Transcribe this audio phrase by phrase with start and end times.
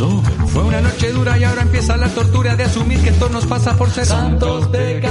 [0.00, 3.76] Fue una noche dura y ahora empieza la tortura de asumir que esto nos pasa
[3.76, 5.10] por ser santos pecadores.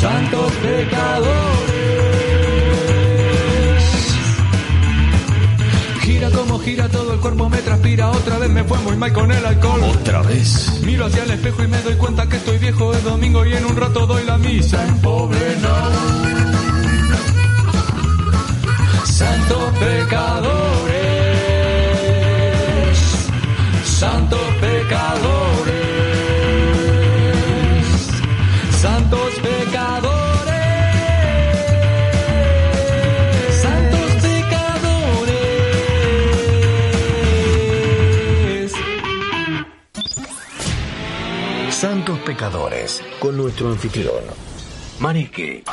[0.00, 1.78] Santos pecadores.
[6.02, 8.10] Gira como gira todo el cuerpo me transpira.
[8.10, 9.80] Otra vez me fue muy mal con el alcohol.
[9.84, 10.82] ¿Otra vez?
[10.84, 12.92] Miro hacia el espejo y me doy cuenta que estoy viejo.
[12.92, 14.86] Es domingo y en un rato doy la misa.
[14.86, 15.78] En pobre no.
[19.06, 20.77] Santos pecadores
[23.98, 25.74] Santos pecadores.
[28.70, 30.54] Santos pecadores.
[33.60, 35.32] Santos pecadores.
[41.70, 44.22] Santos pecadores, con nuestro anfitrión,
[45.00, 45.64] Manique.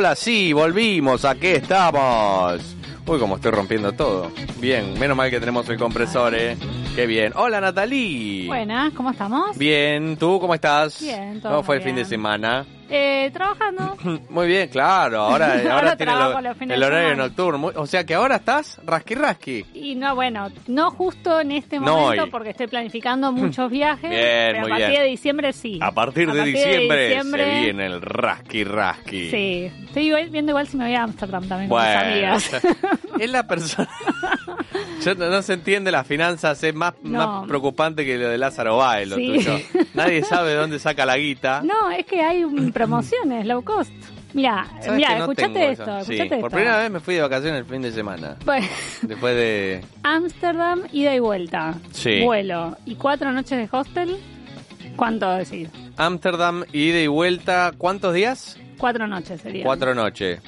[0.00, 2.74] Hola, sí, volvimos, aquí estamos.
[3.06, 4.32] Uy, como estoy rompiendo todo.
[4.58, 6.56] Bien, menos mal que tenemos el compresor, eh.
[6.96, 7.32] Qué bien.
[7.36, 8.46] Hola, Natalie.
[8.46, 9.56] Buenas, ¿cómo estamos?
[9.56, 11.00] Bien, ¿tú cómo estás?
[11.00, 12.66] Bien, todo ¿Cómo fue el fin de semana?
[12.92, 13.96] Eh, trabajando.
[14.30, 15.20] Muy bien, claro.
[15.20, 17.58] Ahora, ahora, Ahora tiene lo- el de horario nocturno.
[17.58, 19.64] Muy- O sea que ahora estás rasqui rasqui.
[19.72, 24.10] Y no, bueno, no justo en este momento porque estoy planificando muchos viajes.
[24.10, 25.02] Bien, pero muy a partir bien.
[25.02, 25.78] de diciembre sí.
[25.80, 29.30] A partir de partir diciembre, diciembre, se viene el rasqui rasqui.
[29.30, 29.72] Sí.
[29.84, 32.50] Estoy igual- viendo igual si me voy a Amsterdam también con Bueno, mis amigas.
[33.20, 33.88] es la persona.
[35.04, 37.18] Yo no, no se entiende las finanzas, es más, No.
[37.40, 39.26] más preocupante que lo de Lázaro Báez, lo Sí.
[39.26, 39.58] tuyo.
[39.94, 41.62] Nadie sabe de dónde saca la guita.
[41.64, 43.92] no, es que hay promociones low cost.
[44.32, 46.04] Mira, ¿Sabes mira, no escuchate esto?
[46.04, 46.56] Sí, escuchate por esto.
[46.56, 48.36] primera vez me fui de vacaciones el fin de semana.
[48.44, 48.64] Pues,
[49.02, 49.84] Después de.
[50.04, 51.74] Ámsterdam, ida y vuelta.
[51.90, 52.20] Sí.
[52.22, 52.76] Vuelo.
[52.86, 54.18] Y cuatro noches de hostel.
[54.94, 55.68] ¿Cuánto decís?
[55.96, 57.72] Ámsterdam, ida y vuelta.
[57.76, 58.56] ¿Cuántos días?
[58.78, 59.64] Cuatro noches sería.
[59.64, 60.40] Cuatro noches.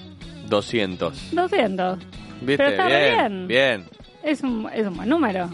[0.48, 1.30] 200.
[1.34, 1.98] 200.
[1.98, 2.56] ¿Viste?
[2.56, 3.48] Pero está bien, bien.
[3.48, 4.01] bien.
[4.22, 5.50] Es un, es un buen número.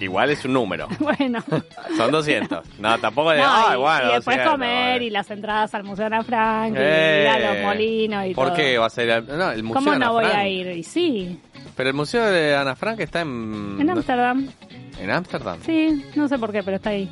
[0.00, 0.88] Igual es un número.
[0.98, 1.42] Bueno.
[1.96, 2.66] Son 200.
[2.80, 3.38] No, tampoco de.
[3.38, 5.04] No, Ay, y, bueno, y después 200, comer eh.
[5.04, 8.48] y las entradas al Museo Ana Frank y Eh, ir a los molinos y ¿Por
[8.48, 8.56] todo.
[8.56, 9.08] qué va a ser?
[9.08, 10.36] el- No, el museo ¿Cómo de Ana no voy Frank.
[10.36, 10.66] a ir?
[10.76, 11.40] Y sí,
[11.76, 13.76] Pero el museo de Ana Frank está en.
[13.80, 14.48] en Ámsterdam.
[15.00, 15.58] ¿En Ámsterdam?
[15.64, 17.08] Sí, no sé por qué, pero está ahí.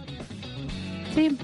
[1.15, 1.37] Sí,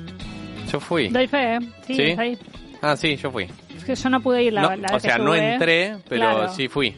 [0.73, 1.09] Yo fui.
[1.09, 1.59] doy fe, ¿eh?
[1.87, 2.03] Sí, ¿Sí?
[2.03, 2.39] está ahí.
[2.83, 3.47] Ah, sí, yo fui.
[3.77, 5.97] Es que yo no pude ir la, No, la vez o sea, que no entré,
[6.09, 6.49] pero Claro.
[6.53, 6.95] sí fui.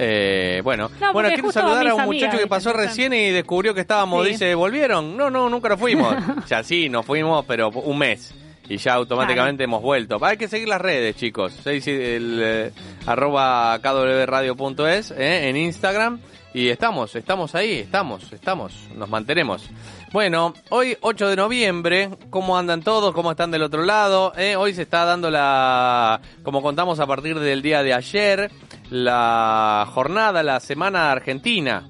[0.00, 3.74] Eh, bueno, No, bueno, quiero saludar a un amigas, muchacho que pasó recién y descubrió
[3.74, 4.24] que estábamos.
[4.24, 4.32] Sí.
[4.32, 5.16] Dice, ¿volvieron?
[5.16, 6.14] No, no, nunca nos fuimos.
[6.46, 8.32] sea, sí, nos fuimos, pero un mes.
[8.68, 10.18] Y ya automáticamente hemos vuelto.
[10.24, 11.52] Hay que seguir las redes, chicos.
[11.64, 12.72] Sí, el, eh,
[13.06, 16.20] arroba kwradio.es eh, en Instagram.
[16.54, 19.68] Y estamos, estamos ahí, estamos, estamos, nos mantenemos.
[20.12, 23.12] Bueno, hoy 8 de noviembre, ¿cómo andan todos?
[23.12, 24.32] ¿Cómo están del otro lado?
[24.36, 28.50] Eh, hoy se está dando la, como contamos a partir del día de ayer,
[28.90, 31.88] la jornada, la semana argentina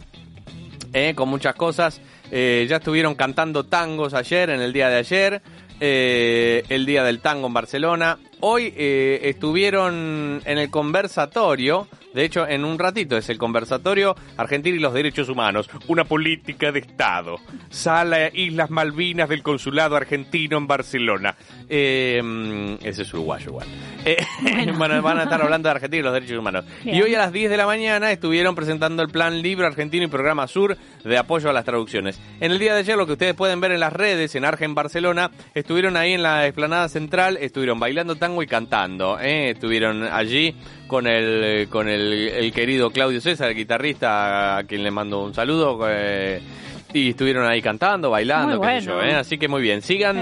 [0.92, 2.00] eh, con muchas cosas.
[2.30, 5.42] Eh, ya estuvieron cantando tangos ayer, en el día de ayer,
[5.80, 8.18] eh, el día del tango en Barcelona.
[8.40, 14.76] Hoy eh, estuvieron en el conversatorio, de hecho en un ratito es el conversatorio Argentina
[14.76, 17.36] y los Derechos Humanos, una política de Estado.
[17.70, 21.36] Sala Islas Malvinas del Consulado Argentino en Barcelona.
[21.68, 23.68] Eh, mm, ese es uruguayo igual.
[24.04, 24.16] Eh,
[24.76, 26.64] bueno, van a estar hablando de Argentina y los Derechos Humanos.
[26.84, 30.08] Y hoy a las 10 de la mañana estuvieron presentando el Plan Libro Argentino y
[30.08, 32.20] Programa Sur de apoyo a las traducciones.
[32.40, 34.74] En el día de ayer, lo que ustedes pueden ver en las redes, en Argen
[34.74, 39.20] Barcelona, estuvieron ahí en la explanada central, estuvieron bailando tango y cantando.
[39.20, 39.50] ¿eh?
[39.50, 40.56] Estuvieron allí
[40.88, 45.34] con el con el, el querido Claudio César, el guitarrista, a quien le mando un
[45.34, 45.78] saludo.
[45.88, 46.40] eh,
[46.94, 48.92] y estuvieron ahí cantando, bailando, qué sé yo.
[49.02, 49.14] ¿eh?
[49.14, 49.82] Así que muy bien.
[49.82, 50.16] Sigan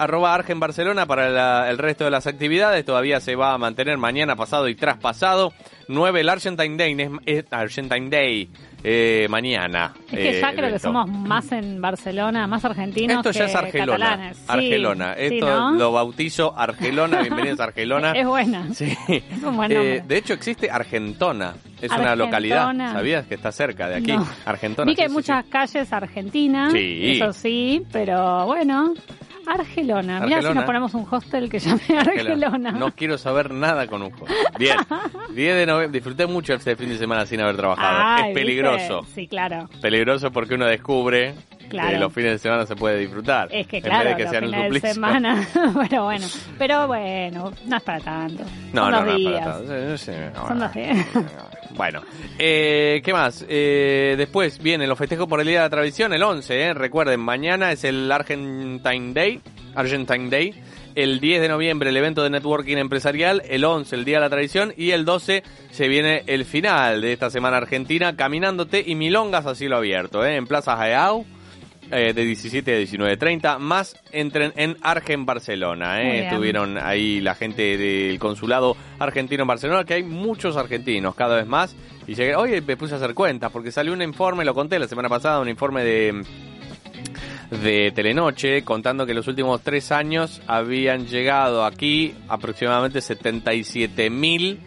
[0.00, 2.86] arroba Argen Barcelona para la- el resto de las actividades.
[2.86, 5.52] Todavía se va a mantener mañana, pasado y traspasado.
[5.88, 8.48] 9 el Argentine Day, es, es Argentine Day
[8.82, 9.92] eh, mañana.
[10.06, 10.88] Es que eh, ya creo que esto.
[10.88, 13.92] somos más en Barcelona, más argentinos Esto ya que es Argelona.
[14.08, 14.44] catalanes.
[14.48, 15.14] Argelona.
[15.14, 15.70] sí, Esto ¿no?
[15.72, 17.20] lo bautizo Argelona.
[17.22, 18.12] Bienvenidos a Argelona.
[18.16, 18.66] Es buena.
[18.74, 18.96] Sí.
[19.08, 21.54] Es un buen Eh, de hecho, existe Argentona.
[21.80, 22.74] Es una localidad.
[22.92, 24.12] ¿Sabías que está cerca de aquí?
[24.12, 24.26] No.
[24.44, 24.88] Argentona.
[24.90, 27.18] Vi que hay muchas calles argentinas, Sí.
[27.20, 28.94] eso sí, pero bueno,
[29.46, 30.20] Argelona.
[30.20, 30.54] Mira si Argelona.
[30.54, 31.94] nos ponemos un hostel que llame sí.
[31.94, 32.72] Argelona.
[32.72, 34.26] No quiero saber nada con un juego.
[34.58, 34.76] Bien.
[35.34, 35.98] 10 de noviembre.
[35.98, 38.16] Disfruté mucho este fin de semana sin haber trabajado.
[38.18, 38.40] Es ¿viste?
[38.40, 39.06] peligroso.
[39.14, 39.68] Sí, claro.
[39.80, 41.34] Peligroso porque uno descubre
[41.68, 41.98] Claro.
[41.98, 43.48] los fines de semana se puede disfrutar.
[43.50, 45.48] Es que en claro, vez de que los sean un fines de semana,
[45.88, 46.26] pero bueno,
[46.58, 48.44] pero bueno, no es para tanto.
[48.72, 49.40] No, Son no, dos no, días.
[49.40, 49.98] para tanto.
[50.48, 51.06] Son dos días.
[51.76, 52.00] Bueno,
[52.38, 53.44] eh, ¿qué más?
[53.46, 56.72] Eh, después vienen los festejos por el Día de la Tradición, el 11, eh.
[56.72, 59.42] recuerden, mañana es el Argentine Day,
[59.74, 60.54] Argentine Day,
[60.94, 64.30] el 10 de noviembre el evento de networking empresarial, el 11 el Día de la
[64.30, 69.44] Tradición y el 12 se viene el final de esta semana argentina, Caminándote y Milongas
[69.44, 71.26] a cielo abierto, eh, en Plaza Jaeau.
[71.90, 76.02] Eh, de 17 a 19.30, más entren en Argen Barcelona.
[76.02, 76.24] Eh.
[76.28, 81.46] Estuvieron ahí la gente del consulado argentino en Barcelona, que hay muchos argentinos cada vez
[81.46, 81.76] más.
[82.06, 84.86] Y llegué, hoy me puse a hacer cuentas, porque salió un informe, lo conté la
[84.88, 86.22] semana pasada, un informe de
[87.50, 94.58] de Telenoche contando que en los últimos tres años habían llegado aquí aproximadamente 77 mil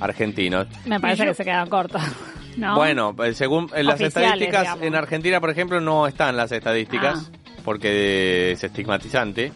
[0.00, 0.66] argentinos.
[0.86, 2.02] Me parece yo- que se quedan cortos.
[2.56, 2.74] ¿No?
[2.76, 4.06] bueno, eh, según eh, las Oficiales,
[4.42, 4.82] estadísticas, digamos.
[4.86, 7.30] en Argentina, por ejemplo, no están las estadísticas,
[7.64, 9.52] porque es estigmatizante.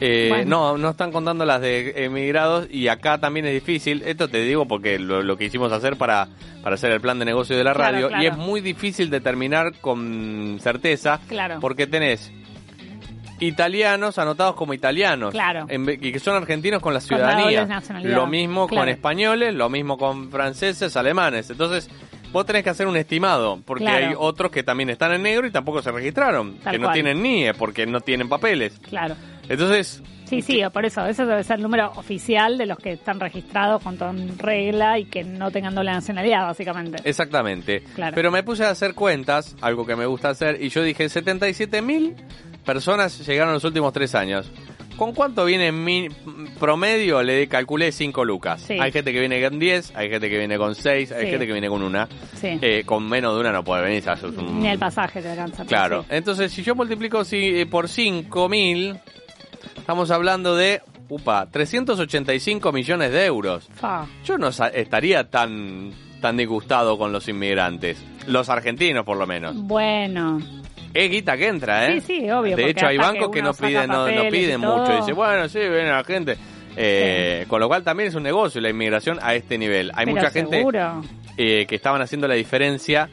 [0.00, 0.72] Eh, Bueno.
[0.72, 4.02] No, no están contando las de emigrados y acá también es difícil.
[4.04, 6.28] Esto te digo porque lo, lo que hicimos hacer para,
[6.62, 8.22] para hacer el plan de negocio de la Claro, radio claro.
[8.22, 11.58] y es muy difícil determinar con certeza Claro.
[11.60, 12.32] porque tenés
[13.40, 15.66] italianos anotados como italianos Claro.
[15.68, 17.64] en y que son argentinos con la Con la ciudadanía.
[17.66, 18.14] nacionalidad.
[18.16, 21.50] Lo mismo con españoles, lo mismo con franceses, alemanes.
[21.50, 21.88] Entonces,
[22.32, 24.06] vos tenés que hacer un estimado, porque Claro.
[24.08, 26.94] hay otros que también están en negro y tampoco se registraron, Tal que no cual.
[26.94, 28.78] tienen NIE, porque no tienen papeles.
[28.88, 29.14] Claro.
[29.48, 33.20] Entonces, Sí, sí, por eso, ese debe ser el número oficial de los que están
[33.20, 36.96] registrados con todo en regla y que no tengan doble nacionalidad, básicamente.
[37.04, 37.82] exactamente.
[37.94, 38.14] Claro.
[38.14, 41.82] Pero me puse a hacer cuentas, algo que me gusta hacer, y yo dije, 77
[41.82, 42.14] mil
[42.64, 44.50] personas llegaron en los últimos tres años.
[45.02, 46.08] ¿Con cuánto viene en mi
[46.60, 47.22] promedio?
[47.24, 48.62] Le calculé 5 lucas.
[48.62, 48.74] Sí.
[48.80, 51.30] Hay gente que viene con 10, hay gente que viene con 6, hay Sí.
[51.30, 52.08] gente que viene con una.
[52.34, 52.56] Sí.
[52.60, 54.04] Eh, con menos de una no puede venir.
[54.22, 55.64] un- Ni el pasaje te alcanza.
[55.64, 56.04] Claro.
[56.08, 58.96] Entonces, si yo multiplico si, eh, por 5 mil,
[59.76, 63.68] estamos hablando de, upa, 385 millones de euros.
[64.24, 65.90] Yo no estaría tan,
[66.20, 67.98] tan disgustado con los inmigrantes.
[68.28, 69.56] Los argentinos, por lo menos.
[69.56, 70.38] Bueno,
[70.94, 72.00] Es guita que entra, ¿eh?
[72.00, 74.96] Sí, sí, obvio, De hecho, hay bancos que que no piden, no, no piden mucho.
[74.96, 76.36] Dice, bueno, sí, viene la gente.
[76.76, 79.90] Eh, Con lo cual también es un negocio la inmigración a este nivel.
[79.94, 80.64] Hay pero mucha gente
[81.36, 83.08] eh, que estaban haciendo la diferencia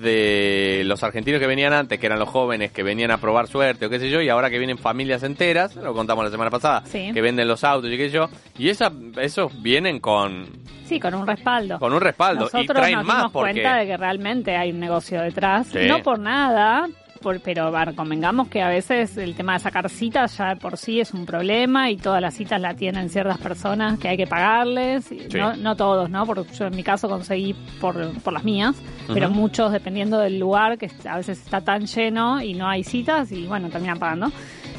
[0.00, 3.86] de los argentinos que venían antes, que eran los jóvenes que venían a probar suerte
[3.86, 6.82] o qué sé yo, y ahora que vienen familias enteras, lo contamos la semana pasada,
[6.86, 7.10] Sí.
[7.12, 8.28] que venden los autos y qué sé yo,
[8.58, 8.90] y esa,
[9.20, 10.46] esos vienen con,
[10.86, 11.78] Sí, con un respaldo.
[11.78, 13.52] con un respaldo Nosotros y traen nos más dimos porque...
[13.52, 15.66] cuenta de que realmente hay un negocio detrás.
[15.68, 15.80] Sí.
[15.86, 16.88] No por nada,
[17.24, 21.00] por, pero bueno, convengamos que a veces el tema de sacar citas ya por sí
[21.00, 25.06] es un problema y todas las citas la tienen ciertas personas que hay que pagarles.
[25.06, 25.26] Sí.
[25.34, 26.24] No, no todos, ¿no?
[26.26, 28.76] Porque yo en mi caso conseguí por, por las mías,
[29.12, 33.32] pero muchos dependiendo del lugar que a veces está tan lleno y no hay citas
[33.32, 34.30] y bueno, terminan pagando.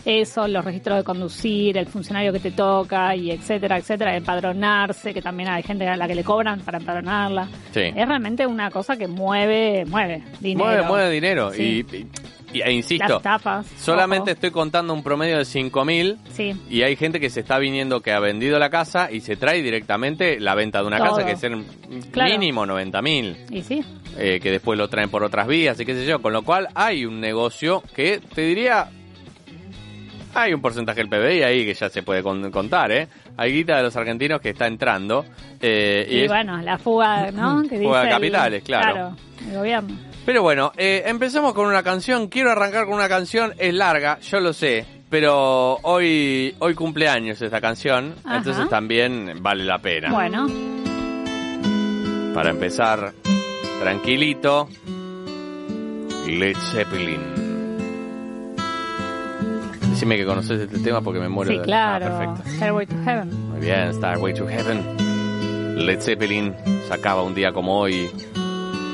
[0.06, 5.22] Eso, los registros de conducir, el funcionario que te toca y etcétera, etcétera, empadronarse, que
[5.22, 7.48] también hay gente a la que le cobran para empadronarla.
[7.74, 7.82] Sí.
[7.96, 10.64] Es realmente una cosa que mueve, mueve dinero.
[10.70, 11.52] Mueve, mueve dinero.
[11.52, 11.84] Sí.
[11.92, 12.08] Y, y-
[12.58, 13.66] y- e insisto, Las tapas.
[13.78, 14.36] solamente ojo.
[14.36, 18.12] estoy contando un promedio de 5.000 Sí, y hay gente que se está viniendo que
[18.12, 21.10] ha vendido la casa y se trae directamente la venta de una Todo.
[21.16, 21.52] casa que es ser
[22.12, 22.32] Claro.
[22.32, 23.38] mínimo 90.000.
[23.52, 23.82] y sí.
[24.18, 26.70] eh, que después lo traen por otras vías y qué sé yo, con lo cual
[26.74, 28.88] hay un negocio que te diría
[30.34, 33.08] hay un porcentaje del PBI ahí que ya se puede con- contar, ¿eh?
[33.38, 35.26] Hay guita de los argentinos que está entrando
[35.62, 37.64] eh, y Y, es- bueno, la fuga, ¿no?
[37.70, 38.92] Que Fuga de el- capitales, claro.
[38.94, 39.16] Claro,
[39.50, 39.98] el gobierno.
[40.26, 42.28] Pero bueno, eh, empezamos con una canción.
[42.28, 43.54] Quiero arrancar con una canción.
[43.58, 44.86] Es larga, yo lo sé.
[45.10, 48.16] Pero hoy, hoy cumpleaños esta canción.
[48.24, 48.38] Ajá.
[48.38, 50.10] Entonces también vale la pena.
[50.12, 50.48] Bueno,
[52.34, 53.14] Para empezar,
[53.80, 54.68] tranquilito.
[56.28, 57.22] Led Zeppelin.
[59.92, 61.64] Decime que conoces este tema porque me muero sí, de...
[61.64, 62.08] claro.
[62.08, 62.50] Ah, perfecto.
[62.58, 63.50] Stairway to Heaven.
[63.52, 65.86] Muy bien, Starway to Heaven.
[65.86, 66.54] Led Zeppelin
[66.90, 68.10] sacaba un día como hoy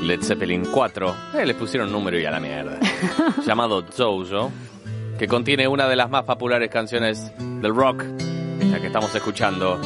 [0.02, 1.16] Led Zeppelin 4.
[1.36, 2.80] Eh, le pusieron número y a la mierda.
[3.46, 4.52] llamado Zozo,
[5.18, 8.04] que contiene una de las más populares canciones del rock,
[8.60, 9.80] esta que estamos escuchando.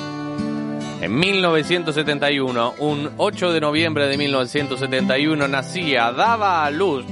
[1.01, 7.05] En 1971, un 8 de noviembre de 1971, nacía, daba a luz.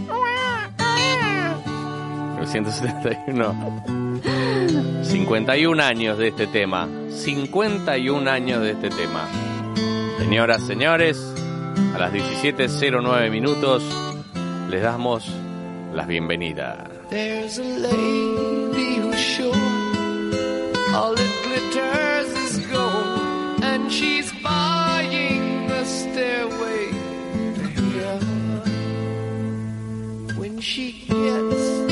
[2.51, 3.83] 1971.
[5.03, 6.87] 51 años de este tema.
[7.09, 9.27] 51 años de este tema.
[10.17, 11.32] Señoras, señores,
[11.93, 13.83] a las 17.09 minutos
[14.69, 15.29] les damos
[15.93, 16.89] las bienvenidas.
[17.09, 19.53] There's a lady who's sure
[20.95, 26.91] all that glitters is gold, and she's buying the stairway.
[30.37, 31.83] When she gets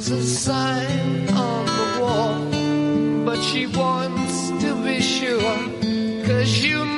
[0.00, 5.56] was a sign on the wall, but she wants to be sure,
[6.24, 6.89] cause you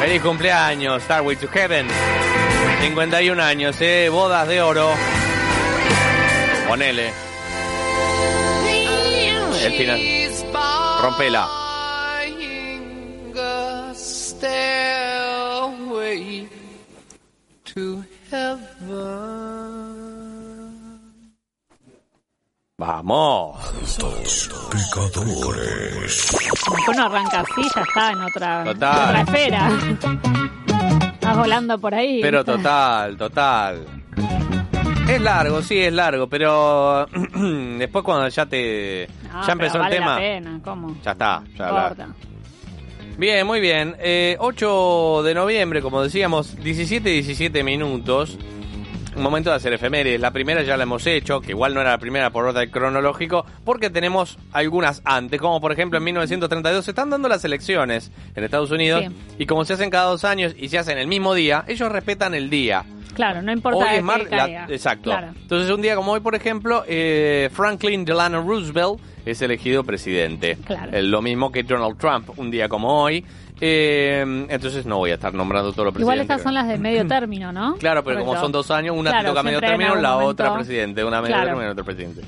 [0.00, 1.86] Feliz cumpleaños, Starway to Heaven.
[2.82, 4.90] 51 años, eh, bodas de oro.
[6.68, 7.10] Ponele.
[9.62, 9.98] El final.
[11.00, 11.48] Rompela.
[22.86, 23.02] A
[24.74, 26.36] Pecadores.
[26.88, 29.04] Uno arranca así, ya está en otra, Total.
[29.08, 29.68] otra esfera.
[31.12, 32.20] Estás volando por ahí.
[32.20, 33.84] Pero total, total.
[35.08, 37.06] Es largo, sí, es largo, pero
[37.78, 39.08] después cuando ya te...
[39.22, 40.14] No, ya pero empezó vale el tema.
[40.14, 40.96] La pena, ¿cómo?
[41.04, 42.08] Ya está, ya importa.
[43.16, 43.94] Bien, muy bien.
[44.00, 48.36] Eh, 8 de noviembre, como decíamos, 17 y 17 minutos.
[49.16, 50.20] Un momento de hacer efemérides.
[50.20, 53.46] La primera ya la hemos hecho, que igual no era la primera por orden cronológico,
[53.64, 58.42] porque tenemos algunas antes, como por ejemplo en 1932 se están dando las elecciones en
[58.44, 59.14] Estados Unidos Sí.
[59.38, 62.34] y como se hacen cada dos años y se hacen el mismo día, ellos respetan
[62.34, 62.84] el día.
[63.14, 65.10] Claro, no importa Hoy es mar- la- exacto.
[65.10, 65.28] Claro.
[65.40, 70.58] Entonces un día como hoy, por ejemplo, eh, Franklin Delano Roosevelt es elegido presidente.
[70.66, 70.90] Claro.
[70.92, 73.24] Eh, lo mismo que Donald Trump, un día como hoy.
[73.66, 76.34] Eh, entonces no voy a estar nombrando todos los Igual presidentes.
[76.36, 77.76] estas son las de medio término, ¿no?
[77.76, 80.54] Claro, pero como son dos años, una Claro, te toca medio término, la momento- otra
[80.54, 81.02] presidente.
[81.02, 81.46] Una medio Claro.
[81.50, 82.20] término y otra presidente.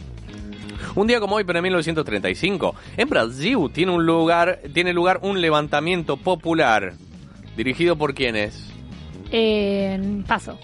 [0.95, 5.43] Un día como hoy, pero en 1935, en Brasil tiene un lugar, tiene lugar un
[5.43, 6.95] levantamiento popular.
[7.55, 8.71] ¿Dirigido por quiénes?
[9.31, 10.59] Eh, paso.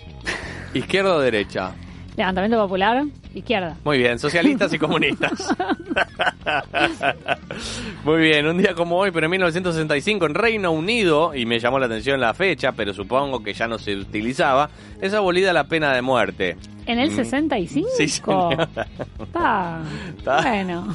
[0.72, 1.72] ¿Izquierda o derecha?
[2.16, 3.76] Levantamiento popular, izquierda.
[3.84, 5.32] Muy bien, socialistas y comunistas.
[8.04, 11.78] Muy bien, un día como hoy, pero en 1965 en Reino Unido, y me llamó
[11.78, 14.68] la atención la fecha, pero supongo que ya no se utilizaba,
[15.00, 16.56] es abolida la pena de muerte.
[16.86, 17.16] ¿En el Mm.
[17.16, 17.88] 65?
[17.96, 18.68] Sí, señora.
[19.32, 19.80] Pa.
[20.24, 20.42] Ta.
[20.42, 20.88] Bueno,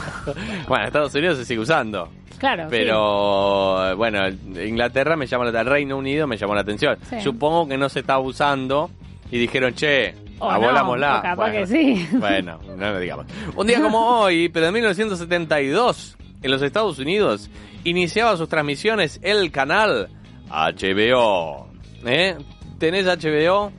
[0.67, 2.10] Bueno, en Estados Unidos se sigue usando.
[2.38, 2.63] claro.
[2.65, 2.69] sí.
[2.71, 4.27] Pero bueno,
[4.63, 6.97] Inglaterra me llamó la atención, Reino Unido me llamó la atención.
[7.10, 7.21] Sí.
[7.21, 8.89] Supongo que no se está usando
[9.32, 12.08] y dijeron, che, O no, o capaz Bueno, que sí.
[12.17, 13.26] Bueno, no lo digamos.
[13.56, 17.50] Un día como hoy, pero en 1972, en los Estados Unidos,
[17.84, 20.10] iniciaba sus transmisiones el canal
[20.50, 21.67] HBO.
[22.06, 22.36] ¿Eh?
[22.78, 23.71] ¿Tenés HBO?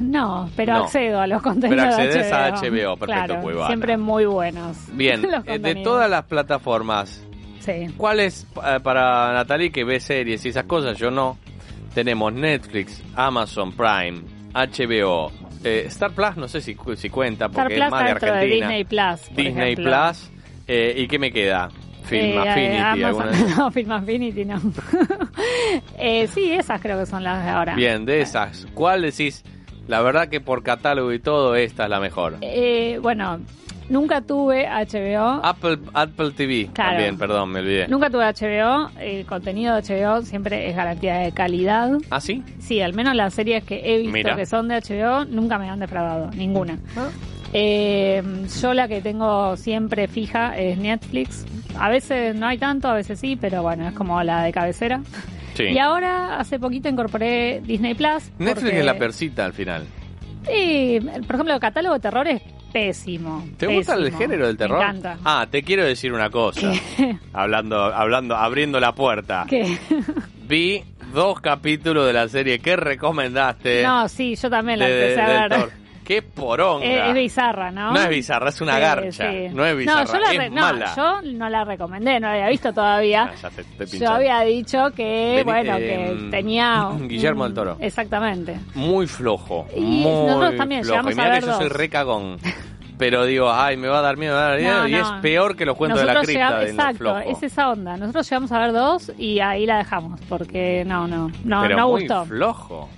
[0.00, 0.84] No, pero No.
[0.84, 2.96] accedo a los contenidos Pero accedes de a HBO.
[2.96, 3.66] Perfecto, Claro, Cuevana.
[3.68, 4.76] Siempre muy buenos.
[4.92, 7.22] Bien, eh, de todas las plataformas,
[7.60, 7.88] Sí.
[7.96, 10.96] ¿Cuál es eh, para Natalie que ve series y esas cosas?
[10.98, 11.36] Yo no.
[11.94, 14.20] Tenemos Netflix, Amazon Prime,
[14.54, 15.32] HBO,
[15.66, 18.10] eh, Star Plus, no sé si, cu- si cuenta Star porque Plus es más de
[18.10, 18.40] Argentina.
[18.68, 19.20] Disney Plus.
[19.28, 19.84] por Disney ejemplo.
[19.92, 20.30] Plus.
[20.68, 21.68] eh, ¿Y qué me queda?
[22.04, 23.02] Film Eh, Affinity.
[23.04, 24.60] Amazon- No, Film Affinity no.
[25.98, 27.74] eh, sí, esas creo que son las de ahora.
[27.74, 28.66] Bien, de esas.
[28.74, 29.44] ¿Cuál decís?
[29.88, 32.36] La verdad que por catálogo y todo, esta es la mejor.
[32.40, 33.40] Eh, bueno,
[33.88, 35.40] nunca tuve HBO.
[35.44, 36.90] Apple, Apple TV Claro.
[36.92, 37.88] también, perdón, me olvidé.
[37.88, 38.90] Nunca tuve HBO.
[39.00, 41.90] El contenido de HBO siempre es garantía de calidad.
[42.10, 42.42] ¿Ah, sí?
[42.58, 44.36] Sí, al menos las series que he visto Mira.
[44.36, 46.78] que son de HBO nunca me han defraudado, ninguna.
[46.96, 47.08] Ah.
[47.52, 48.22] Eh,
[48.60, 51.46] yo la que tengo siempre fija es Netflix.
[51.78, 55.00] A veces no hay tanto, a veces sí, pero bueno, es como la de cabecera.
[55.54, 55.64] Sí.
[55.64, 58.30] Y ahora, hace poquito incorporé Disney Plus.
[58.38, 59.84] Netflix porque- es la persita al final.
[60.46, 63.46] Sí, por ejemplo, el catálogo de terror es pésimo.
[63.56, 64.78] ¿Te gusta el género del terror?
[64.78, 65.18] Me encanta.
[65.24, 66.72] Ah, te quiero decir una cosa.
[67.32, 69.46] Hablando, hablando, abriendo la puerta.
[69.48, 69.78] ¿Qué?
[70.48, 73.82] Vi dos capítulos de la serie que recomendaste.
[73.82, 75.70] No, sí, yo también la de- empecé a ver.
[76.06, 76.86] Qué poronga.
[76.86, 77.90] Es, es bizarra, ¿no?
[77.92, 79.30] No es bizarra, es una Sí, garcha.
[79.32, 79.48] sí.
[79.52, 80.94] No es bizarra, No, yo la es re- no, mala.
[80.96, 83.30] yo no la recomendé, no la había visto todavía.
[83.32, 86.88] Ah, ya te- te yo había dicho que, bueno, eh, que tenía...
[87.00, 87.76] Guillermo del Toro.
[87.80, 88.56] Exactamente.
[88.74, 89.66] Muy flojo.
[89.74, 90.94] Y muy nosotros también flojo.
[91.08, 91.72] llegamos y a que ver yo soy dos.
[91.76, 92.36] re cagón.
[92.98, 94.78] Pero digo, ay, me va a dar miedo, me va a dar miedo.
[94.82, 94.98] No, y no.
[95.00, 97.96] es peor que los cuentos de la cripta llegamos- Exacto, es esa onda.
[97.98, 101.88] Nosotros llegamos a ver dos y ahí la dejamos, porque no, no, no, Pero no
[101.88, 102.24] muy gustó.
[102.24, 102.88] flojo.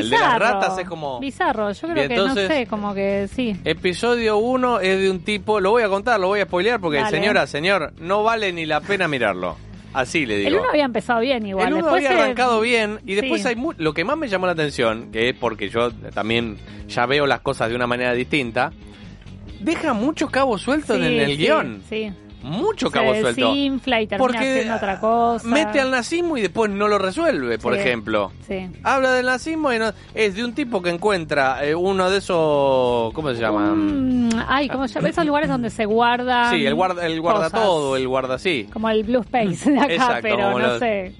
[0.00, 0.44] El de Bizarro.
[0.44, 1.20] las ratas es como...
[1.20, 3.56] Bizarro, yo creo Bien, que entonces- no sé, como que sí.
[3.64, 6.98] Episodio 1 es de un tipo, lo voy a contar, lo voy a spoilear porque
[6.98, 7.10] Dale.
[7.10, 9.56] señora, señor, no vale ni la pena mirarlo.
[9.94, 10.48] Así le digo.
[10.48, 11.68] El uno había empezado bien igual.
[11.68, 13.48] El uno después había se- arrancado bien y después Sí.
[13.48, 16.56] hay mu- lo que más me llamó la atención, que es porque yo también
[16.88, 18.72] ya veo las cosas de una manera distinta,
[19.60, 21.82] deja muchos cabos sueltos Sí, en el sí, guion.
[21.88, 22.10] Sí.
[22.42, 23.54] Mucho Se cabo suelto.
[23.54, 25.46] y termina Porque haciendo otra cosa.
[25.46, 27.80] mete al nazismo y después no lo resuelve, por Sí.
[27.80, 28.32] ejemplo.
[28.48, 28.68] Sí.
[28.82, 33.12] Habla del nazismo y no, es de un tipo que encuentra eh, uno de esos,
[33.14, 33.72] ¿cómo se llama?
[33.74, 35.08] Mm, ay, ¿cómo se llama?
[35.08, 36.54] Esos lugares donde se guardan.
[36.54, 37.62] Sí, el guarda, el guarda cosas.
[37.62, 38.68] todo, el guarda sí.
[38.72, 41.14] Como el Blue Space de acá, Exacto, pero no los- sé.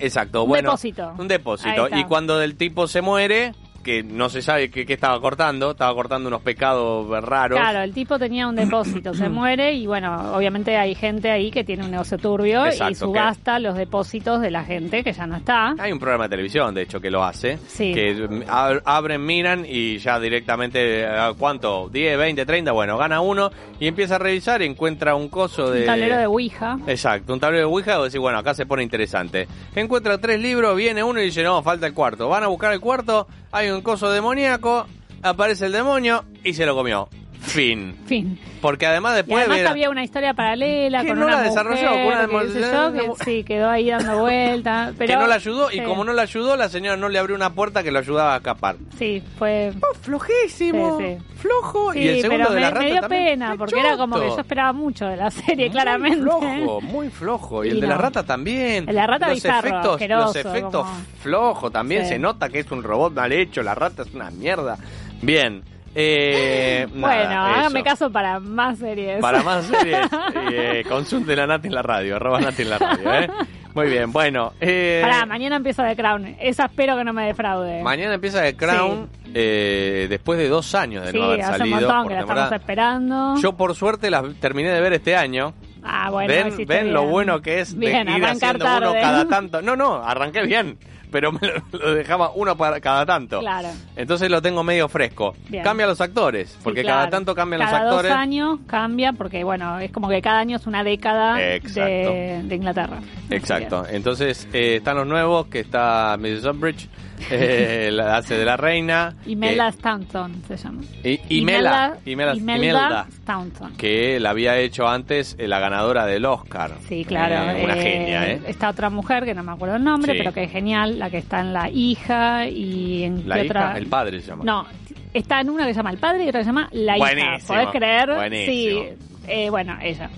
[0.00, 0.70] Exacto, Un bueno.
[0.70, 1.12] depósito.
[1.18, 1.88] Un depósito.
[1.94, 6.28] Y cuando el tipo se muere, que no se sabe qué, estaba cortando, estaba cortando
[6.28, 7.58] unos pecados raros.
[7.58, 11.64] Claro, el tipo tenía un depósito, se muere y bueno, obviamente hay gente ahí que
[11.64, 15.74] tiene un negocio turbio y subasta los depósitos de la gente que ya no está.
[15.78, 17.58] Hay un programa de televisión, de hecho, que lo hace.
[17.66, 17.92] Sí.
[17.92, 18.16] Que
[18.46, 21.88] ab- abren, miran y ya directamente, ah, ¿cuánto?
[21.88, 25.80] 10, 20, 30, bueno, gana uno y empieza a revisar y encuentra un coso de...
[25.80, 26.78] Un tablero de Ouija.
[26.86, 29.46] Exacto, un tablero de Ouija y decir, bueno, acá se pone interesante.
[29.74, 32.28] Encuentra tres libros, viene uno y dice, no, falta el cuarto.
[32.28, 34.86] Van a buscar el cuarto, hay un coso demoníaco,
[35.22, 37.08] aparece el demonio y se lo comió.
[37.42, 37.96] Fin.
[38.06, 38.38] Fin.
[38.60, 39.38] Porque además Y después...
[39.40, 42.52] además mira, había una historia paralela Que con no una la desarrolló, mujer, con una
[42.52, 44.94] que, yo, que sí, quedó ahí dando vueltas.
[44.98, 47.34] Pero, que no la ayudó y como no la ayudó, la señora no le abrió
[47.34, 48.76] una puerta que lo ayudaba a escapar.
[48.96, 49.72] Sí, fue...
[49.76, 51.24] Oh, flojísimo, Sí, sí.
[51.36, 51.92] flojo.
[51.92, 53.24] Sí, y el segundo pero de la me, rata me dio también.
[53.24, 56.20] pena, Qué porque era como que yo esperaba mucho de la serie, Muy claramente.
[56.22, 57.64] flojo, muy flojo.
[57.64, 58.76] Y, Y el de la rata también.
[58.84, 62.02] El de la rata los bizarro, efectos, los efectos como- flojos también.
[62.04, 62.10] Sí.
[62.10, 63.62] Se nota que es un robot mal hecho.
[63.62, 64.78] La rata es una mierda.
[65.20, 65.64] Bien.
[65.94, 69.20] Eh, Bueno, nada, hágame caso para más series.
[69.20, 69.98] Para más series,
[70.52, 73.30] eh, consulte la Nati en la radio, arroba Nati en la radio, ¿eh?
[73.74, 74.52] Muy bien, bueno.
[74.60, 76.36] Eh, Pará, mañana empieza The Crown.
[76.38, 77.82] Esa espero que no me defraude.
[77.82, 81.58] mañana empieza The Crown, eh, después de dos años de sí, no haber hace un
[81.58, 81.76] salido.
[81.80, 83.34] montón por que la estamos esperando.
[83.40, 85.54] Yo por suerte las terminé de ver este año.
[85.82, 89.62] ah, bueno, ven ven lo bueno que es de Bien, ir haciendo uno cada tanto.
[89.62, 90.76] No, no, arranqué bien,
[91.12, 93.38] pero me lo, lo dejaba uno para cada tanto.
[93.38, 93.68] Claro.
[93.94, 95.34] Entonces lo tengo medio fresco.
[95.48, 95.62] Bien.
[95.62, 96.98] Cambia los actores, Sí, porque claro.
[97.00, 98.10] cada tanto cambian Cada los actores.
[98.10, 102.98] dos años cambia, porque bueno, es como que cada año es una década de Inglaterra.
[103.30, 103.84] Exacto.
[103.88, 106.44] Entonces eh, están los nuevos, que está Mrs.
[106.46, 106.88] Umbridge,
[107.30, 109.14] eh, la hace de la reina.
[109.26, 110.82] Imelda eh, Staunton se llama.
[111.04, 113.76] y- Imelda, Imelda, Imelda Staunton.
[113.76, 116.72] que la había hecho antes eh, la ganadora del Oscar.
[116.88, 117.62] Sí, claro.
[117.62, 118.40] Una genia, ¿eh?
[118.46, 120.18] Esta otra mujer, que no me acuerdo el nombre, Sí.
[120.18, 123.78] pero que es genial, la que está en La hija y en La hija, otra...
[123.78, 124.44] el padre se llama.
[124.44, 124.66] No,
[125.14, 127.38] está en una que se llama El Padre y otra que se llama La hija.
[127.46, 128.14] ¿Podés creer?
[128.14, 128.82] buenísimo.
[129.26, 129.48] Sí.
[129.50, 130.10] Bueno, ella.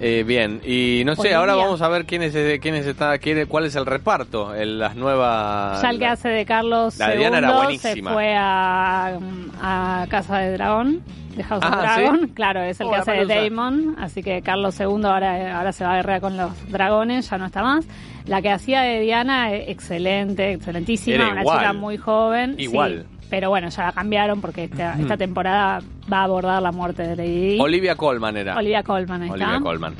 [0.00, 3.74] Eh, bien, y no sé, ahora vamos a ver quiénes quiénes está, quién, cuál es
[3.74, 5.82] el reparto en las nuevas.
[5.82, 8.12] Ya el que hace de Carlos la de Diana era II se buenísima.
[8.12, 9.18] fue a,
[9.60, 11.02] a Casa de Dragón,
[11.36, 12.02] de House of Ah, ¿sí?
[12.02, 12.28] Dragon.
[12.28, 13.26] Claro, es el Oh, que hace de.
[13.50, 13.96] Damon.
[13.98, 17.46] Así que Carlos II ahora, ahora se va a guerrear con los dragones, ya no
[17.46, 17.84] está más.
[18.26, 21.16] La que hacía de Diana, eh, excelente, excelentísima.
[21.16, 21.58] Era una igual.
[21.58, 22.54] chica muy joven.
[22.56, 23.04] sí.
[23.30, 27.16] Pero bueno, ya la cambiaron porque esta, esta temporada va a abordar la muerte de
[27.16, 27.60] Lady Di.
[27.60, 28.56] Olivia Colman era.
[28.56, 29.60] Olivia Colman, ahí Olivia está.
[29.60, 29.92] Colman.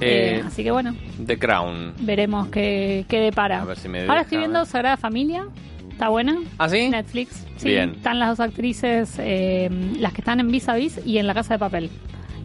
[0.00, 0.94] Eh, Eh, así que bueno,
[1.26, 1.94] The Crown.
[2.00, 3.62] veremos qué, qué depara.
[3.62, 4.66] A ver si me Ahora deja, estoy a viendo ver.
[4.68, 5.46] Sagrada Familia.
[5.90, 6.38] ¿Está buena?
[6.58, 6.88] ¿Ah, sí?
[6.88, 7.46] Netflix.
[7.56, 7.90] Sí, Bien.
[7.90, 9.68] están las dos actrices, eh,
[9.98, 11.90] las que están en Vis a Vis y en La Casa de Papel.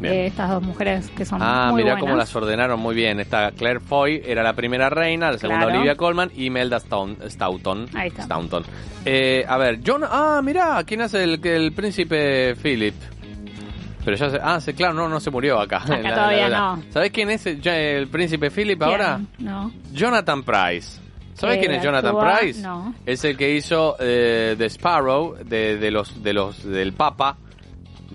[0.03, 2.01] Eh, estas dos mujeres que son Ah, muy mirá buenas.
[2.01, 3.19] cómo las ordenaron muy bien.
[3.19, 5.75] Esta Claire Foy era la primera reina, la segunda Claro.
[5.77, 7.87] Olivia Colman y Melda Staun- Staunton.
[7.95, 8.23] Ahí está.
[8.23, 8.63] Staunton.
[9.05, 10.03] Eh, a ver, John.
[10.03, 12.95] Ah, mirá, ¿quién hace el, que el príncipe Philip?
[14.03, 14.39] Pero ya se.
[14.41, 15.77] Ah, sí, claro, no, no se murió acá.
[15.77, 16.83] Acá En la- todavía la- no.
[16.91, 18.91] ¿Sabés quién es el, príncipe Philip ¿Quién?
[18.91, 19.19] ahora?
[19.39, 19.71] No.
[19.93, 20.99] Jonathan Price.
[21.33, 22.15] ¿Sabes ¿Que quién es Jonathan?
[22.39, 22.61] Price?
[22.61, 22.93] No.
[23.05, 27.35] Es el que hizo eh, The Sparrow de, de los de los del Papa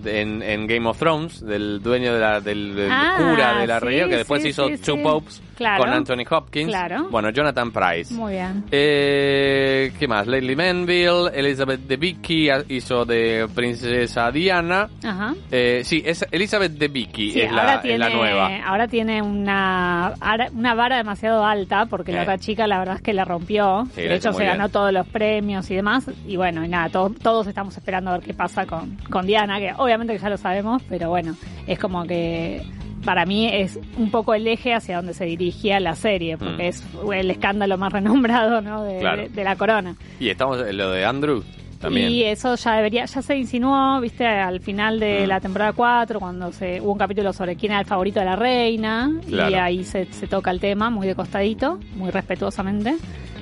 [0.05, 3.79] en, en Game of Thrones, del dueño de la, del, del Ah, cura de la
[3.81, 5.03] sí, región, que después sí, hizo sí, Two.
[5.03, 5.85] Popes Claro.
[5.85, 6.69] con Anthony Hopkins.
[6.69, 7.09] Claro.
[7.11, 8.15] Bueno, Jonathan Price.
[8.15, 8.65] Muy bien.
[8.71, 10.27] Eh, ¿Qué más?
[10.27, 14.89] Leslie Manville, Elizabeth Debicki hizo de Princesa Diana.
[15.05, 15.35] Ajá.
[15.51, 18.51] Eh, sí, es Elizabeth Debicki Sí, es, ahora, la, es tiene, la nueva.
[18.67, 20.15] ahora tiene una,
[20.55, 22.23] una vara demasiado alta porque la Eh.
[22.23, 23.87] otra chica la verdad es que la rompió.
[23.95, 24.73] Sí, de hecho se ganó bien.
[24.73, 26.11] todos los premios y demás.
[26.27, 29.59] Y bueno, y nada, to- todos estamos esperando a ver qué pasa con, con Diana,
[29.59, 32.63] que obviamente que ya lo sabemos, pero bueno, es como que
[33.05, 36.67] para mí es un poco el eje hacia donde se dirigía la serie, porque Mm.
[36.69, 38.85] es el escándalo más renombrado ¿no?
[38.85, 39.23] de, Claro.
[39.23, 39.95] de- de la corona.
[40.19, 41.43] Y estamos en lo de Andrew
[41.81, 42.11] también.
[42.11, 45.29] Y eso ya debería, ya se insinuó, viste, al final de Mm.
[45.29, 48.37] la temporada 4, cuando se hubo un capítulo sobre quién era el favorito de la
[48.37, 52.97] reina, y ahí se, se toca el tema, muy de costadito, muy respetuosamente.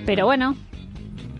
[0.07, 0.55] Pero bueno,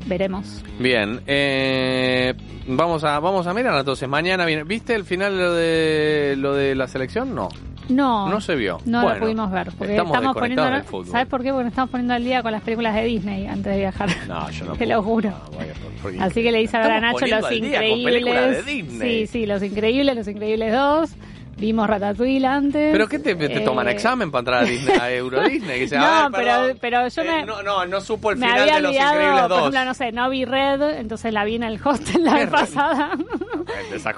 [0.07, 0.65] veremos.
[0.81, 2.35] Bien, eh,
[2.67, 4.09] vamos a vamos a mirar entonces.
[4.09, 4.65] Mañana viene.
[4.65, 7.35] ¿Viste el final lo de, lo de la selección?
[7.35, 7.49] No.
[7.89, 8.79] No, No se vio.
[8.85, 11.07] No Bueno, lo pudimos ver, porque estamos estamos, poniendo, del fútbol.
[11.07, 11.51] ¿sabes por qué?
[11.51, 14.09] Porque nos estamos poniendo al día con las películas de Disney antes de viajar.
[14.29, 15.31] No, yo no Te lo juro.
[15.31, 18.65] No, Así que le hice a Nacho Los Increíbles.
[19.01, 21.11] Sí, sí, Los Increíbles, Los Increíbles 2.
[21.59, 22.93] Vimos Ratatouille antes.
[22.93, 25.75] ¿Pero qué te, te Eh, toman examen para entrar a, Disney, a Euro Disney?
[25.75, 28.61] Que dice, No, "Ay, pero- pero yo eh, me- no, no, no supo el final
[28.61, 29.59] había de Los Increíbles por 2.
[29.59, 32.51] ejemplo, no sé, no vi Red, entonces la vi en el hostel la ¿Qué vez
[32.51, 33.11] pasada.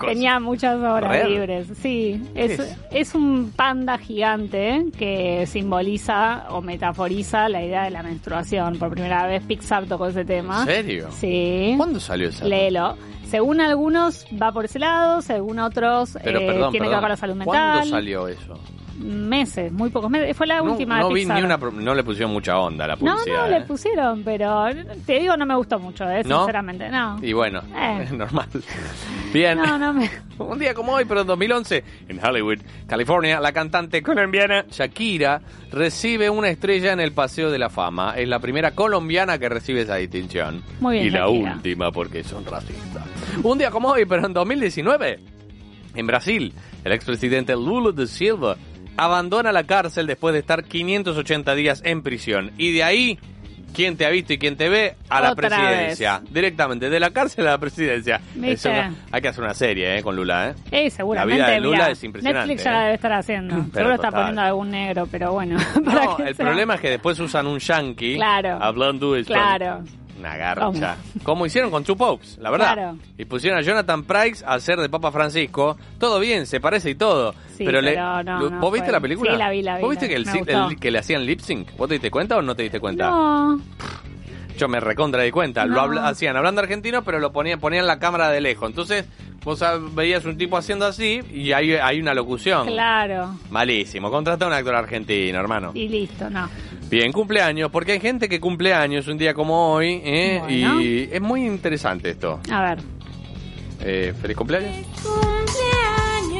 [0.06, 2.22] Tenía muchas horas libres, sí.
[2.34, 2.76] Es, es?
[2.90, 8.78] es un panda gigante que simboliza o metaforiza la idea de la menstruación.
[8.78, 10.60] Por primera vez Pixar tocó ese tema.
[10.60, 11.08] ¿En serio?
[11.12, 11.74] Sí.
[11.76, 12.44] ¿Cuándo salió esa?
[12.44, 12.96] Léelo.
[13.26, 17.00] Según algunos va por ese lado, según otros Pero eh, perdón, tiene que ver perdón.
[17.00, 17.88] con la salud ¿Cuándo mental.
[17.90, 18.58] salió eso?
[19.00, 20.36] Meses, muy pocos meses.
[20.36, 21.36] Fue la No, última no de vi Pixar.
[21.38, 23.36] ni una, no le pusieron mucha onda a la No, publicidad.
[23.38, 23.60] no, ¿eh?
[23.60, 24.66] le pusieron, pero
[25.06, 26.38] te digo, no me gustó mucho, eh, ¿No?
[26.40, 26.88] sinceramente.
[26.90, 27.18] No.
[27.22, 28.08] Y bueno, Eh.
[28.12, 28.46] normal.
[29.32, 29.58] Bien.
[29.58, 30.10] No, no me.
[30.38, 36.28] Un día como hoy, pero en 2011, en Hollywood, California, la cantante colombiana Shakira recibe
[36.30, 38.14] una estrella en el Paseo de la Fama.
[38.16, 40.62] Es la primera colombiana que recibe esa distinción.
[40.80, 43.04] Muy bien, y la última porque son racistas.
[43.42, 45.20] Un día como hoy, pero en 2019,
[45.94, 46.52] en Brasil,
[46.84, 48.56] el expresidente Lula da Silva
[49.04, 52.52] abandona la cárcel después de estar 580 días en prisión.
[52.58, 53.18] Y de ahí,
[53.74, 54.96] ¿quién te ha visto y quién te ve?
[55.08, 56.20] A la Otra presidencia.
[56.30, 58.20] Directamente, de la cárcel a la presidencia.
[58.34, 58.52] ¿Viste?
[58.52, 60.54] Es una- hay que hacer una serie eh, con Lula, ¿eh?
[60.86, 61.38] Eh, seguramente.
[61.40, 62.74] La vida de Lula mirá, es impresionante, Netflix ya eh.
[62.74, 63.54] la debe estar haciendo.
[63.56, 64.20] Pero Seguro está total.
[64.20, 65.56] poniendo algún negro, pero bueno.
[65.82, 68.58] No, el sea- problema es que después usan un yankee Claro.
[68.60, 69.14] hablando.
[69.26, 69.82] Claro.
[70.20, 70.96] Una garcha.
[71.22, 72.74] Como hicieron con Two Popes, la verdad.
[72.74, 72.98] Claro.
[73.18, 75.76] Y pusieron a Jonathan Price a hacer de Papa Francisco.
[75.98, 77.32] Todo bien, se parece y todo.
[77.56, 79.32] Sí, pero le, pero no, ¿Vos viste fue- la película?
[79.32, 80.26] Sí, la vi, la vi, ¿Vos viste que, el,
[80.78, 81.76] que le hacían lip sync?
[81.76, 83.10] ¿Vos te diste cuenta o no te diste cuenta?
[83.10, 83.60] No.
[84.58, 85.64] Yo me recontra di cuenta.
[85.64, 88.68] Lo hacían hablando argentino, pero lo ponían, ponían la cámara de lejos.
[88.68, 89.06] Entonces,
[89.42, 92.66] vos veías un tipo haciendo así y hay, hay una locución.
[92.66, 93.36] Claro.
[93.48, 94.10] Malísimo.
[94.10, 95.70] Contrata a un actor argentino, hermano.
[95.72, 96.48] Y listo, no.
[96.90, 100.38] Bien, cumpleaños, porque hay gente que cumple años un día como hoy, ¿eh?
[100.40, 100.80] Bueno.
[100.80, 102.40] y es muy interesante esto.
[102.50, 102.78] A ver.
[103.80, 104.86] Eh, ¿Feliz cumpleaños?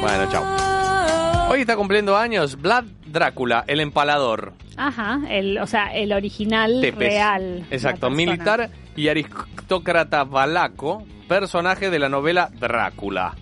[0.01, 1.49] Bueno, chao.
[1.49, 4.53] Hoy está cumpliendo años Vlad Drácula, el empalador.
[4.75, 6.97] Ajá, el, o sea, el original Tepes.
[6.99, 7.65] real.
[7.71, 13.35] Exacto, militar y aristócrata valaco, personaje de la novela Drácula.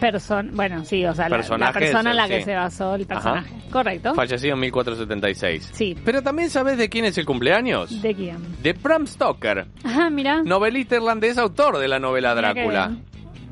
[0.00, 2.44] Person bueno, sí, o sea, la- persona en la que sí.
[2.44, 3.50] se basó el personaje.
[3.70, 4.14] Correcto.
[4.14, 5.70] Fallecido en 1476.
[5.72, 5.96] Sí.
[6.04, 8.00] Pero también sabes de quién es el cumpleaños?
[8.02, 8.36] ¿De quién?
[8.62, 10.42] De Bram Stoker, Ajá, mira.
[10.42, 12.92] novelista irlandés, autor de la novela Drácula.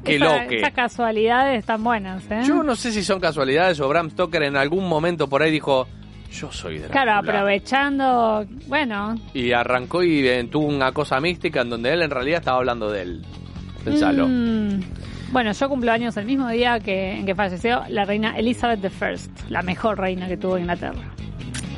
[0.05, 0.59] Esa- loque.
[0.59, 2.41] Esas casualidades están buenas, ¿eh?
[2.47, 5.89] Yo no sé si son casualidades o Bram Stoker en algún momento por ahí dijo,
[6.33, 7.03] yo soy Drácula.
[7.03, 12.11] Claro, aprovechando, bueno, Y arrancó y eh, tuvo una cosa mística en donde él en
[12.11, 13.23] realidad estaba hablando de él.
[13.85, 14.29] Pensalo.
[14.29, 14.81] Mm,
[15.33, 19.51] bueno, yo cumplo años el mismo día que, en que falleció la reina Elizabeth I,
[19.51, 21.03] la mejor reina que tuvo Inglaterra.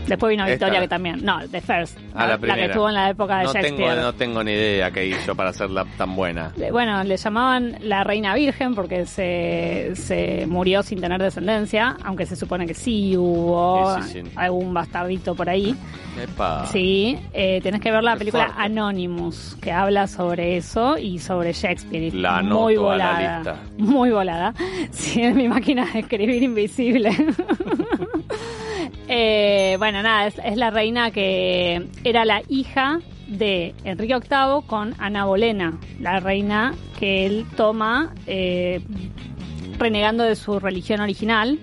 [0.09, 0.53] Después vino Esta.
[0.67, 1.25] Victoria, que también.
[1.25, 1.99] No, The First.
[2.15, 3.97] Ah, la que estuvo en la época de no tengo, Shakespeare.
[4.03, 6.53] no tengo ni idea qué hizo para hacerla tan buena.
[6.57, 12.27] Le- Bueno, le llamaban la reina virgen porque se, se murió sin tener descendencia, aunque
[12.27, 14.31] se supone que sí hubo Sí, sí, sí.
[14.37, 15.77] algún bastardito por ahí.
[16.21, 16.67] Epa.
[16.67, 18.63] Sí, eh, tenés que ver la Qué película fuerte.
[18.63, 22.13] Anonymous, que habla sobre eso y sobre Shakespeare.
[22.15, 23.37] La muy la volada.
[23.37, 23.57] lista.
[23.77, 24.55] Muy volada.
[24.91, 27.11] Sí, es mi máquina de escribir invisible.
[29.09, 35.25] Eh, bueno, nada, es, la reina que era la hija de Enrique VIII con Ana
[35.25, 38.81] Bolena, la reina que él toma eh,
[39.79, 41.59] renegando de su religión original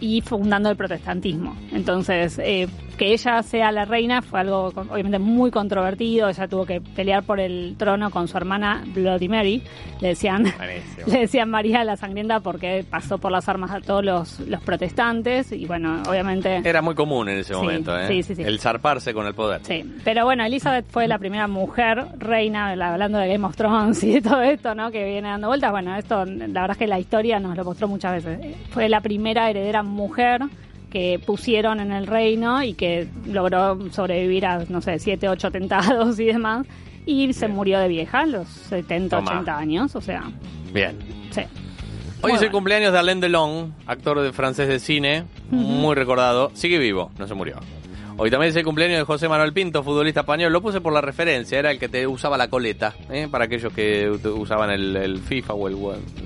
[0.00, 1.56] y fundando el protestantismo.
[1.72, 6.28] Entonces, eh, que ella sea la reina fue algo obviamente muy controvertido.
[6.28, 9.62] Ella tuvo que pelear por el trono con su hermana Bloody Mary.
[10.00, 11.06] Le decían, Buenísimo.
[11.06, 15.52] le decían María la Sangrienta porque pasó por las armas a todos los, los protestantes.
[15.52, 16.60] Y bueno, obviamente.
[16.64, 18.08] Era muy común en ese Sí, momento, ¿eh?
[18.08, 18.42] sí, sí, sí.
[18.42, 19.60] El zarparse con el poder.
[19.64, 24.02] Sí, pero bueno, Elizabeth fue la primera mujer reina, la- hablando de Game of Thrones
[24.02, 24.90] y de todo esto, ¿no?
[24.90, 25.70] Que viene dando vueltas.
[25.70, 28.56] Bueno, esto, la verdad es que la historia nos lo mostró muchas veces.
[28.70, 30.42] Fue la primera heredera mujer
[30.90, 36.18] que pusieron en el reino y que logró sobrevivir a, no sé, siete, ocho atentados
[36.20, 36.66] y demás.
[37.06, 39.30] Y se murió de vieja, a los 70, Toma.
[39.32, 40.24] 80 años, o sea,
[40.72, 40.96] Bien.
[41.30, 41.42] sí.
[42.20, 46.50] Hoy Muy es el cumpleaños de Alain Delon, actor de francés de cine, muy recordado.
[46.52, 47.60] Sigue vivo, no se murió.
[48.20, 50.52] Hoy también es el cumpleaños de José Manuel Pinto, futbolista español.
[50.52, 53.28] Lo puse por la referencia, era el que te usaba la coleta, ¿eh?
[53.30, 55.74] para aquellos que usaban el, el FIFA o el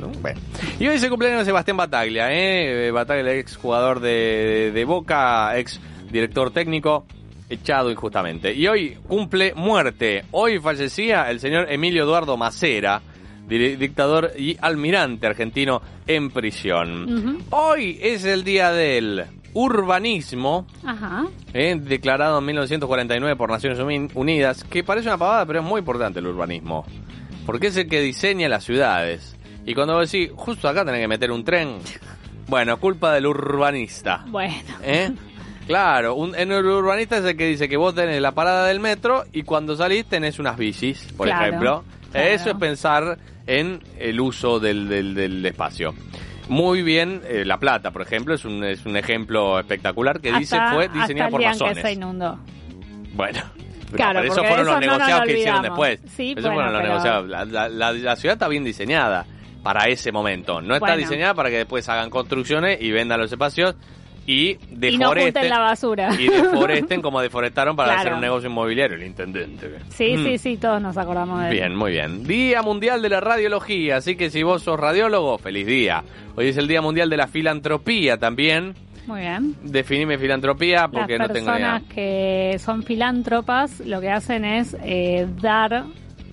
[0.00, 0.09] ¿no?
[0.22, 0.40] Bueno.
[0.81, 2.90] Y hoy es el cumpleaños de Sebastián Bataglia, ¿eh?
[2.90, 5.78] Bataglia, ex jugador de, de Boca, ex
[6.11, 7.05] director técnico,
[7.50, 8.55] echado injustamente.
[8.55, 10.24] Y hoy cumple muerte.
[10.31, 13.02] Hoy fallecía el señor Emilio Eduardo Macera,
[13.46, 17.44] di- dictador y almirante argentino en prisión.
[17.50, 19.24] Hoy es el día del
[19.55, 21.27] urbanismo, Ajá.
[21.55, 25.81] eh, declarado en 1949 por Naciones Uni- Unidas, que parece una pavada, pero es muy
[25.81, 26.85] importante el urbanismo,
[27.47, 29.37] porque es el que diseña las ciudades.
[29.65, 31.77] Y cuando vos decís, justo acá tenés que meter un tren,
[32.49, 34.25] bueno, culpa del urbanista.
[34.29, 34.55] Bueno.
[34.83, 35.11] ¿eh?
[35.67, 38.81] Claro, un, en el urbanista es el que dice que vos tenés la parada del
[38.81, 41.85] metro y cuando salís tenés unas bicis, por Claro, ejemplo.
[42.11, 42.29] claro.
[42.29, 45.95] Eso es pensar en el uso del, del, del espacio.
[46.48, 50.57] Muy bien, eh, La Plata, por ejemplo, es un, es un ejemplo espectacular que dice
[50.57, 51.78] Hasta- fue hasta diseñada por en que masones.
[51.83, 52.38] se inundó.
[53.14, 53.38] Bueno.
[53.90, 56.00] no, Claro, pero eso porque fueron eso los no negociados que hicieron después.
[56.16, 57.28] Sí, Eso bueno, fueron los pero- negociados.
[57.28, 59.26] La, la- la- la ciudad está bien diseñada
[59.62, 60.61] para ese momento.
[60.61, 60.96] No está Bueno.
[60.98, 63.76] diseñada para que después hagan construcciones y vendan los espacios
[64.26, 64.58] y Y
[64.98, 65.48] no deforesten.
[65.48, 66.11] la basura.
[66.18, 68.00] y deforesten como deforestaron para Claro.
[68.00, 69.68] hacer un negocio inmobiliario el intendente.
[69.90, 70.24] Sí, Mm.
[70.24, 71.52] sí, sí, todos nos acordamos de él.
[71.54, 72.24] Bien, muy bien.
[72.24, 76.04] Día Mundial de la Radiología, así que si vos sos radiólogo, feliz día.
[76.37, 78.74] Hoy es el Día Mundial de la Filantropía también.
[79.06, 79.56] Muy bien.
[79.64, 81.72] Definime filantropía porque Las no tengo idea.
[81.80, 85.85] personas que son filántropas lo que hacen es eh, dar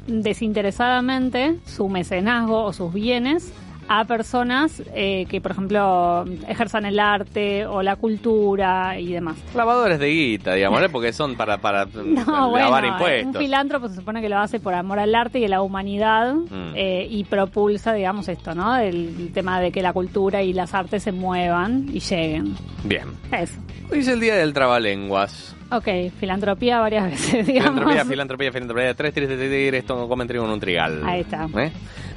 [0.07, 3.51] desinteresadamente su mecenazgo o sus bienes
[3.91, 9.37] a personas eh, que, por ejemplo, ejerzan el arte o la cultura y demás.
[9.55, 10.89] Lavadores de guita, digamos, ¿eh?
[10.91, 13.25] porque son para, para No, lavar bueno, impuestos.
[13.25, 16.35] un filántropo se supone que lo hace por amor al arte y a la humanidad
[16.35, 16.73] Mm.
[16.75, 18.77] eh, y propulsa, digamos, esto, ¿no?
[18.77, 22.55] El tema de que la cultura y las artes se muevan y lleguen.
[22.83, 23.05] Bien.
[23.31, 23.55] Eso.
[23.91, 25.55] Hoy es el Día del Trabalenguas.
[25.71, 25.87] Ok,
[26.19, 27.79] filantropía varias veces, digamos.
[27.79, 28.93] Filantropía, filantropía, filantropía.
[28.93, 31.01] Tres tigres de tigres, esto comen trigo en un trigal.
[31.05, 31.47] Ahí está.
[31.57, 31.71] ¿Eh?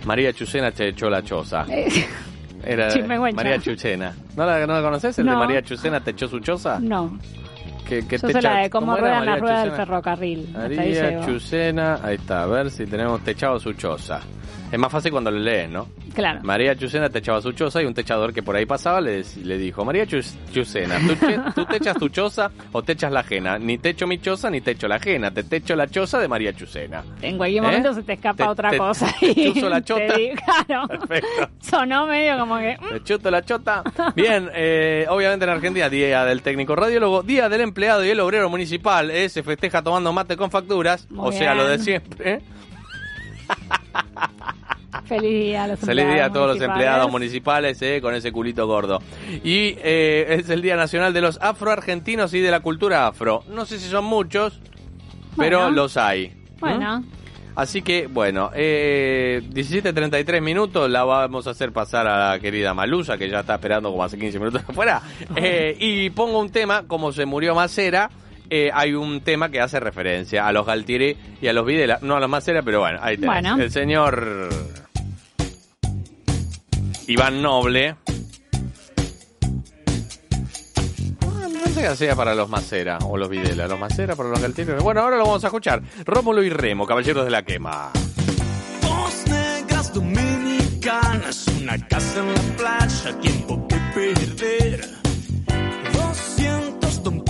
[0.05, 1.65] María Chucena te echó la choza.
[1.69, 1.89] Eh,
[2.65, 2.89] Era.
[3.35, 4.15] María Chucena.
[4.37, 5.19] ¿No la, no la conoces?
[5.19, 5.37] ¿El de.
[5.37, 6.79] María Chucena te echó su choza?
[6.81, 7.19] no,
[7.89, 10.49] Que, que yo te sé la echa- de cómo ruedan las ruedas del ferrocarril.
[10.55, 11.21] María.
[11.27, 14.21] Chucena, ahí está, a ver si tenemos techado su choza.
[14.71, 15.87] Es más fácil cuando lo lees, ¿no?
[16.15, 16.41] Claro.
[16.45, 19.85] María Chucena techaba su choza y un techador que por ahí pasaba le, le dijo,
[19.85, 23.59] María Chucena, ¿tú, che- ¿tú techas tu choza o techas la ajena?
[23.59, 27.05] Ni techo mi choza ni techo la ajena, te techo la choza de María Chucena.
[27.21, 27.67] En cualquier ¿Eh?
[27.67, 29.15] momento se te escapa Te- otra te- cosa.
[29.21, 30.17] te y chuzo la te chota.
[30.17, 30.35] digo,
[30.67, 30.89] claro.
[30.89, 31.49] Perfecto.
[31.61, 32.77] Sonó medio como que...
[32.81, 33.83] mm, Te chuto la chota.
[34.17, 38.51] Bien, eh, obviamente en Argentina, Día del Técnico Radiólogo, Día del Empleado y el Obrero
[38.51, 42.35] Municipal, eh, se festeja tomando mate con facturas, Muy o sea, lo de siempre.
[42.35, 42.41] ¿eh?
[45.07, 48.67] Feliz día a los Feliz día a todos los empleados municipales eh, con ese culito
[48.67, 49.01] gordo.
[49.43, 53.43] Y eh, es el Día Nacional de los Afroargentinos y de la cultura afro.
[53.49, 54.61] No sé si son muchos,
[55.39, 55.75] pero Bueno.
[55.75, 56.35] los hay.
[56.61, 57.22] ¿Mm?
[57.55, 63.19] Así que, bueno, eh, 17.33 minutos la vamos a hacer pasar a la querida Malusa,
[63.19, 65.03] que ya está esperando como hace 15 minutos afuera.
[65.37, 68.11] Eh, y pongo un tema, como se murió Macera,
[68.49, 71.99] eh, hay un tema que hace referencia a los Galtieri y a los Videla.
[72.03, 73.31] No a los Macera, pero bueno, ahí tenés.
[73.31, 73.63] Bueno.
[73.63, 74.49] El señor
[77.07, 77.97] Iván Noble.
[81.73, 83.67] Ah, No sé que sea para los Macera o los Videla.
[83.67, 84.75] Los Macera para los Galtieri.
[84.83, 85.83] Bueno, ahora lo vamos a escuchar.
[86.05, 87.91] Rómulo y Remo, Caballeros de la Quema.
[88.83, 94.87] Dos negras dominicanas, una casa en la playa, tiempo que perder.
[95.95, 97.25] 200 don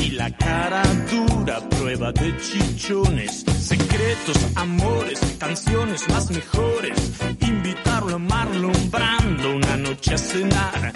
[0.00, 3.44] y la cara dura, prueba de chichones.
[3.58, 6.98] Secretos, amores, canciones más mejores.
[7.40, 10.92] Invitarlo a Marlon Brando una noche a cenar.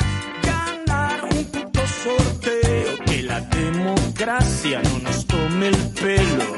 [4.24, 6.51] Democracia no nos tome el pelo.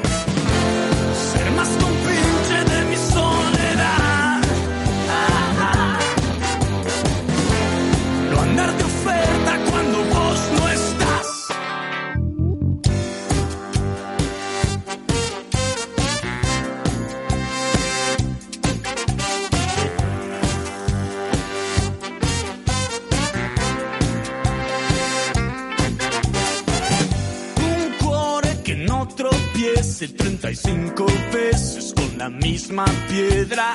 [32.67, 33.73] Misma piedra.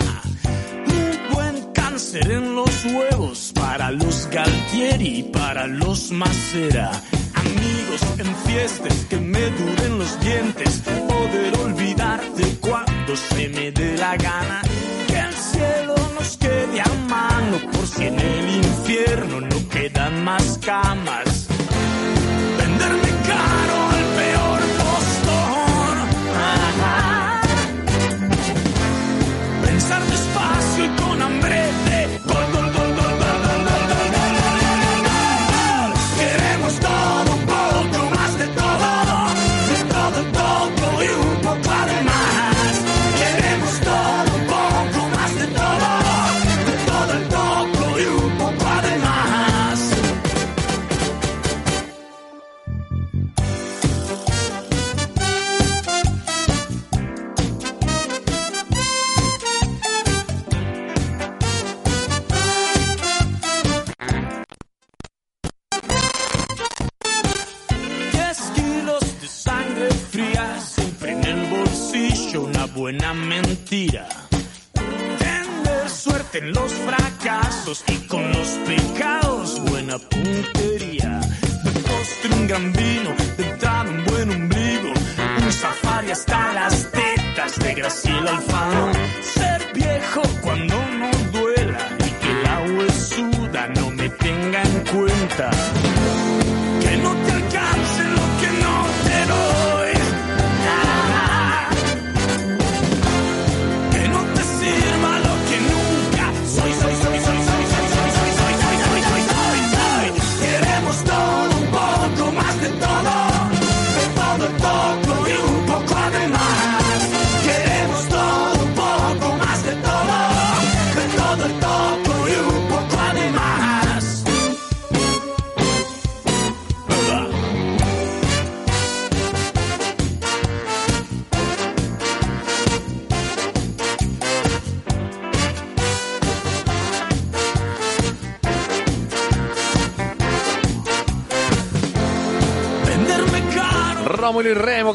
[0.86, 6.90] Un buen cáncer en los huevos para los Galtieri y para los Macera.
[7.34, 10.82] Amigos en fiestas que me duren los dientes.
[11.08, 14.59] Poder olvidarte cuando se me dé la gana.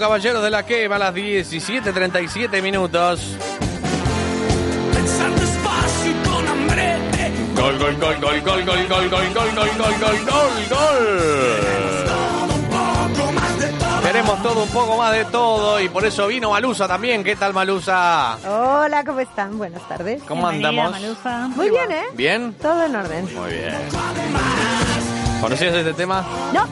[0.05, 3.35] Caballeros de la quema, a las 17.37 minutos.
[4.93, 6.97] Pensar despacio y con hambre.
[7.55, 11.07] Gol, gol, gol, gol, gol, gol, gol, gol, gol, gol, gol, gol, gol, gol.
[12.05, 14.01] Todo un poco más de todo.
[14.03, 17.23] Queremos todo un poco más de todo y por eso vino Malusa también.
[17.23, 18.37] ¿Qué tal Malusa?
[18.47, 19.57] Hola, ¿cómo están?
[19.57, 20.21] Buenas tardes.
[20.27, 20.91] ¿Cómo andamos?
[20.91, 21.47] Malusa.
[21.47, 22.03] Muy bien, ¿eh?
[22.13, 22.53] ¿Bien?
[22.61, 23.25] Todo en orden.
[23.33, 23.73] Muy bien.
[25.41, 26.23] ¿Conocías este tema?
[26.53, 26.67] No,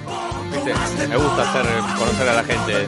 [0.53, 1.07] ¿Viste?
[1.07, 1.65] Me gusta hacer
[1.97, 2.87] conocer a la gente.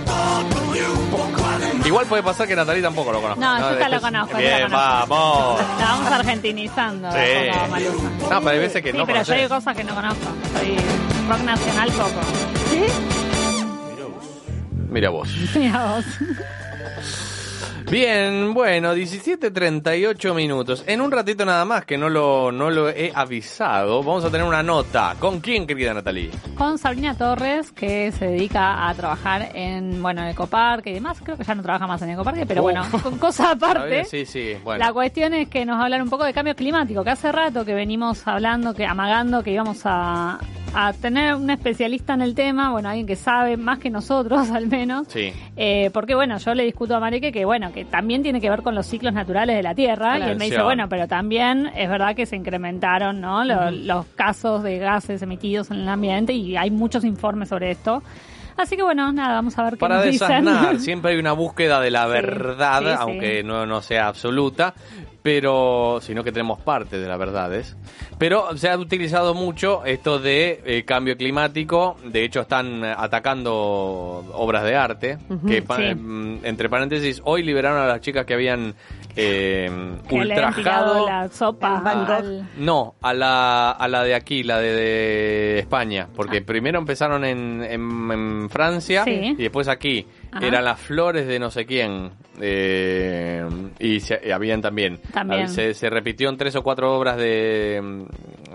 [1.85, 3.39] Igual puede pasar que Natalie tampoco lo conozca.
[3.59, 5.07] No, yo ya lo conozco, Bien, lo conozco.
[5.07, 5.59] vamos.
[5.79, 7.11] La vamos argentinizando.
[7.11, 7.17] Sí.
[7.51, 7.77] como.
[8.29, 10.25] No, pero hay veces que Sí, no pero yo hay cosas que no conozco.
[10.57, 10.77] Soy
[11.29, 12.21] rock nacional poco.
[12.71, 12.83] ¿sí?
[14.89, 15.27] Mira vos.
[15.55, 16.05] Mira vos.
[17.89, 20.83] Bien, bueno, 17.38 minutos.
[20.87, 24.45] En un ratito nada más, que no lo, no lo he avisado, vamos a tener
[24.45, 25.15] una nota.
[25.19, 26.31] ¿Con quién, querida Natalie?
[26.57, 31.19] Con Sabrina Torres, que se dedica a trabajar en, bueno, en Ecoparque y demás.
[31.23, 33.89] Creo que ya no trabaja más en Ecoparque, pero bueno, con cosas aparte.
[33.89, 34.83] bien, Sí, sí, bueno.
[34.83, 37.73] La cuestión es que nos hablar un poco de cambio climático, que hace rato que
[37.73, 40.39] venimos hablando, que amagando que íbamos a,
[40.75, 44.67] a tener un especialista en el tema, bueno, alguien que sabe más que nosotros al
[44.67, 45.07] menos.
[45.07, 45.31] Sí.
[45.55, 48.61] Eh, porque bueno, yo le discuto a Marique que bueno, que también tiene que ver
[48.61, 50.19] con los ciclos naturales de la Tierra.
[50.19, 53.43] Y él me dice, bueno, pero también es verdad que se incrementaron ¿no?
[53.43, 58.03] Lo- los casos de gases emitidos en el ambiente y hay muchos informes sobre esto.
[58.57, 60.27] Así que bueno, nada, vamos a ver qué Para nos dicen.
[60.45, 62.95] desasnar, siempre hay una búsqueda de la Sí, verdad, sí, sí.
[62.99, 64.73] aunque no, no sea absoluta,
[65.25, 67.75] pero sino que tenemos parte de las verdades.
[68.19, 74.63] Pero se ha utilizado mucho esto de eh, cambio climático, de hecho están atacando obras
[74.65, 75.17] de arte,
[75.47, 75.95] que Sí.
[75.95, 78.75] mm, entre paréntesis, hoy liberaron a las chicas que habían
[79.15, 79.67] eh,
[80.07, 81.05] que le han tirado ultrajado...
[81.07, 86.43] la sopa al- No, a la, a la de aquí, la de, de España, porque
[86.43, 89.05] primero empezaron en, en, en Francia Ah.
[89.05, 89.33] Sí.
[89.39, 90.05] y después aquí.
[90.35, 90.45] Ajá.
[90.45, 92.11] Eran las flores de no sé quién.
[92.41, 93.43] eh,
[93.79, 94.99] y, se- y habían también.
[95.13, 95.47] También.
[95.49, 98.05] Se, se repitió en tres o cuatro obras de,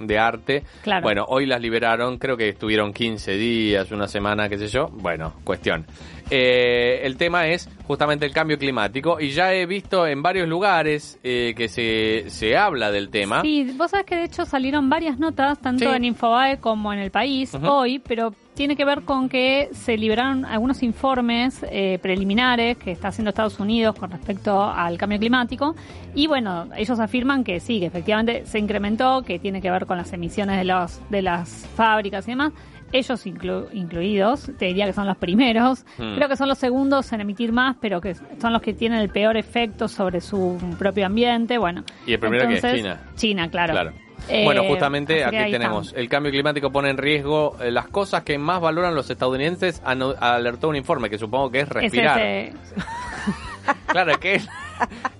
[0.01, 0.63] de arte.
[0.83, 1.03] Claro.
[1.03, 4.89] Bueno, hoy las liberaron, creo que estuvieron 15 días, una semana, qué sé yo.
[4.93, 5.87] Bueno, cuestión.
[6.31, 11.19] Eh, el tema es justamente el cambio climático y ya he visto en varios lugares
[11.25, 13.43] eh, que se, se habla del tema.
[13.43, 15.97] Sí, vos sabés que de hecho salieron varias notas, tanto Sí.
[15.97, 20.45] en Infobae como en El País, hoy, pero tiene que ver con que se liberaron
[20.45, 25.75] algunos informes eh, preliminares que está haciendo Estados Unidos con respecto al cambio climático.
[26.15, 29.97] Y bueno, ellos afirman que sí, que efectivamente se incrementó, que tiene que ver con
[29.97, 32.53] las emisiones de, los, de las fábricas y demás.
[32.93, 35.85] Ellos inclu- incluidos, te diría que son los primeros.
[35.99, 36.17] Mm.
[36.17, 39.09] Creo que son los segundos en emitir más, pero que son los que tienen el
[39.11, 41.59] peor efecto sobre su propio ambiente.
[41.59, 43.01] Bueno, ¿Y el primero que es entonces- China?
[43.15, 43.73] China, claro.
[43.75, 43.93] Claro.
[44.29, 48.37] Eh, bueno, justamente aquí tenemos, el cambio climático pone en riesgo eh, las cosas que
[48.37, 52.21] más valoran los estadounidenses, alertó un informe que supongo que es Es respirar.
[52.21, 52.53] ese-
[53.87, 54.41] Claro, que,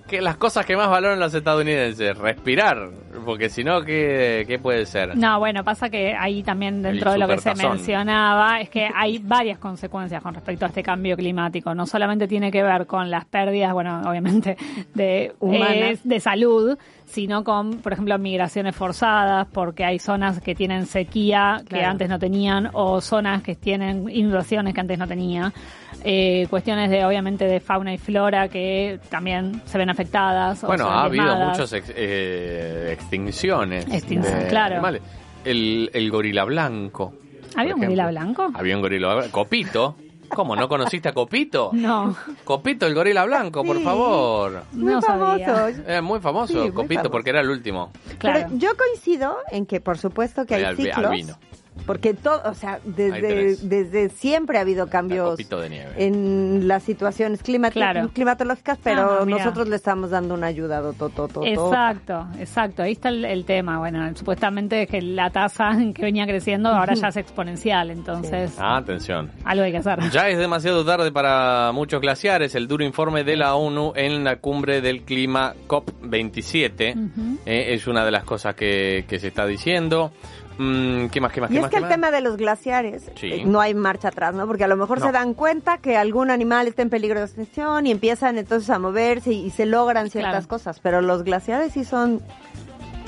[0.07, 2.89] que las cosas que más valoran los estadounidenses, respirar,
[3.25, 5.15] porque si no, ¿qué, ¿qué puede ser?
[5.17, 8.89] No, bueno, pasa que ahí también dentro El de lo que se mencionaba es que
[8.93, 11.73] hay varias consecuencias con respecto a este cambio climático.
[11.75, 14.57] No solamente tiene que ver con las pérdidas, bueno, obviamente,
[14.93, 15.71] de, Humanas.
[15.71, 16.77] eh, de salud,
[17.11, 21.89] sino con, por ejemplo, migraciones forzadas, porque hay zonas que tienen sequía que Claro.
[21.89, 25.51] antes no tenían, o zonas que tienen inundaciones que antes no tenía.
[26.03, 30.63] Eh, cuestiones de, obviamente, de fauna y flora que también se ven afectadas.
[30.63, 33.85] o Bueno, ha habido muchas ex- eh, extinciones.
[33.87, 34.75] Extinción, de claro.
[34.75, 35.01] animales.
[35.45, 37.13] El, el gorila blanco.
[37.55, 38.21] ¿Había un gorila ejemplo.
[38.35, 38.51] blanco?
[38.57, 39.31] Había un gorila blanco.
[39.31, 39.95] Copito.
[40.35, 40.55] ¿Cómo?
[40.55, 41.69] ¿No conociste a Copito?
[41.73, 43.83] No, Copito, el gorila blanco, por Sí.
[43.83, 44.63] favor.
[44.71, 45.45] Muy no sabía.
[45.45, 45.67] famoso.
[45.87, 47.11] Es muy famoso, Sí, muy Copito, famoso.
[47.11, 47.91] porque era el último.
[48.17, 48.45] Claro.
[48.47, 50.97] Pero yo coincido en que, por supuesto, que hay Al- ciclos.
[51.05, 51.37] albino.
[51.85, 55.39] Porque todo, o sea, desde, desde siempre ha habido cambios
[55.97, 58.09] en las situaciones climat- Claro.
[58.13, 59.39] climatológicas, pero Ah, mira.
[59.39, 60.81] nosotros le estamos dando una ayuda.
[60.81, 61.45] to, to, to, to.
[61.45, 62.83] Exacto, exacto.
[62.83, 63.79] Ahí está el, el tema.
[63.79, 68.77] Bueno, supuestamente es que la tasa que venía creciendo ahora ya es exponencial, entonces Ah,
[68.77, 69.31] atención.
[69.43, 69.99] algo hay que hacer.
[70.11, 72.55] Ya es demasiado tarde para muchos glaciares.
[72.55, 77.37] El duro informe de la ONU en la cumbre del clima COP27 Ujú.
[77.45, 80.11] eh, es una de las cosas que, que se está diciendo.
[80.63, 81.31] Mm, ¿Qué más?
[81.31, 81.49] ¿Qué más?
[81.49, 81.69] Y ¿Qué es más?
[81.69, 81.91] que qué el más?
[81.91, 83.27] tema de los glaciares Sí.
[83.33, 84.45] eh, no hay marcha atrás, ¿no?
[84.45, 85.07] Porque a lo mejor No.
[85.07, 88.77] se dan cuenta que algún animal está en peligro de extinción y empiezan entonces a
[88.77, 90.47] moverse y, y se logran ciertas Claro.
[90.47, 90.79] cosas.
[90.79, 92.21] Pero los glaciares sí son.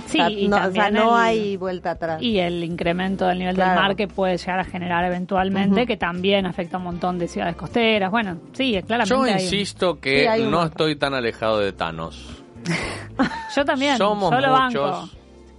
[0.07, 2.21] Sí, o sea, y no, o sea, también no el- hay vuelta atrás.
[2.21, 3.71] Y el incremento del nivel Claro.
[3.71, 7.27] del mar que puede llegar a generar eventualmente, que también afecta a un montón de
[7.27, 8.11] ciudades costeras.
[8.11, 9.09] Bueno, sí, claramente.
[9.15, 12.43] Yo hay un- insisto que Sí, hay un no estoy tan alejado de Thanos.
[13.55, 13.97] Yo también.
[13.97, 14.91] Somos yo lo muchos.
[14.91, 15.09] banco.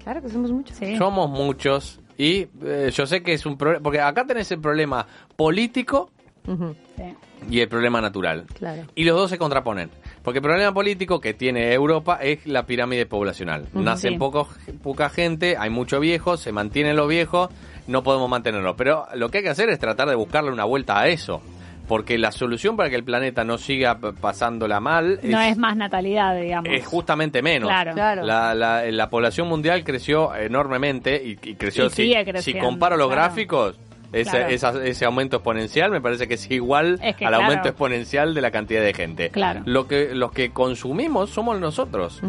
[0.05, 0.77] Claro que somos muchos.
[0.77, 0.97] Sí.
[0.97, 2.01] Somos muchos.
[2.17, 3.83] Y eh, yo sé que es un problema.
[3.83, 6.11] Porque acá tenés el problema político
[6.47, 7.03] Sí.
[7.51, 8.45] y el problema natural.
[8.59, 8.83] claro.
[8.95, 9.91] Y los dos se contraponen.
[10.23, 13.63] Porque el problema político que tiene Europa es la pirámide poblacional.
[13.73, 14.19] Ujú, Nacen sí.
[14.19, 14.49] poco,
[14.83, 17.49] poca gente, hay mucho viejo, se mantienen los viejos,
[17.87, 18.77] no podemos mantenerlo.
[18.77, 21.41] Pero lo que hay que hacer es tratar de buscarle una vuelta a eso.
[21.87, 26.35] Porque la solución para que el planeta no siga pasándola mal No es más natalidad,
[26.41, 26.71] digamos.
[26.73, 27.69] es justamente menos.
[27.69, 27.93] Claro.
[27.93, 28.25] Claro.
[28.25, 31.87] La, la- la población mundial creció enormemente y, y creció.
[31.87, 33.21] Y si- sigue si, creciendo, comparo los claro.
[33.23, 33.79] gráficos,
[34.15, 34.47] ese, Claro.
[34.49, 37.45] esa- ese aumento exponencial me parece que es igual Es que, al claro.
[37.45, 39.29] aumento exponencial de la cantidad de gente.
[39.31, 39.61] Claro.
[39.67, 42.23] Lo que, los que consumimos somos nosotros.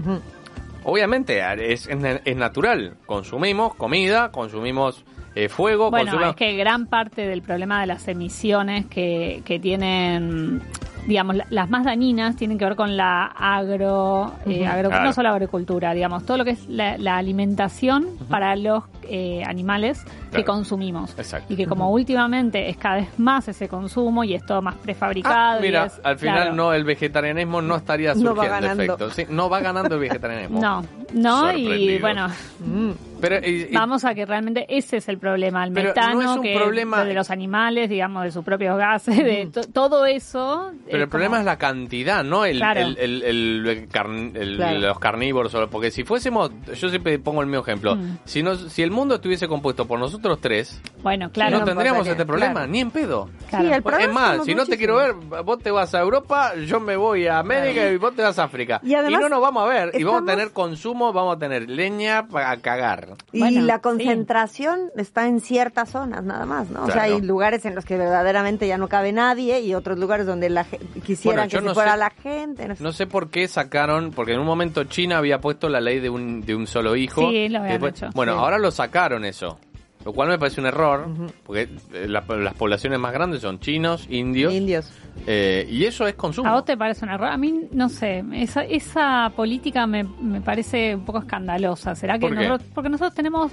[0.84, 1.42] Obviamente,
[1.72, 2.96] es, es, es natural.
[3.06, 5.04] Consumimos comida, consumimos
[5.36, 10.62] eh, fuego, Bueno, es que gran parte del problema de las emisiones que, que tienen,
[11.08, 15.06] digamos, la- las más dañinas tienen que ver con la agro, eh, agro- Claro.
[15.06, 20.04] no solo agricultura, digamos, todo lo que es la, la alimentación para los eh, animales
[20.32, 21.12] que consumimos.
[21.18, 21.54] Exacto.
[21.54, 25.36] Y que como últimamente es cada vez más ese consumo y es todo más prefabricado.
[25.36, 26.56] Ah, y mira, es- al final claro.
[26.56, 29.10] no, el vegetarianismo no estaría No va surgiendo ganando.
[29.16, 30.60] Sí, no va ganando el vegetarianismo.
[30.60, 30.84] No,
[31.14, 32.28] no, y bueno,
[32.66, 32.92] Mm.
[33.22, 36.22] Pero, y- y- vamos a que realmente ese es el problema, el Pero no metano
[36.22, 40.06] es un que problema- de los animales, digamos, de sus propios gases, de to- todo
[40.06, 40.72] eso.
[40.96, 42.80] Pero el problema es la cantidad, no el, Claro.
[42.82, 44.80] el, el- el carn- el- Claro.
[44.80, 45.56] los carnívoros.
[45.72, 48.18] Porque si fuésemos, yo siempre pongo el mismo ejemplo, Mm.
[48.26, 51.60] si, no, si el mundo estuviese compuesto por nosotros tres, Bueno, claro.
[51.60, 52.68] no tendríamos este problema, claro.
[52.68, 53.30] ni en pedo.
[53.50, 53.66] claro.
[53.68, 56.54] Sí, el problema es más, si no te quiero ver, vos te vas a Europa,
[56.66, 58.80] yo me voy a América y vos te vas a África.
[58.84, 61.70] Y además, no nos vamos a ver, y vamos a tener consumo, vamos a tener
[61.70, 63.10] leña para cagar.
[63.32, 63.82] Y Bueno, la sí.
[63.82, 66.84] concentración está en ciertas zonas nada más, ¿no?
[66.84, 70.26] O sea, hay lugares en los que verdaderamente ya no cabe nadie y otros lugares
[70.26, 70.66] donde la
[71.06, 72.68] quisieran Bueno, que se no fuera sé- la gente.
[72.68, 72.84] No sé.
[72.84, 76.10] No sé por qué sacaron, porque en un momento China había puesto la ley de
[76.10, 77.30] un, de un solo hijo.
[77.30, 78.10] Sí, lo habían Después- hecho.
[78.16, 78.40] Bueno, Sí.
[78.40, 79.60] ahora lo sacaron eso.
[80.04, 81.08] Lo cual me parece un error,
[81.44, 81.64] porque
[81.94, 84.92] eh, la- las poblaciones más grandes son chinos, indios, Indios.
[85.26, 86.48] eh, y eso es consumo.
[86.48, 87.28] ¿A vos te parece un error?
[87.30, 91.96] A mí, no sé, esa, esa política me, me parece un poco escandalosa.
[91.96, 92.44] ¿Será que ¿Por qué?
[92.48, 93.52] nosotros, porque nosotros tenemos,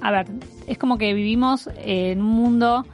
[0.00, 0.26] a ver,
[0.66, 2.86] es como que vivimos en un mundo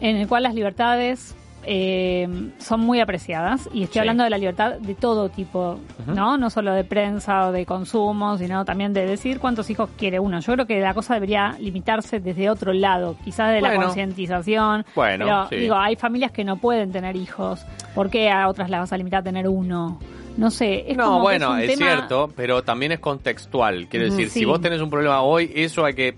[0.00, 1.36] en el cual las libertades
[1.70, 2.26] eh,
[2.58, 3.98] son muy apreciadas y estoy Sí.
[3.98, 6.38] hablando de la libertad de todo tipo, ¿no?
[6.38, 10.40] No solo de prensa o de consumo, sino también de decir cuántos hijos quiere uno.
[10.40, 14.86] Yo creo que la cosa debería limitarse desde otro lado, quizás de la concientización.
[14.94, 15.56] Bueno, pero sí.
[15.56, 17.66] digo, hay familias que no pueden tener hijos.
[17.94, 19.98] ¿Por qué a otras las vas a limitar a tener uno?
[20.38, 23.88] No sé, es no, como que bueno, un es, tema- cierto, pero también es contextual.
[23.88, 26.16] Quiere Ujú, decir, si vos tenés un problema hoy, eso hay que...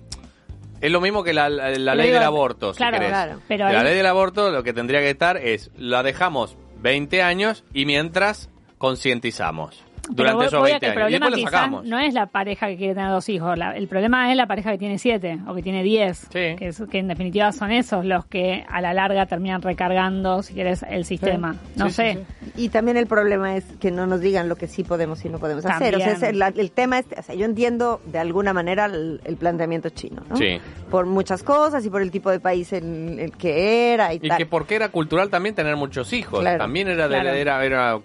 [0.80, 3.10] Es lo mismo que la, la- la Pero ley digo, del aborto, si claro, querés.
[3.10, 3.40] claro.
[3.48, 7.64] Pero la ley del aborto lo que tendría que estar es, la dejamos 20 años
[7.74, 9.84] y mientras concientizamos.
[10.16, 11.10] Pero Durante esos voy a 20 que el años.
[11.12, 11.84] Y problema quizás sacamos.
[11.86, 14.70] no es la pareja que quiere tener dos hijos, la- el problema es la pareja
[14.72, 16.56] que tiene siete o que tiene diez, Sí.
[16.56, 20.54] que, es- que en definitiva son esos los que a la larga terminan recargando, si
[20.54, 21.56] quieres, el sistema.
[21.76, 22.12] No Sí, sé.
[22.14, 25.28] sí, Y también el problema es que no nos digan lo que sí podemos y
[25.28, 25.96] no podemos hacer.
[25.96, 29.20] O sea, es el, el tema es, o sea, yo entiendo de alguna manera el,
[29.24, 30.36] el planteamiento chino, ¿no?
[30.36, 30.58] Sí.
[30.90, 34.28] Por muchas cosas y por el tipo de país en el que era y, Y
[34.28, 34.38] tal.
[34.38, 36.40] que porque era cultural también tener muchos hijos.
[36.40, 36.58] Claro.
[36.58, 37.36] También era, de, Claro.
[37.62, 38.00] era,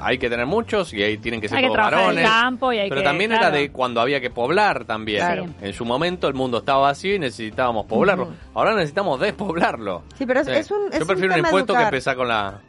[0.00, 2.30] hay que tener muchos y ahí tienen que Hay que trabajar en el varones.
[2.30, 5.18] campo y hay Pero que- también era de cuando había que poblar también.
[5.20, 5.46] Claro.
[5.60, 8.28] En su momento el mundo estaba vacío y necesitábamos poblarlo.
[8.54, 10.04] Ahora necesitamos despoblarlo.
[10.16, 12.28] Sí, pero es- es un- es Yo un prefiero un tema impuesto que empezar con
[12.28, 12.60] la...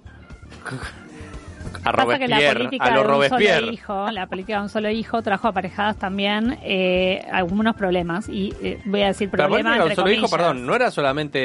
[1.84, 3.68] A la Robespierre, política a lo de un solo Robespierre.
[3.74, 8.80] hijo, la política de un solo hijo trajo aparejadas también eh, algunos problemas y eh,
[8.86, 11.40] voy a decir problemas aparte, entre solo hijo, perdón, ¿no era solamente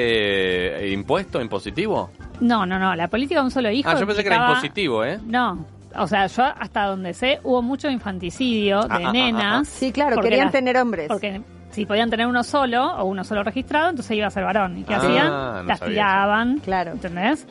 [0.85, 2.11] eh, impuesto, impositivo?
[2.41, 2.95] No, no, no.
[2.97, 3.89] La política de un solo hijo.
[3.89, 5.19] Ah, yo pensé que era impositivo, ¿eh?
[5.25, 5.65] No.
[5.99, 9.69] O sea, yo hasta donde sé, hubo mucho infanticidio de Ah, ah, ah, nenas.
[9.69, 11.09] Sí, claro, querían las- tener hombres.
[11.09, 11.41] Porque
[11.71, 14.79] si podían tener uno solo o uno solo registrado, entonces iba a ser varón.
[14.79, 15.27] ¿Y qué Ah, hacían?
[15.29, 16.59] no Las tiraban.
[16.59, 16.93] Claro.
[16.93, 17.47] ¿Entendés?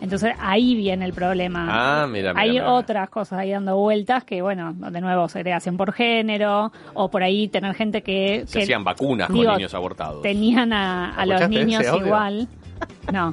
[0.00, 1.66] Entonces ahí viene el problema.
[2.02, 2.72] Ah, mira, mira, Hay mira.
[2.72, 7.48] otras cosas ahí dando vueltas que, bueno, de nuevo, segregación por género o por ahí
[7.48, 8.42] tener gente que...
[8.46, 10.20] Se que, hacían vacunas digo, con niños abortados.
[10.20, 12.48] Tenían a, a los ¿Escuchaste niños igual.
[13.12, 13.32] No.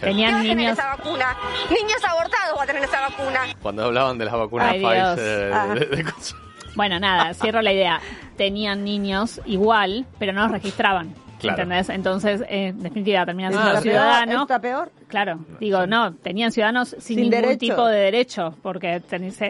[0.00, 0.76] Tenían niños...
[0.76, 1.36] vacuna?
[1.70, 3.40] Niños abortados va a tener esa vacuna.
[3.62, 4.80] Cuando hablaban de las vacunas Ay.
[4.80, 5.52] Pfizer.
[5.52, 5.66] Ah.
[5.74, 6.34] de- de cosas.
[6.74, 8.00] Bueno, nada, cierro la idea.
[8.36, 11.14] Tenían niños igual, pero no los registraban.
[11.38, 11.60] Claro.
[11.62, 11.88] ¿Entendés?
[11.88, 14.42] Entonces, eh, en definitiva, terminan Ah, siendo ciudadanos.
[14.42, 14.92] ¿Está peor?
[15.12, 17.58] Claro, digo, no, tenían ciudadanos sin, Sin ningún derecho.
[17.58, 19.02] tipo de derecho, porque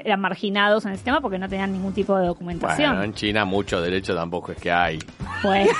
[0.04, 3.00] eran marginados en el sistema porque no tenían ningún tipo de Bueno, documentación.
[3.04, 4.98] en China mucho derecho tampoco es que hay.
[5.40, 5.68] Pues,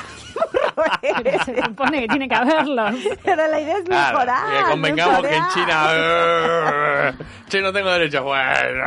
[1.44, 2.94] se supone que tiene que haberlos.
[3.24, 4.64] Pero la idea es Claro, mejorar.
[4.64, 5.42] que convengamos que en.
[5.52, 7.14] China...
[7.48, 8.22] che, no tengo derecho.
[8.22, 8.84] Bueno...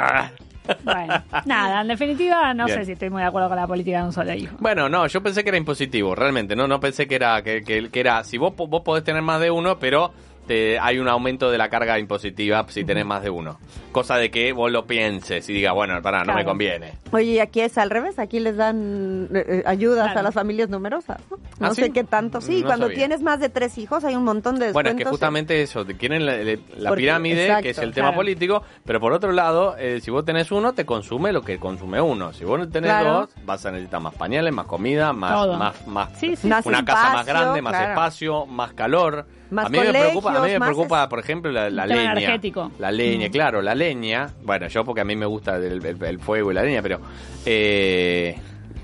[0.84, 1.14] Bueno,
[1.46, 2.80] nada, en definitiva, no Bien.
[2.80, 4.56] sé si estoy muy de acuerdo con la política de un solo hijo.
[4.60, 7.92] Bueno, no, yo pensé que era impositivo, realmente, no, no pensé que era, que, que-
[7.92, 10.12] que era, si vos, vos podés tener más de uno, pero
[10.48, 13.58] te- hay un aumento de la carga impositiva si tenés más de uno.
[13.92, 16.94] Cosa de que vos lo pienses y digas, bueno, pará, no me conviene.
[17.12, 20.20] Oye, y aquí es al revés, aquí les dan eh, eh, ayudas Claro.
[20.20, 21.20] a las familias numerosas.
[21.32, 21.84] No, ¿Ah, No sí?
[21.84, 22.42] sé qué tanto.
[22.42, 22.98] Sí, No cuando sabía.
[22.98, 25.96] tienes más de tres hijos hay un montón de Bueno, es que justamente eso, te
[25.96, 28.18] quieren la, la- Porque- pirámide, exacto, que es el tema claro.
[28.22, 32.02] político, pero por otro lado, eh, si vos tenés uno, te consume lo que consume
[32.02, 32.34] uno.
[32.34, 33.12] Si vos no tenés Claro.
[33.14, 35.58] dos, vas a necesitar más pañales, más comida, más, Todo.
[35.58, 37.92] más, más Sí, sí, Más una casa más grande, más claro.
[37.92, 39.26] espacio, más calor.
[39.52, 42.12] Más a mí me preocupa, a mí me preocupa, por ejemplo, la, la leña.
[42.14, 42.72] energético.
[42.80, 43.32] La leña, Mm.
[43.32, 44.30] claro, la leña.
[44.44, 47.00] Bueno, yo porque a mí me gusta el, el- el fuego y la leña, pero
[47.46, 48.36] eh,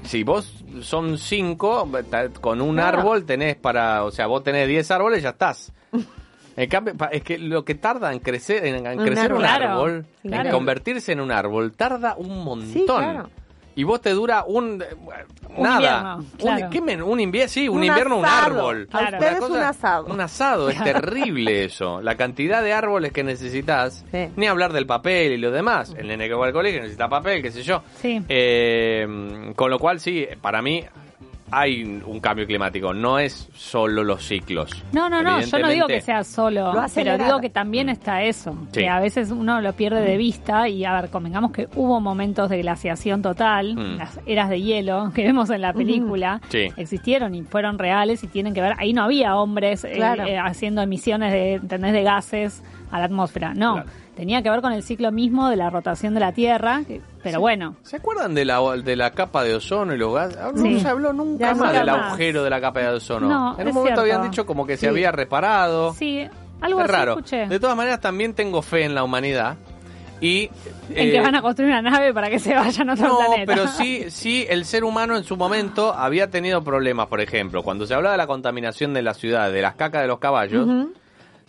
[0.04, 1.90] si vos son cinco,
[2.40, 3.00] con un Claro.
[3.00, 5.72] árbol tenés para, o sea, vos tenés diez árboles, ya estás.
[6.58, 9.72] En cambio, es que lo que tarda en crecer, en, en Un crecer un árbol.
[9.72, 12.68] árbol, Claro, en convertirse en un árbol, tarda un montón.
[12.74, 13.30] Sí, claro.
[13.82, 14.84] Y vos te dura un...
[15.58, 15.76] Un nada.
[15.76, 16.70] invierno, Un- claro.
[16.72, 18.88] ¿qué men- un invierno, sí, un, Un invierno, un árbol.
[18.90, 19.18] Claro.
[19.18, 20.06] ustedes Una un asado.
[20.06, 22.00] Un asado, es terrible eso.
[22.02, 24.06] La cantidad de árboles que necesitas.
[24.12, 24.30] Sí.
[24.36, 25.94] Ni hablar del papel y lo demás.
[25.98, 27.82] El nene que va al colegio necesita papel, qué sé yo.
[28.02, 28.22] Sí.
[28.30, 30.86] Eh, con lo cual, sí, para mí
[31.52, 32.94] hay un cambio climático.
[32.94, 34.72] No es solo los ciclos.
[34.94, 38.24] No, no, no, yo no digo que sea solo, Lo pero digo que también está
[38.24, 38.80] eso, Sí.
[38.82, 42.50] que a veces uno lo pierde de vista y a ver, convengamos que hubo momentos
[42.50, 43.98] de glaciación total, Mm.
[43.98, 46.70] las eras de hielo que vemos en la película, Sí.
[46.78, 50.26] existieron y fueron reales y tienen que ver, ahí no había hombres eh, Claro.
[50.26, 51.94] eh, haciendo emisiones de, ¿entendés?
[51.94, 53.74] de gases a la atmósfera, no.
[53.76, 53.90] Claro.
[54.16, 57.40] Tenía que ver con el ciclo mismo de la rotación de la Tierra, que- pero
[57.40, 60.38] bueno, ¿Se acuerdan de la, de la capa de ozono y los gases?
[60.38, 60.80] Ah, No Sí.
[60.80, 62.08] se habló nunca Ya más nunca del más.
[62.08, 63.28] agujero de la capa de ozono.
[63.30, 64.02] No, en un momento cierto.
[64.02, 65.94] habían dicho como que se había reparado.
[65.94, 66.28] sí,
[66.60, 67.12] algo es así raro.
[67.14, 67.48] escuché.
[67.48, 69.56] De todas maneras, también tengo fe en la humanidad.
[70.24, 70.52] Y.
[70.90, 73.18] en eh, que van a construir una nave para que se vayan a otro No,
[73.18, 73.44] planeta.
[73.56, 77.88] pero sí, sí, el ser humano en su momento había tenido problemas, por ejemplo, cuando
[77.88, 80.68] se hablaba de la contaminación de la ciudad, de las cacas de los caballos,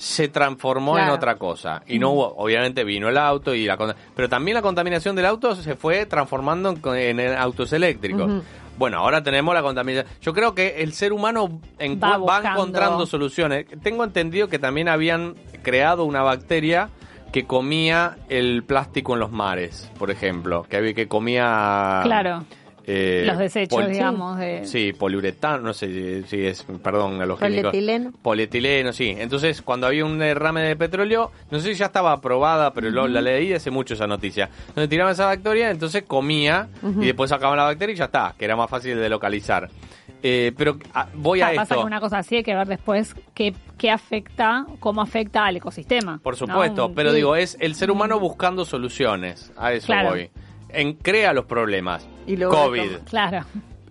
[0.02, 1.84] se transformó en otra cosa.
[1.86, 3.78] Y no hubo, obviamente vino el auto y la
[4.16, 8.42] pero también la contaminación del auto se fue transformando en, en autos eléctricos.
[8.76, 10.12] Bueno, ahora tenemos la contaminación.
[10.20, 13.66] Yo creo que el ser humano Va encontrando soluciones.
[13.80, 16.88] Tengo entendido que también habían creado una bacteria
[17.30, 22.44] que comía el plástico en los mares, por ejemplo, que había que comía Claro.
[22.86, 27.38] Eh, Los desechos, pol- digamos, de- Sí, poliuretano, no sé si- es, perdón, a los
[27.38, 27.70] químicos.
[27.70, 28.12] Polietileno.
[28.22, 29.14] Polietileno, sí.
[29.18, 33.06] Entonces, cuando había un derrame de petróleo, no sé si ya estaba aprobada, pero lo-
[33.08, 34.48] la leí hace mucho esa noticia.
[34.74, 36.68] Donde tiraban esa bacteria, entonces comía
[37.00, 39.68] y después sacaban la bacteria y ya está, que era más fácil de localizar.
[40.24, 41.74] Eh, pero ah, voy a pasa esto.
[41.80, 46.20] que una cosa así hay que ver después qué, qué afecta, cómo afecta al ecosistema.
[46.22, 47.16] Por supuesto, pero sí.
[47.16, 49.52] digo, es el ser humano buscando soluciones.
[49.56, 50.10] A eso Claro.
[50.10, 50.30] voy.
[50.72, 52.06] En, crea los problemas.
[52.26, 52.98] Y luego COVID.
[53.08, 53.44] Claro.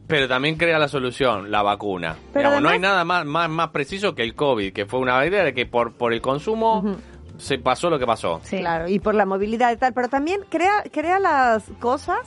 [0.07, 2.17] Pero también crea la solución, la vacuna.
[2.33, 5.13] Pero Digamos, no hay nada más, más, más preciso que el COVID, que fue una
[5.13, 6.97] bacteria que por, por el consumo
[7.37, 8.41] se pasó lo que pasó.
[8.43, 8.57] Sí.
[8.59, 12.19] Claro, y por la movilidad y tal, pero también crea, crea las cosas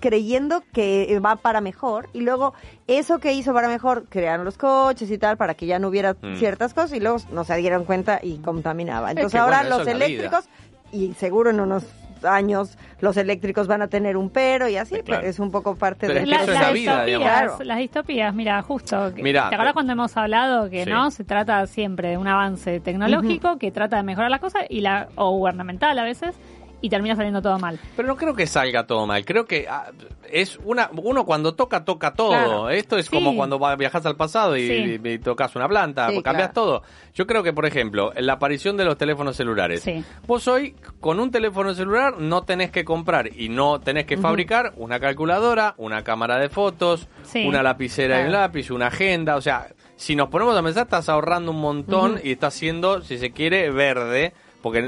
[0.00, 2.54] creyendo que va para mejor y luego
[2.86, 6.14] eso que hizo para mejor crearon los coches y tal para que ya no hubiera
[6.20, 6.36] Mm.
[6.36, 9.10] ciertas cosas y luego no se dieron cuenta y contaminaba.
[9.10, 10.48] Entonces que, ahora bueno, los eléctricos
[10.92, 11.84] y seguro en unos
[12.24, 15.20] años los eléctricos van a tener un pero y así, Sí, claro.
[15.20, 17.78] pero es un poco parte Pero de La- eso es las la vida, distopías, las
[17.78, 19.12] distopías, mira, justo.
[19.14, 20.90] que- Mirá, ¿Te acuerdas eh, cuando hemos hablado que sí.
[20.90, 24.80] no se trata siempre de un avance tecnológico que trata de mejorar las cosas y
[24.80, 26.34] la o gubernamental a veces
[26.80, 27.78] y termina saliendo todo mal.
[27.96, 29.24] Pero no creo que salga todo mal.
[29.24, 29.90] Creo que ah,
[30.30, 32.28] es una uno cuando toca, toca todo.
[32.30, 32.68] Claro.
[32.70, 33.10] Esto es Sí.
[33.12, 35.00] como cuando viajas al pasado y, Sí.
[35.02, 36.52] y- y tocas una planta, Sí, cambias claro.
[36.52, 36.82] todo.
[37.14, 39.80] Yo creo que, por ejemplo, en la aparición de los teléfonos celulares.
[39.82, 40.04] Sí.
[40.26, 44.72] Vos hoy, con un teléfono celular, no tenés que comprar y no tenés que fabricar
[44.76, 47.08] una calculadora, una cámara de fotos,
[47.46, 48.42] una lapicera y un Claro.
[48.46, 49.36] lápiz, una agenda.
[49.36, 53.16] O sea, si nos ponemos a pensar, estás ahorrando un montón y estás siendo, si
[53.18, 54.82] se quiere, verde, porque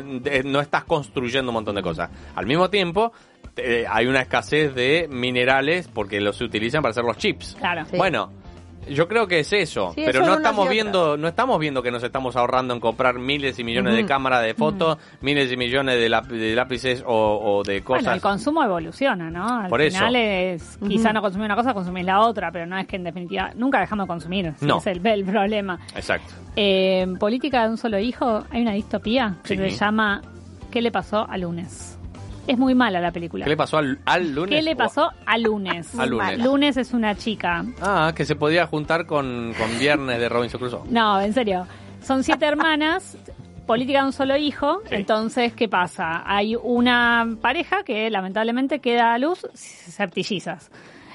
[0.45, 2.11] no estás construyendo un montón de cosas.
[2.35, 3.13] Al mismo tiempo,
[3.57, 7.57] eh, hay una escasez de minerales porque los se utilizan para hacer los chips.
[7.59, 7.85] Claro.
[7.91, 7.97] Sí.
[7.97, 8.33] Bueno,
[8.91, 12.03] yo creo que es eso, Sí, pero no estamos viendo, no estamos viendo que nos
[12.03, 16.09] estamos ahorrando en comprar miles y millones de cámaras de fotos, miles y millones de,
[16.09, 17.13] láp- de lápices o,
[17.59, 18.15] o de Bueno, cosas.
[18.15, 19.61] el consumo evoluciona, ¿no?
[19.61, 19.99] Al Por eso.
[19.99, 23.05] final es, quizá no consumir una cosa, consumir la otra, pero no es que en
[23.05, 24.79] definitiva nunca dejamos de consumir, No.
[24.79, 25.79] es el, el problema.
[25.95, 26.33] Exacto.
[26.57, 29.71] Eh, en política de un solo hijo hay una distopía que Sí.
[29.71, 30.23] se llama
[30.71, 31.98] ¿Qué le pasó a lunes?
[32.49, 33.45] Es muy mala la película.
[33.45, 34.57] ¿Qué le pasó al, al lunes?
[34.57, 35.95] ¿Qué le pasó a lunes?
[35.99, 36.39] A lunes.
[36.43, 37.65] Lunes es una chica.
[37.83, 40.83] Ah, que se podía juntar con, con Viernes de Robinson Crusoe.
[40.89, 41.67] No, en serio.
[42.03, 43.19] Son siete hermanas,
[43.67, 44.81] política de un solo hijo.
[44.89, 44.95] Sí.
[44.95, 46.23] Entonces, ¿qué pasa?
[46.25, 50.71] Hay una pareja que lamentablemente queda a luz septillizas.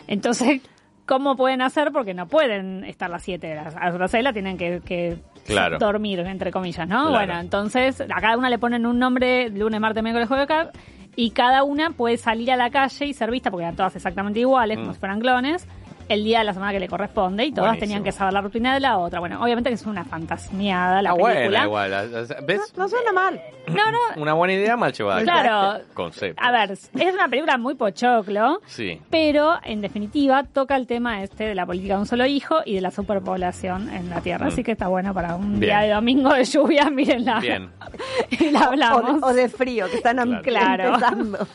[0.07, 0.61] Entonces,
[1.07, 1.91] ¿cómo pueden hacer?
[1.91, 3.55] Porque no pueden estar las siete.
[3.55, 5.77] Las a las la tienen que, que Claro.
[5.77, 7.07] dormir, entre comillas, ¿no?
[7.09, 7.25] Claro.
[7.25, 10.71] Bueno, entonces a cada una le ponen un nombre, lunes, martes, miércoles, jueves, acá,
[11.15, 14.39] y cada una puede salir a la calle y ser vista, porque eran todas exactamente
[14.39, 14.93] iguales, como Mm.
[14.93, 15.67] si fueran clones,
[16.09, 17.85] el día de la semana que le corresponde, y todas Buenísimo.
[17.87, 19.19] tenían que saber la rutina de la otra.
[19.19, 21.67] Bueno, obviamente que es una fantasmiada la Ah, película.
[21.67, 22.27] buena, igual.
[22.45, 22.73] ¿Ves?
[22.77, 23.41] No suena mal.
[23.67, 25.21] No, no, Una buena idea mal llevada.
[25.23, 25.81] claro.
[25.93, 26.43] Concepto.
[26.43, 28.59] A ver, es una película muy pochoclo.
[28.65, 28.99] Sí.
[29.09, 32.75] Pero, en definitiva, toca el tema este de la política de un solo hijo y
[32.75, 34.45] de la superpoblación en la Tierra.
[34.45, 34.49] Mm.
[34.49, 35.61] Así que está bueno para un Bien.
[35.61, 37.39] día de domingo de lluvia, mírenla.
[37.39, 37.69] Bien.
[38.31, 39.23] y la hablamos.
[39.23, 40.95] O, o de frío, que están Claro.
[40.95, 41.47] empezando.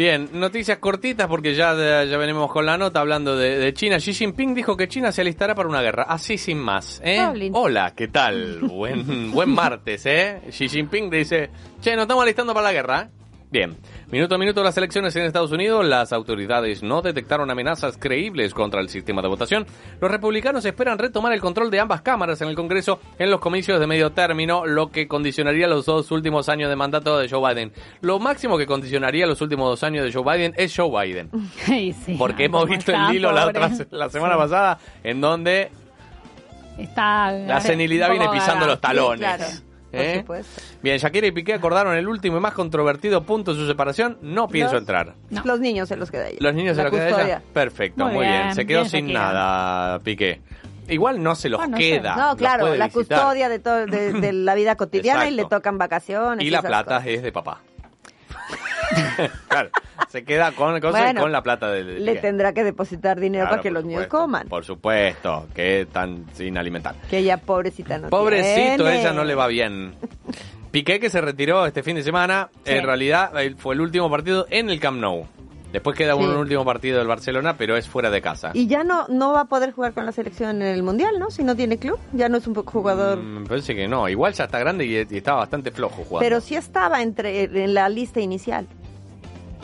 [0.00, 1.74] Bien, noticias cortitas porque ya,
[2.04, 3.98] ya venimos con la nota hablando de, de China.
[3.98, 6.04] Xi Jinping dijo que China se alistará para una guerra.
[6.04, 7.18] Así sin más, ¿eh?
[7.18, 7.34] Ah.
[7.52, 8.60] Hola, ¿qué tal?
[8.60, 10.40] Buen, buen martes, ¿eh?
[10.48, 11.50] Xi Jinping dice,
[11.82, 13.10] che, nos estamos alistando para la guerra.
[13.52, 13.76] Bien,
[14.12, 18.80] minuto a minuto las elecciones en Estados Unidos, las autoridades no detectaron amenazas creíbles contra
[18.80, 19.66] el sistema de votación.
[20.00, 23.80] Los republicanos esperan retomar el control de ambas cámaras en el Congreso en los comicios
[23.80, 27.72] de medio término, lo que condicionaría los dos últimos años de mandato de Joe Biden.
[28.02, 31.30] Lo máximo que condicionaría los últimos dos años de Joe Biden es Joe Biden.
[31.66, 32.14] Sí.
[32.16, 34.38] Porque hemos ¿Cómo visto está, el hilo la, otra, la semana Sí.
[34.38, 35.70] pasada en donde
[36.78, 39.18] Está la senilidad viene pisando los talones.
[39.18, 39.44] claro.
[39.90, 40.18] Por ¿Eh?
[40.20, 40.62] supuesto.
[40.82, 44.18] Bien, Shakira y Piqué acordaron el último y más controvertido punto de su separación.
[44.22, 45.14] No pienso Los- entrar.
[45.30, 45.42] No.
[45.44, 46.38] Los niños se los queda ella.
[46.40, 47.42] Los niños se La lo queda ella.
[47.52, 48.42] Perfecto, muy, Muy bien.
[48.42, 49.20] bien, Se quedó bien, sin Shakira.
[49.32, 50.40] nada, Piqué.
[50.88, 51.82] Igual no se los Bueno, no sé.
[52.00, 52.16] queda.
[52.16, 52.90] No, los claro, la visitar.
[53.20, 56.44] custodia de, todo, de, de la vida cotidiana y le tocan vacaciones.
[56.44, 57.06] Y la plata cosas.
[57.06, 57.60] es de papá.
[59.48, 59.70] claro,
[60.08, 63.44] se queda con, cosas Bueno, con la plata de, de Le tendrá que depositar dinero
[63.44, 64.48] Claro, para que los niños supuesto, coman.
[64.48, 66.94] Por supuesto, que tan sin alimentar.
[67.08, 69.00] Que ella pobrecita no Pobrecito, tiene.
[69.00, 69.94] ella no le va bien.
[70.70, 72.72] Piqué que se retiró este fin de semana, Sí.
[72.72, 75.26] en realidad eh, fue el último partido en el Camp Nou.
[75.72, 78.50] Después queda un último partido del Barcelona, pero es fuera de casa.
[78.54, 81.30] Y ya no, no va a poder jugar con la selección en el Mundial, ¿no?
[81.30, 81.96] Si no tiene club.
[82.12, 83.18] Ya no es un jugador.
[83.18, 86.18] Mm, Me parece que no, igual ya está grande y, y estaba bastante flojo jugando.
[86.20, 88.66] Pero sí estaba entre en la lista inicial.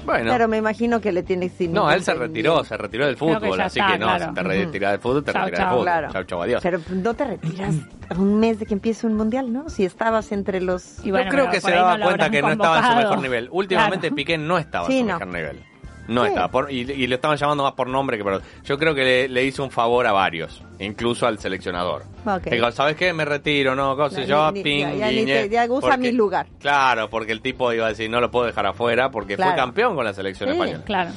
[0.06, 3.14] Bueno, Pero me imagino que le tiene sin no, él se retiró, se retiró del
[3.16, 4.26] que fútbol, así está, que no, claro.
[4.28, 5.66] si te retiras del fútbol, te Chau, retiras chau.
[5.68, 5.84] del fútbol.
[5.84, 6.12] Claro.
[6.12, 6.62] Chau, chau, adiós.
[6.62, 7.74] Pero no te retiras
[8.16, 9.68] un mes de que empiece un mundial, ¿no?
[9.68, 11.04] Si estabas entre los...
[11.04, 13.18] Y bueno, Yo creo que se daba no cuenta que no estaba en su mejor
[13.20, 13.48] nivel.
[13.50, 14.16] Últimamente Claro.
[14.16, 15.18] Piqué no estaba Sí, en su no.
[15.18, 15.62] mejor nivel.
[16.08, 16.28] No Sí.
[16.28, 16.48] estaba.
[16.48, 18.40] Por- y, y le estaban llamando más por nombre que por...
[18.64, 22.02] Yo creo que le, le hizo un favor a varios, incluso al seleccionador.
[22.50, 23.12] Digo, ¿sabes qué?
[23.12, 23.96] Me retiro, ¿no?
[23.96, 26.46] Cosa Ya, yo, ni- ping, ya- ya te- usa porque- mi lugar.
[26.60, 29.94] Claro, porque el tipo iba a decir, no lo puedo dejar afuera porque fue campeón
[29.96, 30.54] con la selección Sí.
[30.54, 30.84] española.
[30.84, 31.10] Claro.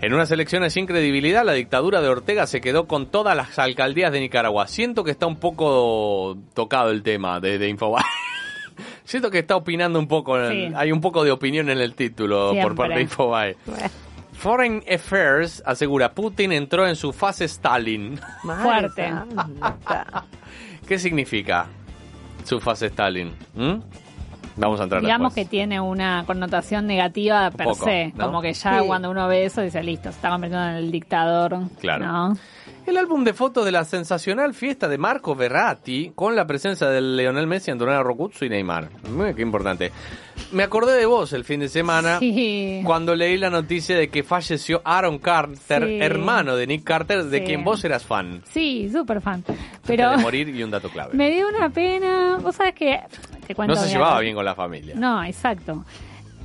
[0.00, 4.10] En unas elecciones sin credibilidad, la dictadura de Ortega se quedó con todas las alcaldías
[4.10, 4.66] de Nicaragua.
[4.66, 8.02] Siento que está un poco tocado el tema de, de Infobae.
[9.04, 10.68] Siento que está opinando un poco, Sí.
[10.74, 13.56] hay un poco de opinión en el título por parte de Infobae.
[14.32, 18.18] Foreign Affairs asegura, Putin entró en su fase Stalin.
[18.42, 19.12] Fuerte.
[20.88, 21.66] ¿Qué significa
[22.44, 23.32] su fase Stalin?
[23.54, 23.74] ¿Mm?
[24.56, 28.12] Vamos a entrar Digamos que tiene una connotación negativa per poco, se.
[28.16, 28.26] ¿no?
[28.26, 28.86] Como que ya Sí.
[28.86, 31.58] cuando uno ve eso dice, listo, se está convirtiendo en el dictador.
[31.80, 32.04] Claro.
[32.06, 32.36] ¿no?
[32.84, 37.00] El álbum de fotos de la sensacional fiesta de Marco Verratti con la presencia de
[37.00, 38.88] Leonel Messi, Antonella Rocuzzo y Neymar.
[39.08, 39.92] Muy qué importante.
[40.50, 42.82] Me acordé de vos el fin de semana Sí.
[42.84, 45.98] cuando leí la noticia de que falleció Aaron Carter, Sí.
[46.00, 47.44] hermano de Nick Carter, de Sí.
[47.44, 48.42] quien vos eras fan.
[48.50, 49.34] Sí, súper fan.
[49.46, 49.56] Antes
[49.86, 51.10] Pero de morir y un dato clave.
[51.14, 52.38] me dio una pena.
[52.42, 52.98] Vos sabés que...
[53.46, 54.94] Te cuento No se llevaba bien con la familia.
[54.96, 55.84] No, exacto.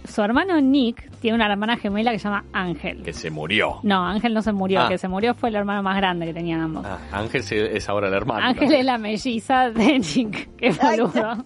[0.07, 3.03] Su hermano Nick tiene una hermana gemela que se llama Ángel.
[3.03, 3.79] Que se murió.
[3.83, 4.83] No, Ángel no se murió, Ah.
[4.83, 6.85] el que se murió fue el hermano más grande que tenían ambos.
[6.85, 8.45] Ah, Ángel es ahora el hermano.
[8.45, 11.45] Ángel es la melliza de Nick, qué boludo.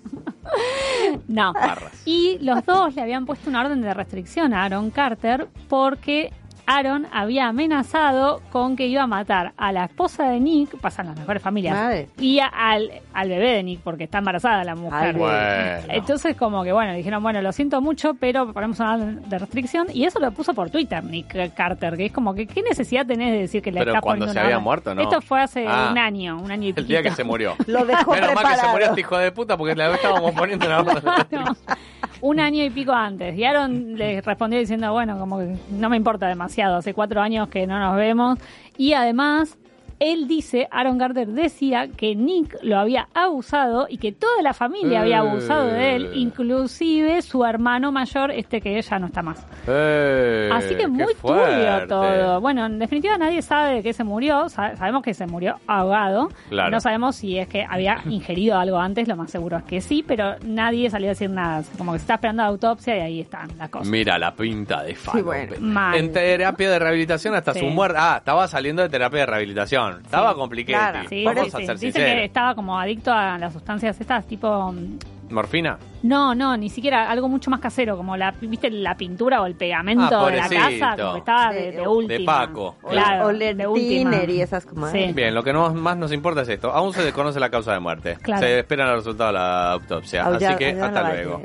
[1.27, 1.53] No.
[1.53, 2.01] Barras.
[2.05, 6.31] Y los dos le habían puesto una orden de restricción a Aaron Carter porque
[6.65, 11.17] Aaron había amenazado con que iba a matar a la esposa de Nick, pasan las
[11.17, 12.07] mejores familias, Madre.
[12.17, 15.09] y a- al, al bebé de Nick, porque está embarazada la mujer.
[15.09, 15.93] Ay, Bueno.
[15.93, 19.87] Entonces, como que bueno, dijeron, bueno, lo siento mucho, pero ponemos una orden de restricción.
[19.93, 23.31] Y eso lo puso por Twitter Nick Carter, que es como que, ¿qué necesidad tenés
[23.31, 25.01] de decir que le Pero estás cuando poniendo se había muerto, ¿no?
[25.01, 25.89] Esto fue hace Ah.
[25.91, 27.55] un año, un año y El día que se murió.
[27.67, 28.71] Lo dejó Menos mal que se preparado.
[28.71, 31.03] murió este hijo de puta porque le estábamos poniendo una orden.
[31.31, 31.55] No,
[32.21, 33.35] un año y pico antes.
[33.37, 37.49] Y Aaron le respondió diciendo, bueno, como que no me importa demasiado, hace cuatro años
[37.49, 38.39] que no nos vemos.
[38.77, 39.57] Y además,
[40.01, 45.01] él dice, Aaron Carter decía que Nick lo había abusado y que toda la familia
[45.01, 46.11] había abusado de él, Eh.
[46.15, 49.45] inclusive su hermano mayor, este que ya no está más.
[49.67, 52.41] Eh, Así que muy turbio todo.
[52.41, 54.49] Bueno, en definitiva nadie sabe de qué se murió.
[54.49, 56.29] Sa- sabemos que se murió ahogado.
[56.49, 56.71] Claro.
[56.71, 59.07] No sabemos si es que había ingerido algo antes.
[59.07, 61.63] Lo más seguro es que sí, pero nadie salió a decir nada.
[61.77, 63.87] Como que se está esperando la autopsia y ahí están las cosas.
[63.87, 65.19] Mira la pinta de Falo.
[65.19, 65.53] Sí, bueno.
[65.59, 65.95] Mal.
[65.95, 67.59] En terapia de rehabilitación hasta Sí.
[67.59, 67.97] su muerte.
[67.99, 69.90] Ah, estaba saliendo de terapia de rehabilitación.
[70.03, 70.91] Estaba complicado.
[70.93, 71.09] claro.
[71.09, 74.71] Sí, Vamos sí, a ser Dice que estaba como adicto a las sustancias estas, tipo...
[74.71, 74.97] mm,
[75.33, 75.77] ¿Morfina?
[76.03, 79.55] No, no, ni siquiera algo mucho más casero, como la, viste, la pintura o el
[79.55, 82.39] pegamento Ah, de la casa, como que estaba de, de de última.
[82.47, 82.75] Paco.
[82.89, 84.11] Claro, o de el última.
[84.11, 84.87] tiner y esas como...
[84.89, 85.11] Sí.
[85.13, 86.71] Bien, lo que no- más nos importa es esto.
[86.71, 88.17] Aún se desconoce la causa de muerte.
[88.21, 88.41] Claro.
[88.41, 90.23] Se esperan los resultados de la autopsia.
[90.25, 91.41] Ah, Así que hasta luego.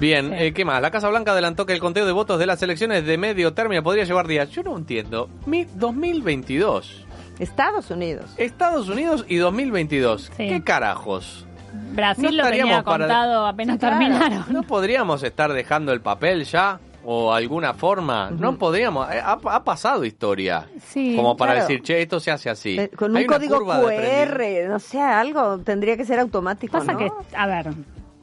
[0.00, 0.34] Bien, Sí.
[0.46, 0.80] eh, ¿qué más?
[0.80, 3.82] La Casa Blanca adelantó que el conteo de votos de las elecciones de medio término
[3.82, 4.48] podría llevar días.
[4.50, 5.28] Yo no entiendo.
[5.44, 7.01] Mi 2022.
[7.38, 8.26] Estados Unidos.
[8.36, 10.30] Estados Unidos y 2022.
[10.36, 10.48] Sí.
[10.48, 11.46] ¿Qué carajos?
[11.94, 13.98] Brasil No lo tenía estaríamos para- contado apenas Claro.
[13.98, 14.44] terminaron.
[14.52, 16.78] ¿No podríamos estar dejando el papel ya?
[17.04, 18.30] ¿O alguna forma?
[18.30, 19.10] No podríamos.
[19.10, 20.68] eh, Ha, ha pasado historia.
[20.86, 21.66] Sí, Como para claro.
[21.66, 22.78] decir, che, esto se hace así.
[22.78, 23.58] Eh, Con Hay un código.
[23.64, 26.98] QR, no sé, algo tendría que ser automático, Pasa ¿no?
[26.98, 27.70] que, a ver,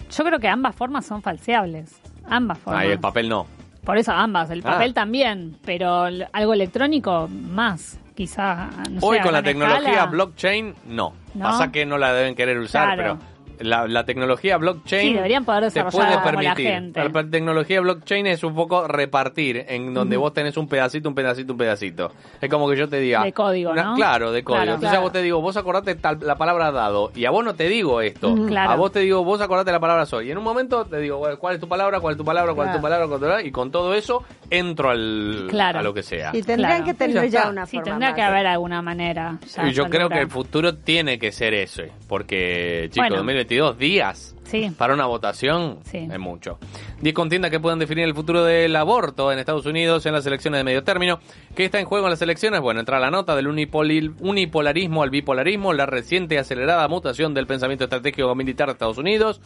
[0.09, 1.99] yo creo que ambas formas son falseables.
[2.29, 2.83] Ambas formas.
[2.83, 3.47] Ah, y el papel no.
[3.83, 4.71] Por eso ambas, el Ah.
[4.73, 6.03] papel también, pero
[6.33, 8.69] algo electrónico más, quizá.
[8.89, 10.05] no Hoy con la tecnología escala.
[10.07, 11.13] blockchain, no.
[11.33, 11.43] ¿No?
[11.45, 13.17] Pasa que no la deben querer usar, Claro.
[13.19, 16.67] pero la, la tecnología blockchain Sí, deberían poder te puede como la permitir.
[16.67, 17.09] gente.
[17.09, 21.53] La tecnología blockchain es un poco repartir, en donde vos tenés un pedacito, un pedacito,
[21.53, 22.11] un pedacito.
[22.41, 23.23] Es como que yo te diga...
[23.23, 23.95] De código, una- ¿no?
[23.95, 24.63] Claro, de código.
[24.63, 24.75] Claro.
[24.75, 27.55] Entonces a vos te digo, vos acordate tal, la palabra dado, y a vos no
[27.55, 28.33] te digo esto.
[28.47, 28.71] Claro.
[28.71, 30.27] A vos te digo, vos acordate la palabra soy.
[30.27, 31.99] Y en un momento te digo, ¿cuál es tu palabra?
[31.99, 32.53] ¿Cuál es tu palabra?
[32.53, 32.81] ¿Cuál es tu Claro.
[32.81, 33.07] palabra?
[33.07, 33.43] ¿Cuál es tu palabra?
[33.47, 35.79] Y con todo eso entro al, Claro.
[35.79, 36.31] a lo que sea.
[36.33, 36.85] Y tendrían Claro.
[36.85, 39.37] que tener ya una Sí, forma tendría más que haber alguna manera.
[39.65, 43.23] Y yo creo que el futuro tiene que ser ese, porque, chicos, Bueno.
[43.49, 44.71] 2022 días Sí.
[44.77, 46.07] para una votación Sí.
[46.11, 46.57] es mucho.
[47.01, 50.59] 10 contiendas que pueden definir el futuro del aborto en Estados Unidos en las elecciones
[50.59, 51.19] de medio término.
[51.55, 52.59] ¿Qué está en juego en las elecciones?
[52.61, 57.83] Bueno, entra la nota del unipolarismo al bipolarismo, la reciente y acelerada mutación del pensamiento
[57.85, 59.39] estratégico militar de Estados Unidos.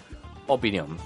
[0.47, 0.97] Opinión.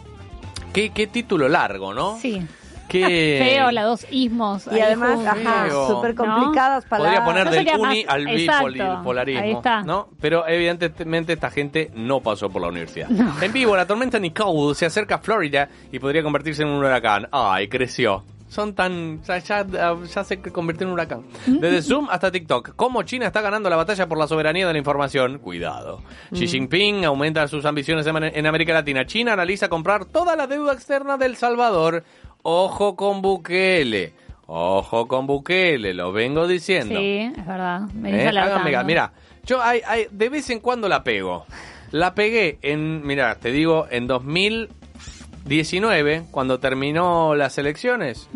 [0.73, 2.17] Qué, qué título largo, ¿no?
[2.19, 2.41] Sí.
[2.87, 4.67] Qué Feo, las dos ismos.
[4.71, 7.21] Y además, ajá, súper complicadas palabras.
[7.21, 9.83] Podría poner No del uni más- al bipolarismo, ahí está.
[9.83, 10.09] ¿no?
[10.21, 13.09] Pero evidentemente esta gente no pasó por la universidad.
[13.41, 17.27] En vivo, la tormenta Nicole se acerca a Florida y podría convertirse en un huracán.
[17.31, 18.23] Ay, creció.
[18.49, 19.21] Son tan...
[19.23, 21.23] Ya, ya, ya se convirtió en un huracán.
[21.45, 22.75] Desde Zoom hasta TikTok.
[22.77, 25.39] ¿Cómo China está ganando la batalla por la soberanía de la información?
[25.39, 26.01] Cuidado.
[26.31, 29.05] Xi Jinping aumenta sus ambiciones en en América Latina.
[29.05, 32.05] China analiza comprar toda la deuda externa del Salvador.
[32.49, 34.13] Ojo con Bukele.
[34.45, 36.97] Ojo con Bukele, lo vengo diciendo.
[36.97, 37.81] Sí, es verdad.
[37.93, 38.27] Me ¿Eh?
[38.29, 38.85] Háganme.
[38.85, 39.11] Mira,
[39.43, 41.45] yo hay, hay- de vez en cuando la pego.
[41.91, 48.29] La pegué en, mira, te digo, en 2019, cuando terminó las elecciones.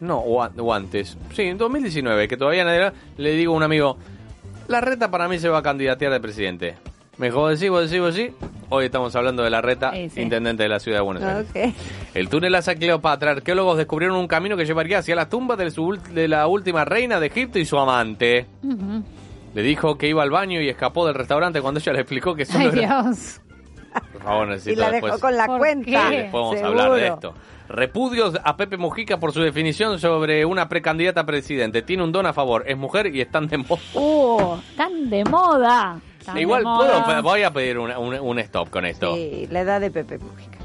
[0.00, 1.16] No, o antes.
[1.34, 2.92] Sí, en 2019, que todavía nadie...
[3.16, 3.96] Le digo a un amigo,
[4.68, 6.76] la reta para mí se va a candidatear de presidente.
[7.18, 8.30] Me dijo, decís, vos decís, vos sí.
[8.70, 10.20] Hoy estamos hablando de la reta, Sí, sí.
[10.20, 11.74] intendente de la ciudad de Buenos Aires.
[12.14, 13.30] El túnel hacia Cleopatra.
[13.32, 16.84] Arqueólogos descubrieron un camino que llevaría hacia la tumba de, su ult- de la última
[16.84, 18.46] reina de Egipto y su amante.
[19.54, 22.44] Le dijo que iba al baño y escapó del restaurante cuando ella le explicó que
[22.44, 23.02] solo Ay, era...
[23.02, 23.40] Dios.
[24.12, 25.12] Por favor, Y necesito la después...
[25.14, 26.08] dejó con la ¿Por cuenta.
[26.10, 26.80] Sí, después vamos a Seguro.
[26.82, 27.34] hablar de esto.
[27.70, 31.80] Repudios a Pepe Mujica por su definición sobre una precandidata a presidente.
[31.82, 33.80] Tiene un don a favor, es mujer y están de moda.
[33.94, 35.98] Uh, tan de moda.
[36.28, 37.04] Tan de Igual moda.
[37.04, 39.14] puedo, voy a pedir un, un- un stop con esto.
[39.14, 40.58] Sí, la edad de Pepe Mujica.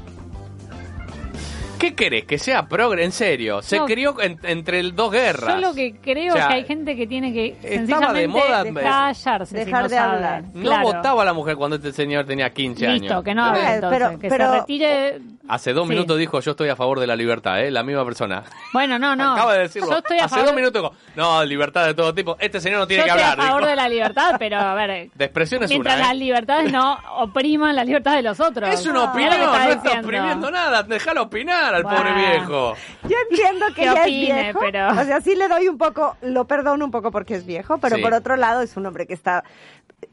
[1.78, 2.24] ¿Qué querés?
[2.24, 3.60] Que sea progre, en serio.
[3.60, 3.84] Se No.
[3.84, 5.54] crió en- entre el dos guerras.
[5.54, 8.22] Yo lo que creo O sea, es que hay gente que tiene que estaba de
[8.24, 9.46] sencillamente moda, callarse.
[9.58, 10.14] si dejar no de sabe.
[10.16, 10.42] hablar.
[10.54, 10.82] No Claro.
[10.84, 13.24] votaba la mujer cuando este señor tenía 15 Listo, años.
[13.24, 15.90] que no hable entonces, pero- que pero- se retire Hace dos Sí.
[15.90, 17.70] minutos dijo yo estoy a favor de la libertad, ¿eh?
[17.70, 18.44] La misma persona.
[18.72, 19.32] Bueno, no, no.
[19.34, 19.90] Acaba de decirlo.
[19.90, 22.36] Yo estoy a Hace favor, dos minutos dijo, no, libertad de todo tipo.
[22.40, 23.40] Este señor no tiene yo que estoy hablar.
[23.44, 23.70] a favor dijo.
[23.70, 25.10] de la libertad, pero a ver.
[25.14, 26.08] De expresión es Mientras una, ¿eh?
[26.08, 28.70] las libertades no opriman la libertad de los otros.
[28.70, 30.08] Es una opinión, no está está diciendo.
[30.08, 30.82] oprimiendo nada.
[30.82, 31.98] Déjalo opinar al Bueno.
[31.98, 32.74] pobre viejo.
[33.02, 34.60] Yo entiendo que Que ya opine, es viejo.
[34.60, 37.76] pero- O sea, sí le doy un poco, lo perdono un poco porque es viejo,
[37.78, 38.02] pero Sí.
[38.02, 39.44] por otro lado es un hombre que está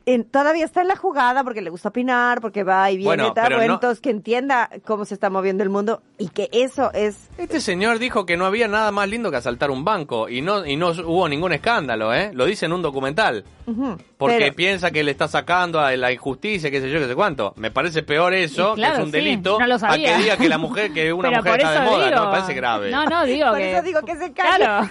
[0.05, 3.33] en- todavía está en la jugada porque le gusta opinar, porque va y viene Bueno,
[3.33, 3.45] tal.
[3.45, 6.91] pero Bueno, no- entonces que entienda cómo se está moviendo el mundo y que eso
[6.93, 10.41] es Este señor dijo que no había nada más lindo que asaltar un banco y
[10.41, 12.31] no y no hubo ningún escándalo, ¿eh?
[12.33, 13.43] Lo dice en un documental.
[14.17, 17.15] Porque pero- piensa que le está sacando a la injusticia, qué sé yo, qué sé
[17.15, 17.53] cuánto.
[17.55, 20.49] Me parece peor eso, claro, que es un sí, delito, no a que diga que
[20.49, 22.91] la mujer, que una Pero mujer está de moda, digo- no me parece grave.
[22.91, 23.71] No, no, digo Por que.
[23.73, 24.57] eso digo que se calle.
[24.65, 24.89] Claro.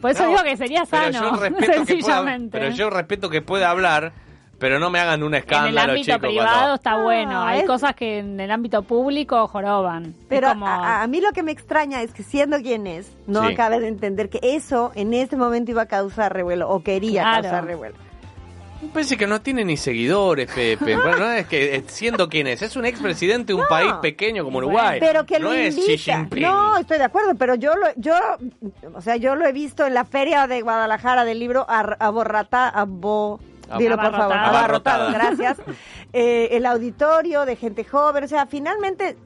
[0.00, 1.30] Por eso No, digo que sería pero sano.
[1.30, 2.58] yo respeto que pueda, sencillamente.
[2.58, 4.12] pero yo respeto que pueda hablar,
[4.64, 6.20] pero no me hagan un en el escándalo, ámbito chicos.
[6.20, 7.42] privado cuando- está bueno.
[7.42, 10.14] Hay es- cosas que en el ámbito público joroban.
[10.26, 13.46] Pero como- a, a mí lo que me extraña es que siendo quien es, no
[13.46, 13.54] Sí.
[13.54, 17.42] de entender que eso en ese momento iba a causar revuelo o quería Claro.
[17.42, 17.94] causar revuelo.
[18.92, 20.96] Parece que no tiene ni seguidores, Pepe.
[20.96, 23.68] Bueno, no es que eh, siendo quien es, es un expresidente de un No.
[23.68, 24.98] país pequeño como Uruguay.
[25.00, 25.96] Pero que no lo es Xi.
[25.98, 26.42] Jinping.
[26.42, 28.14] No, estoy de acuerdo, pero yo lo, yo,
[28.94, 32.68] o sea, yo lo he visto en la feria de Guadalajara del libro Ar- Aborrata,
[32.68, 35.12] abo, Ab- dilo por favor, Abarrotado.
[35.12, 35.58] gracias.
[36.16, 39.16] Eh, el auditorio de gente joven, o sea, finalmente,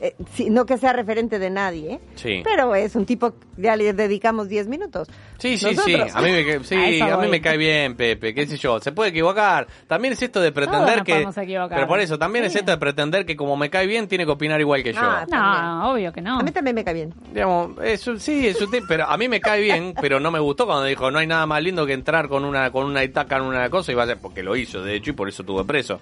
[0.00, 0.14] eh,
[0.48, 2.00] no que sea referente de nadie, ¿eh?
[2.14, 2.40] Sí.
[2.44, 5.08] pero es un tipo, ya le dedicamos 10 minutos.
[5.38, 5.84] Sí, sí, Nosotros.
[6.10, 6.12] sí.
[6.14, 7.28] A mí, me, ca- sí, A eso a mí voy.
[7.28, 8.34] me cae bien, Pepe.
[8.34, 8.80] ¿Qué sé yo?
[8.80, 9.66] Se puede equivocar.
[9.86, 11.04] También es esto de pretender nos
[11.36, 11.68] que.
[11.68, 14.32] Pero por eso, también es esto de pretender que como me cae bien, tiene que
[14.32, 15.00] opinar igual que yo.
[15.02, 16.40] Ah, No, obvio que no.
[16.40, 17.14] A mí también me cae bien.
[17.32, 20.84] Digamos, eso sí, eso pero a mí me cae bien, pero no me gustó cuando
[20.84, 23.70] dijo no hay nada más lindo que entrar con una con una itaca en una
[23.70, 26.00] cosa y va a ser porque lo hizo, de hecho, y por eso estuvo preso.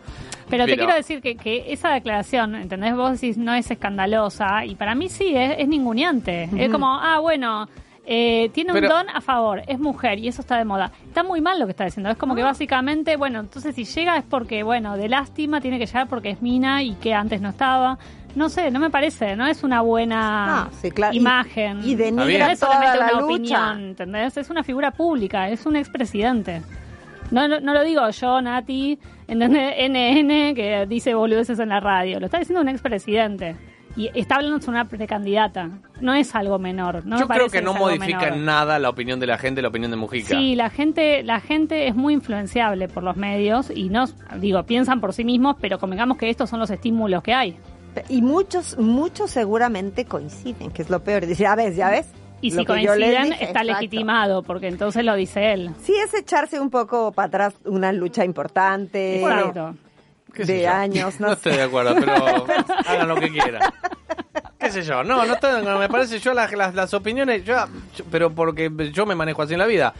[0.48, 2.94] Pero te quiero decir que, que esa declaración, ¿entendés?
[2.96, 6.48] Vos decís no es escandalosa y para mí sí, es, es ninguneante.
[6.56, 7.68] Es como, ah, bueno,
[8.04, 10.90] eh, tiene un Pero- don a favor, es mujer y eso está de moda.
[11.08, 12.10] Está muy mal lo que está diciendo.
[12.10, 15.86] Es como que básicamente, bueno, entonces si llega es porque, bueno, de lástima tiene que
[15.86, 17.98] llegar porque es mina y que antes no estaba.
[18.34, 21.14] No sé, no me parece, no es una buena Ah, sí, claro.
[21.14, 21.80] Y- imagen.
[21.82, 22.16] y bien.
[22.16, 23.24] no es solamente la una lucha.
[23.24, 24.36] opinión, ¿entendés?
[24.36, 26.60] Es una figura pública, es un expresidente.
[27.30, 29.74] No, no, no lo digo yo, Nati, ¿entendés?
[29.90, 32.20] NN, que dice boludeces en la radio.
[32.20, 33.56] Lo está diciendo un expresidente.
[33.96, 35.70] Y está hablando de una precandidata.
[36.00, 37.06] No es algo menor.
[37.06, 38.34] No me Yo creo que no modifica menor.
[38.34, 40.28] en nada la opinión de la gente, la opinión de Mujica.
[40.28, 44.04] Sí, la gente, la gente es muy influenciable por los medios y no,
[44.38, 47.56] digo, piensan por sí mismos, pero convengamos que estos son los estímulos que hay.
[48.10, 51.24] Y muchos, muchos seguramente coinciden, que es lo peor.
[51.24, 52.06] Decir, a ver, ya ves.
[52.42, 53.72] Y si coinciden, dije, está exacto.
[53.72, 55.70] legitimado, porque entonces lo dice él.
[55.82, 59.20] Sí, es echarse un poco para atrás una lucha importante.
[59.20, 59.74] Exacto.
[60.36, 60.70] ¿Qué sé de yo?
[60.70, 61.38] años, no, No sé.
[61.38, 62.14] estoy de acuerdo, pero
[62.86, 63.62] hagan lo que quieran.
[64.58, 65.04] ¿Qué sé yo?
[65.04, 67.54] No, no estoy, me parece yo las, las, las opiniones, yo,
[67.96, 69.92] yo- pero porque yo me manejo así en la vida.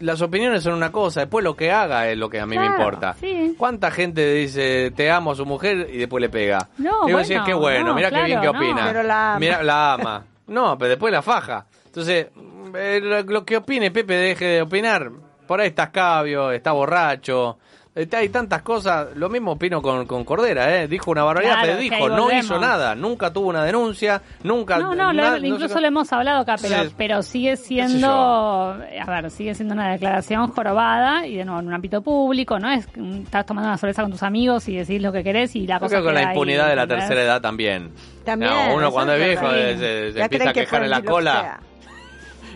[0.00, 2.66] Las opiniones son una cosa, después lo que haga es lo que a mí me
[2.66, 3.14] importa.
[3.18, 3.54] sí.
[3.58, 6.68] ¿Cuánta gente dice te amo a su mujer y después le pega?
[6.78, 8.52] No, y vos decís, bueno, qué bueno, no, mira qué bien que no.
[8.52, 8.84] opina.
[8.86, 9.38] Pero la ama.
[9.40, 10.24] Mira, la ama.
[10.46, 11.66] No, pero después la faja.
[11.86, 12.28] Entonces,
[12.76, 15.10] eh, lo, lo que opine Pepe deje de opinar.
[15.48, 17.58] Por ahí está escabio, está borracho.
[17.98, 19.08] Está- Hay tantas cosas.
[19.16, 20.88] Lo mismo opino con, con Cordera, ¿eh?
[20.88, 22.94] Dijo una barbaridad, Claro, pero dijo, no hizo nada.
[22.94, 24.78] Nunca tuvo una denuncia, nunca...
[24.78, 28.76] No, no, lo- na- no incluso lo hemos hablado acá, pero, pero sigue siendo, a
[29.06, 32.70] ver, sigue siendo una declaración jorobada y de nuevo en un ámbito público, ¿no?
[32.70, 35.76] Es estás tomando una cerveza con tus amigos y decís lo que querés y la
[35.76, 37.90] Yo cosa creo que con la ahí, impunidad de la tercera edad también.
[38.24, 41.60] También, No, uno cuando es viejo se, empieza a que quejar en la cola.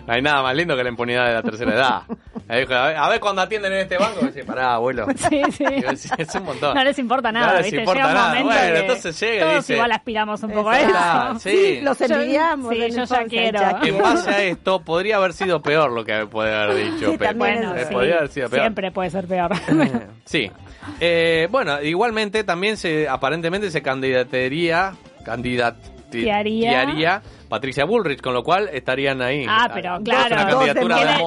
[0.06, 2.02] No hay nada más lindo que la impunidad de la tercera edad.
[2.58, 5.06] Dijo, a ver, a ver cuando atienden en este banco, dice, pará, abuelo.
[5.16, 5.64] Sí, sí.
[5.64, 6.74] Digo, Es un montón.
[6.74, 7.78] No les importa nada, No les ¿viste?
[7.78, 8.28] importa Llega un nada.
[8.28, 11.38] momento Bueno, entonces llega y todos dice- igual aspiramos un poco a eso.
[11.40, 11.80] sí.
[11.82, 12.74] Los envidiamos.
[12.74, 13.60] sí, en yo ya quiero.
[13.84, 17.34] En base a esto, podría haber sido peor lo que puede haber dicho Sí, Pepe.
[17.34, 18.62] Bueno, Eh, podría haber sido peor.
[18.62, 19.52] siempre puede ser peor.
[20.24, 20.50] Sí.
[21.00, 24.94] Eh, bueno, igualmente también se aparentemente se candidatería
[26.20, 26.72] Tiaría.
[26.72, 29.44] candidatiaría Patricia Bullrich, con lo cual estarían ahí.
[29.48, 30.60] Ah, pero claro,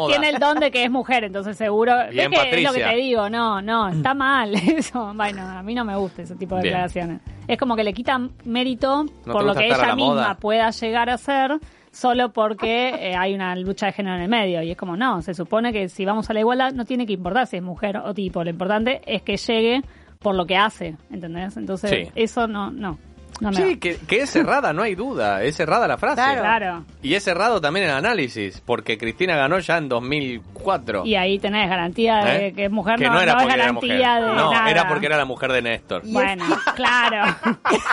[0.07, 1.93] tiene, el don de que es mujer, entonces seguro.
[2.11, 3.29] Bien, ¿Ves que es lo que te digo?
[3.29, 5.13] No, no, está mal eso.
[5.13, 6.73] Bueno, a mí no me gusta ese tipo de Bien.
[6.73, 7.21] declaraciones.
[7.47, 10.37] Es como que le quitan mérito ¿No por lo que ella la misma moda?
[10.39, 11.51] pueda llegar a ser
[11.91, 14.61] solo porque eh, hay una lucha de género en el medio.
[14.63, 17.13] Y es como, no, se supone que si vamos a la igualdad no tiene que
[17.13, 18.43] importar si es mujer o tipo.
[18.43, 19.81] Lo importante es que llegue
[20.19, 21.55] por lo que hace, ¿entendés?
[21.55, 22.11] Entonces, Sí.
[22.15, 22.97] eso no, no.
[23.41, 25.43] No me Sí, que, que es cerrada, no hay duda.
[25.43, 26.15] Es cerrada la frase.
[26.15, 26.41] Claro.
[26.41, 26.85] Claro.
[27.01, 31.05] Y es cerrado también el análisis, porque Cristina ganó ya en 2004.
[31.05, 32.53] Y ahí tenés garantía de ¿Eh?
[32.53, 34.21] que es mujer, Que no, era no es porque era garantía mujer.
[34.29, 34.71] de No, nada.
[34.71, 36.01] era porque era la mujer de Néstor.
[36.05, 37.35] Y Bueno, es- claro.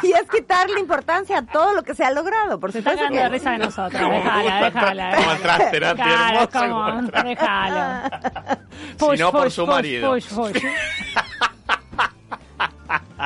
[0.05, 3.13] y es quitarle importancia a todo lo que se ha logrado, por Se está supuesto
[3.15, 4.01] de que- risa de nosotros.
[4.01, 5.17] Déjala, déjala.
[5.17, 8.11] como entraste, Nati, Claro, como, déjalo.
[8.97, 10.13] Si no, por su marido.
[10.13, 10.63] push, push.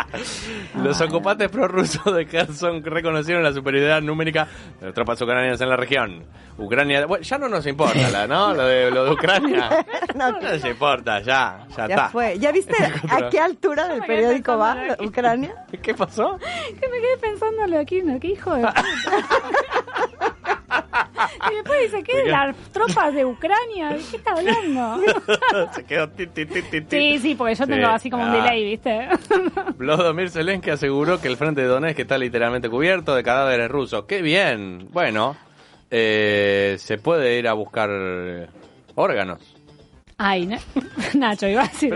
[0.82, 4.46] Los ocupantes prorrusos de Kherson reconocieron la superioridad numérica
[4.80, 6.24] de las tropas ucranianas en la región.
[6.58, 8.54] Ucrania, bueno, ya no nos importa, la, ¿no?
[8.54, 9.68] Lo de, lo de Ucrania.
[10.14, 12.08] No, No nos importa, ya, ya, Ya está.
[12.08, 12.38] fue.
[12.38, 12.74] ¿Ya viste
[13.10, 15.04] a qué altura del periódico va aquí.
[15.06, 15.54] Ucrania?
[15.82, 16.38] ¿Qué pasó?
[16.38, 18.18] Que me quedé pensándolo aquí, ¿no?
[18.18, 18.84] ¿Qué hijo de puta?
[21.50, 22.24] Y después dice, ¿qué?
[22.24, 23.90] Las tropas de Ucrania.
[23.90, 25.00] ¿De qué está hablando?
[25.74, 26.84] Se quedó ti, ti, ti, ti.
[26.90, 28.36] Sí, sí, porque yo tengo así como un Ah.
[28.36, 29.08] delay, ¿viste?
[29.78, 34.04] Volodymyr Zelensky aseguró que el frente de Donetsk está literalmente cubierto de cadáveres rusos.
[34.06, 34.88] ¡Qué bien!
[34.92, 35.36] Bueno,
[35.90, 38.46] eh, se puede ir a buscar eh,
[38.94, 39.40] órganos.
[40.18, 40.58] Ay, Na-
[41.14, 41.94] Nacho, iba a decir.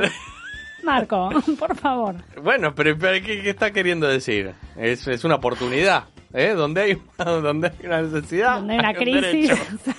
[0.82, 1.28] Marco,
[1.58, 2.14] por favor.
[2.42, 4.52] Bueno, pero, pero ¿qué, qué está queriendo decir?
[4.76, 6.54] Es, es una oportunidad, ¿eh?
[6.54, 8.56] Donde hay, donde hay una necesidad.
[8.56, 9.50] Donde hay una un crisis.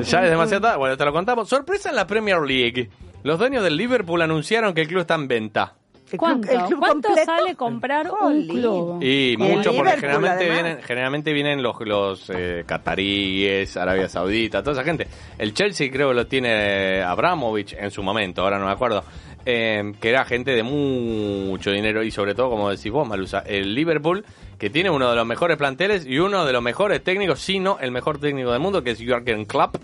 [0.00, 0.78] Ya es demasiado tarde.
[0.78, 1.48] Bueno, te lo contamos.
[1.48, 2.90] Sorpresa en la Premier League.
[3.22, 5.74] Los dueños del Liverpool anunciaron que el club está en venta.
[6.10, 6.50] El club- ¿Cuánto?
[6.50, 7.32] el club ¿Cuánto completo?
[7.36, 9.00] sale comprar un club?
[9.02, 10.62] Y mucho, porque generalmente además.
[10.64, 15.06] vienen, generalmente vienen los, los eh, cataríes, Arabia Saudita, toda esa gente.
[15.38, 19.04] El Chelsea creo que lo tiene Abramovich en su momento, ahora no me acuerdo.
[19.50, 23.74] Eh, que era gente de mucho dinero y sobre todo, como decís vos, Malusa, el
[23.74, 24.24] Liverpool,
[24.58, 27.78] que tiene uno de los mejores planteles y uno de los mejores técnicos, si no
[27.80, 29.76] el mejor técnico del mundo, que es Jürgen Klopp.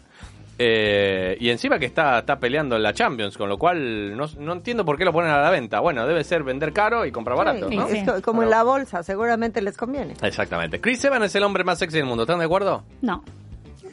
[0.58, 4.54] Eh, y encima que está, está peleando en la Champions, con lo cual no, no
[4.54, 5.80] entiendo por qué lo ponen a la venta.
[5.80, 7.86] Bueno, debe ser vender caro y comprar barato, Sí, ¿no?
[7.86, 10.14] es como en la bolsa, seguramente les conviene.
[10.22, 10.80] Exactamente.
[10.80, 12.84] Chris Evans es el hombre más sexy del mundo, ¿están de acuerdo?
[13.02, 13.22] No,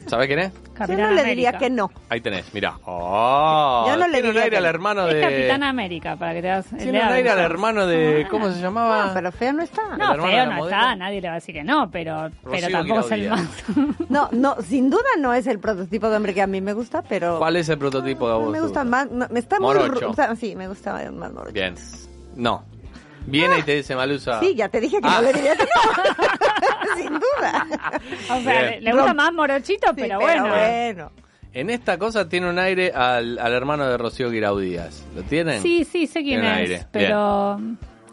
[0.06, 0.52] ¿Sabes quién es?
[0.52, 1.58] Yo Capitán no le diría América.
[1.58, 1.90] que no.
[2.08, 2.76] Ahí tenés, mirá.
[2.84, 4.68] Oh, Yo no le tiene un diría aire que al no.
[4.68, 5.20] hermano Es de...
[5.20, 8.26] Capitán América, para que te das Tiene un aire al hermano de...
[8.30, 9.06] ¿Cómo se llamaba?
[9.06, 9.82] No, pero feo no está.
[9.96, 10.76] No, hermano de feo la no modelo.
[10.76, 13.48] está, nadie le va a decir que no, pero, pero Rocío tampoco es el más.
[14.08, 17.02] No, no, sin duda no es el prototipo de hombre que a mí me gusta,
[17.02, 17.38] pero...
[17.38, 18.50] ¿Cuál es el prototipo de vos?
[18.52, 19.92] Me gusta más, no, me está Morocho.
[19.92, 20.00] muy...
[20.00, 21.52] ru- o sea, sí, me gusta más morocho.
[21.52, 21.74] Bien.
[22.36, 22.64] No.
[23.26, 24.40] Viene y te dice Malusa...
[24.40, 25.16] Sí, ya te dije que Ah.
[25.16, 26.96] no le diría que no.
[26.96, 27.66] sin duda.
[28.30, 28.70] O sea, Bien.
[28.70, 30.48] le, le gusta más morochito, Sí, pero bueno.
[30.48, 31.12] bueno.
[31.52, 35.04] En esta cosa tiene un aire al, al hermano de Rocío Guiraudías.
[35.14, 35.62] ¿Lo tienen?
[35.62, 36.86] Sí, sí, sé quién Tiene es, aire.
[36.90, 37.58] pero...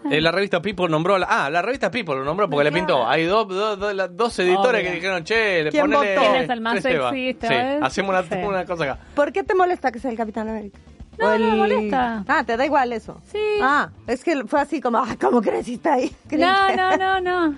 [0.10, 1.18] Eh, la revista People nombró...
[1.20, 3.08] La, ah, la revista People lo nombró porque le pintó.
[3.08, 3.78] Hay dos, dos,
[4.16, 4.90] dos, editores Obvio.
[4.90, 6.16] que dijeron, che, le ¿Quién ponele...
[6.16, 6.28] votó?
[6.32, 7.10] ¿Quién es el más Chris Evans".
[7.12, 7.80] sexy esta Sí, vez?
[7.84, 8.36] hacemos una, Sí.
[8.48, 8.98] una cosa acá.
[9.14, 10.80] ¿Por qué te molesta que sea el Capitán América?
[11.20, 12.24] No, O no me molesta.
[12.28, 13.22] Ah, te da igual eso.
[13.32, 13.38] Sí.
[13.62, 16.12] Ah, es que fue así como, ah, ¿cómo creciste ahí?
[16.32, 17.48] No, no, no, no.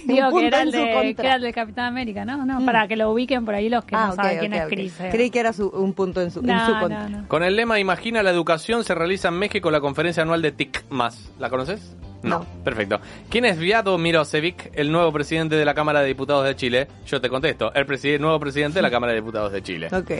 [0.00, 1.22] Un Digo que punto era, en el su de, contra.
[1.22, 2.44] que era el de Capitán América, ¿no?
[2.44, 4.66] No, para que lo ubiquen por ahí los que Ah, no saben quién es.
[4.68, 4.98] Chris.
[4.98, 5.14] Evans.
[5.14, 7.08] Creí que era su, un punto en su, en No, su no, contra.
[7.08, 7.28] no.
[7.28, 10.84] Con el lema Imagina la educación se realiza en México la conferencia anual de TIC
[10.90, 11.30] más.
[11.38, 11.96] ¿La conoces?
[12.22, 12.44] No.
[12.64, 13.00] Perfecto.
[13.30, 16.86] ¿Quién es Viado Mirosevic, el nuevo presidente de la Cámara de Diputados de Chile?
[17.06, 19.88] Yo te contesto, el preside- nuevo presidente de la Cámara de Diputados de Chile.
[19.92, 20.10] Ok.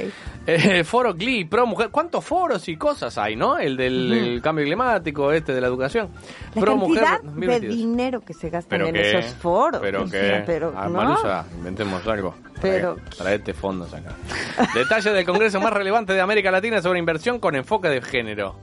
[0.47, 1.91] Eh, foro GLI, pro mujer.
[1.91, 3.59] ¿Cuántos foros y cosas hay, no?
[3.59, 6.09] El del el cambio climático, este de la educación.
[6.55, 7.77] La pro cantidad mujer de 2022.
[7.77, 9.81] dinero que se gastan en esos foros.
[9.83, 11.59] pero que, sea, pero, ah, ¿no?
[11.59, 12.35] Inventemos algo.
[12.63, 14.15] Pero- Trae- Traete fondos acá.
[14.75, 18.55] Detalle del Congreso más relevante de América Latina sobre inversión con enfoque de género.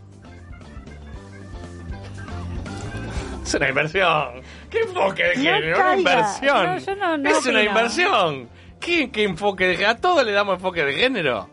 [3.47, 4.41] Es una inversión.
[4.69, 5.79] ¿Qué enfoque de género?
[5.79, 6.65] Una inversión.
[6.65, 8.49] No, yo no- no es una inversión.
[8.77, 9.91] ¿Qué, qué enfoque de género?
[9.91, 11.49] ¿A todos le damos enfoque de género?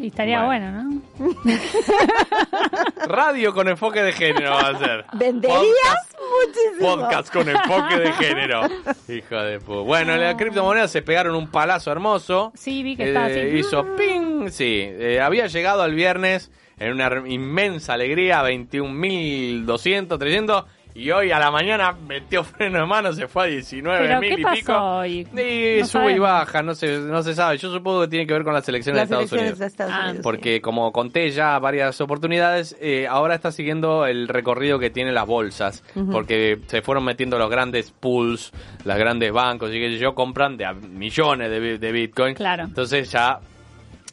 [0.00, 0.72] Y estaría Bueno.
[0.72, 1.34] bueno, ¿no?
[3.06, 5.04] Radio con enfoque de género va a ser.
[5.12, 6.14] Venderías Podcast.
[6.46, 6.96] muchísimo.
[6.96, 8.60] Podcast con enfoque de género.
[9.08, 9.80] Hijo de puta.
[9.82, 12.52] Bueno, las criptomonedas se pegaron un palazo hermoso.
[12.56, 13.38] Sí, vi que estaba así.
[13.38, 14.48] Eh, Hizo ping.
[14.48, 20.64] Sí, eh, había llegado al viernes en una inmensa alegría, 21.200, 300.
[20.96, 24.34] Y hoy a la mañana metió freno de mano, se fue a 19 ¿Pero mil
[24.36, 24.72] qué y pasó pico.
[24.78, 25.26] hoy?
[25.36, 27.58] Y No sube y baja, no se, no se sabe.
[27.58, 29.58] Yo supongo que tiene que ver con las elecciones Las de Estados elecciones Unidos.
[29.58, 30.22] de Estados Ah, Unidos.
[30.22, 35.26] Porque como conté ya varias oportunidades, eh, ahora está siguiendo el recorrido que tienen las
[35.26, 38.52] bolsas, porque se fueron metiendo los grandes pools,
[38.84, 42.34] los grandes bancos y que sé yo compran de a millones de, de Bitcoin.
[42.36, 42.62] Claro.
[42.64, 43.40] Entonces ya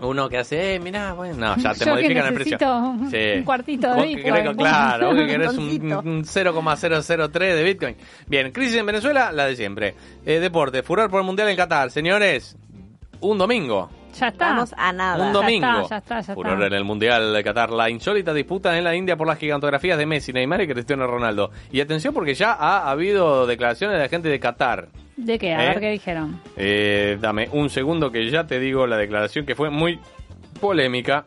[0.01, 2.57] uno que hace, eh, mirá, bueno, no, ya te Yo que modifican el precio.
[2.57, 4.23] necesito un cuartito de Vos Bitcoin.
[4.33, 7.95] querés claro, vos que querés un, un 0,003 de Bitcoin.
[8.27, 9.95] Bien, crisis en Venezuela, la de siempre.
[10.25, 11.91] Eh, deporte, furor por el Mundial en Qatar.
[11.91, 12.57] Señores,
[13.19, 13.89] un domingo.
[14.13, 14.45] Ya está.
[14.45, 15.25] Estamos a nada.
[15.27, 15.67] Un Ya domingo.
[15.67, 16.67] está, ya está, ya Furor está.
[16.67, 17.71] en el Mundial de Qatar.
[17.71, 21.51] La insólita disputa en la India por las gigantografías de Messi, Neymar y Cristiano Ronaldo.
[21.71, 24.89] Y atención porque ya ha habido declaraciones de la gente de Qatar.
[25.17, 25.53] ¿De qué?
[25.53, 25.67] A ¿Eh?
[25.69, 26.41] ver qué dijeron.
[26.57, 29.99] Eh, dame un segundo que ya te digo la declaración que fue muy
[30.59, 31.25] polémica.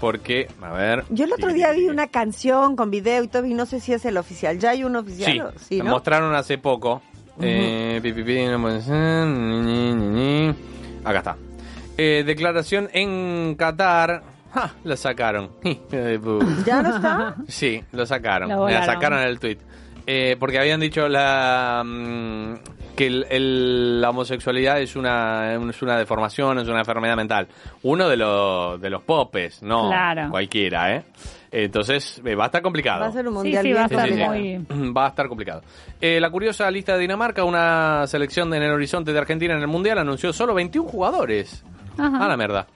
[0.00, 1.04] Porque, a ver.
[1.10, 3.92] Yo el otro día vi una canción con video y todo, y no sé si
[3.92, 4.56] es el oficial.
[4.60, 5.32] ¿Ya hay un oficial?
[5.32, 5.86] Sí, o- sí ¿no?
[5.90, 7.02] mostraron hace poco.
[7.42, 10.06] Eh, pi, pi, pi, no puede ser, ni, ni, ni,
[10.46, 10.54] ni.
[11.04, 11.36] Acá está.
[11.98, 14.22] Eh, declaración en Qatar.
[14.54, 14.72] ¡Ja!
[14.84, 15.50] La sacaron.
[16.64, 17.34] ¿Ya no está?
[17.48, 18.48] Sí, lo sacaron.
[18.48, 19.58] Lo La sacaron el tweet.
[20.06, 22.54] Eh, porque habían dicho la, mm,
[22.96, 27.46] que el- el- la homosexualidad es una, es una deformación, es una enfermedad mental.
[27.82, 30.30] Uno de los, de los popes, no Claro.
[30.30, 31.04] cualquiera, ¿eh?
[31.50, 33.00] Entonces, eh, va a estar complicado.
[33.00, 34.24] Va a ser un Sí, mundial sí, va a estar Sí, sí, sí.
[34.24, 34.76] complicado.
[34.78, 34.92] muy...
[34.92, 35.62] Va a estar complicado.
[36.00, 39.66] Eh, la curiosa lista de Dinamarca, una selección en el horizonte de Argentina en el
[39.68, 41.64] Mundial, anunció solo 21 jugadores.
[41.98, 42.24] Ajá.
[42.24, 42.66] A la mierda.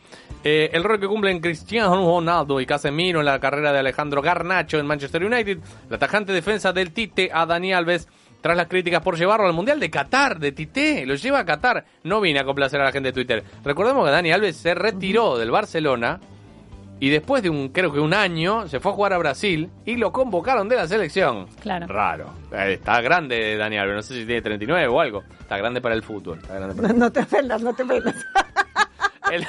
[0.44, 4.78] Eh, el rol que cumplen Cristiano Ronaldo y Casemiro en la carrera de Alejandro Garnacho
[4.78, 5.58] en Manchester United,
[5.88, 8.08] la tajante defensa del Tite a Dani Alves,
[8.40, 11.84] tras las críticas por llevarlo al Mundial de Qatar, de Tite, lo lleva a Qatar.
[12.02, 13.44] No vine a complacer a la gente de Twitter.
[13.64, 16.18] Recordemos que Dani Alves se retiró del Barcelona
[16.98, 19.96] y después de un, creo que un año, se fue a jugar a Brasil y
[19.96, 21.46] lo convocaron de la selección.
[21.60, 21.86] Claro.
[21.86, 22.32] Raro.
[22.52, 25.22] Eh, está grande Dani Alves, no sé si tiene 39 o algo.
[25.38, 26.38] Está grande para el fútbol.
[26.38, 28.16] Está grande para el No te ofendas, no te ofendas.
[29.34, 29.46] El-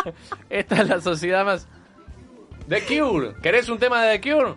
[0.50, 1.66] esta es la sociedad más.
[2.68, 3.34] The Cure.
[3.42, 4.54] ¿Querés un tema de The Cure?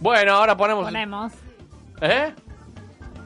[0.00, 0.84] Bueno, ahora ponemos.
[0.84, 1.32] Ponemos.
[2.00, 2.32] ¿Eh?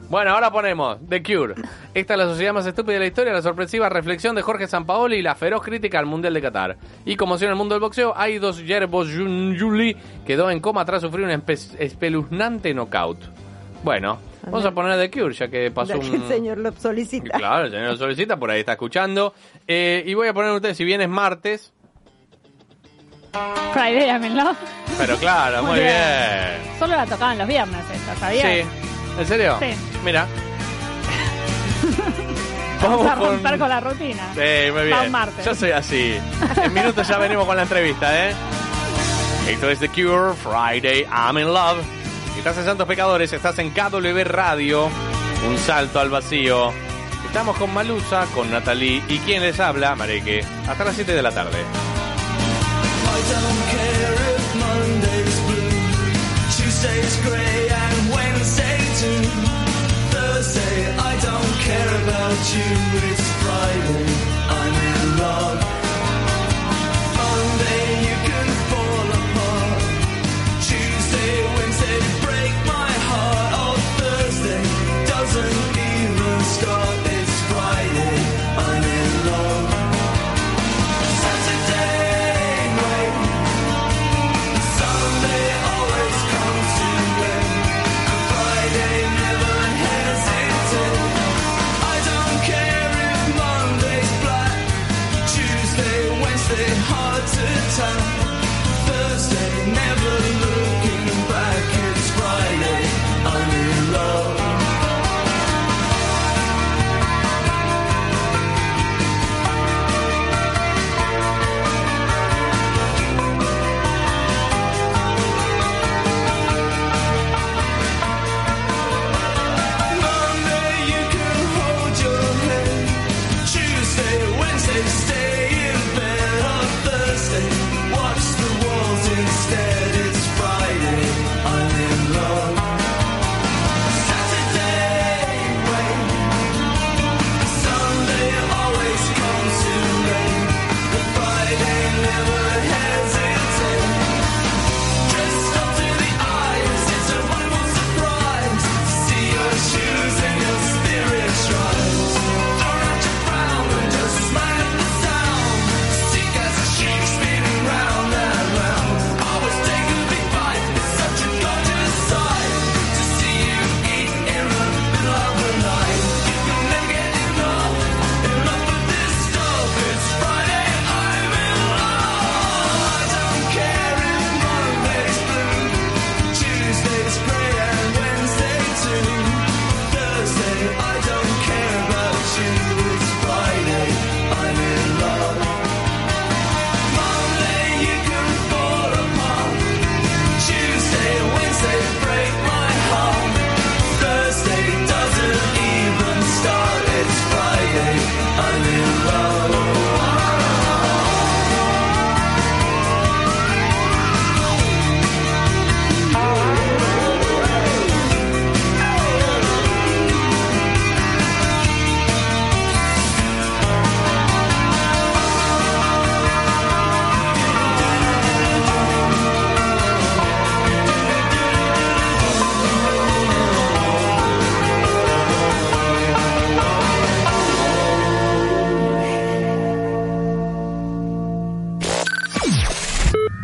[0.09, 1.55] Bueno, ahora ponemos The Cure.
[1.93, 5.17] Esta es la sociedad más estúpida de la historia, la sorpresiva reflexión de Jorge Sampaoli
[5.17, 6.77] y la feroz crítica al Mundial de Qatar.
[7.05, 9.95] Y como si en el mundo del boxeo, hay dos yerbos Juli
[10.25, 13.19] quedó en coma tras sufrir un espe- espeluznante knockout.
[13.83, 16.09] Bueno, vamos a poner The Cure, ya que pasó un...
[16.11, 17.37] que el señor lo solicita.
[17.37, 19.33] Claro, el señor lo solicita, por ahí está escuchando.
[19.67, 21.71] Eh, y voy a poner ustedes, si bien es martes,
[23.73, 24.55] Friday, I'm in love.
[24.97, 25.91] pero claro, muy Muy bien.
[25.93, 26.77] bien.
[26.77, 28.45] Solo la tocaban los viernes esta, ¿sabías?
[28.45, 28.61] Sí,
[29.19, 29.57] ¿en serio?
[29.59, 29.73] Sí.
[30.05, 30.27] Mira.
[32.81, 34.33] Vamos a con- romper con la rutina.
[34.35, 35.11] Sí, muy bien.
[35.11, 35.43] martes.
[35.45, 36.17] Yo soy así.
[36.61, 38.33] En minutos ya venimos con la entrevista, ¿eh?
[39.49, 41.81] Esto es The Cure, Friday, I'm in Love.
[42.37, 44.89] Estás en Santos Pecadores, estás en KW Radio.
[45.47, 46.73] Un salto al vacío.
[47.25, 50.43] Estamos con Malusa, con Natalie y quien les habla, Mareque.
[50.67, 51.57] Hasta las 7 de la tarde.
[63.43, 64.22] Friday,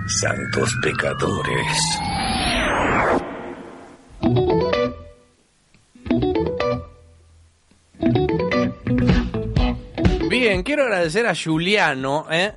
[0.10, 1.99] Santos pecadores.
[10.27, 12.53] Bien, quiero agradecer a Juliano, ¿eh?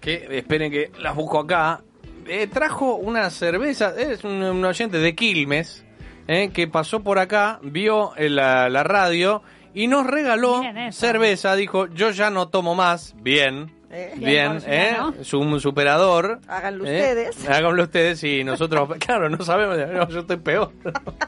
[0.00, 1.82] que esperen que las busco acá.
[2.26, 5.84] Eh, trajo una cerveza, es un, un oyente de Quilmes,
[6.26, 6.50] ¿eh?
[6.52, 11.54] que pasó por acá, vio eh, la, la radio y nos regaló cerveza.
[11.54, 13.14] Dijo, yo ya no tomo más.
[13.22, 13.75] Bien.
[13.98, 14.94] Eh, Bien ¿eh?
[15.18, 16.40] Es un superador.
[16.48, 17.00] Háganlo ¿eh?
[17.00, 17.48] ustedes.
[17.48, 20.70] Háganlo ustedes y nosotros, claro, no sabemos, no, yo estoy peor.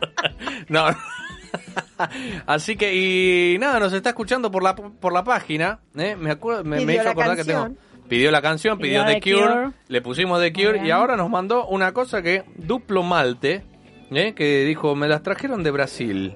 [0.68, 0.84] no.
[2.46, 5.78] Así que, y nada, nos está escuchando por la, por la página.
[5.96, 6.14] ¿eh?
[6.14, 7.70] Me, acuerdo, me, me hizo acordar que tengo.
[8.06, 9.70] Pidió la canción, pidió, Pidió The The Cure, Cure.
[9.88, 13.62] le pusimos The Cure y ahora nos mandó una cosa que duplo malte,
[14.10, 14.34] ¿eh?
[14.34, 16.34] que dijo, me las trajeron de Brasil.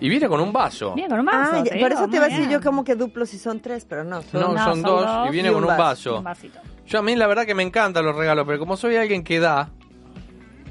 [0.00, 0.92] Y viene con un vaso.
[0.94, 1.52] Bien, con un vaso.
[1.56, 3.86] Ah, ya- por eso te iba a decir yo como que duplo si son tres,
[3.88, 4.22] pero no.
[4.22, 5.82] Son No, son dos y viene y con un vaso.
[5.82, 6.18] vaso.
[6.18, 6.58] Un vasito.
[6.86, 9.40] Yo a mí la verdad que me encantan los regalos, pero como soy alguien que
[9.40, 9.70] da,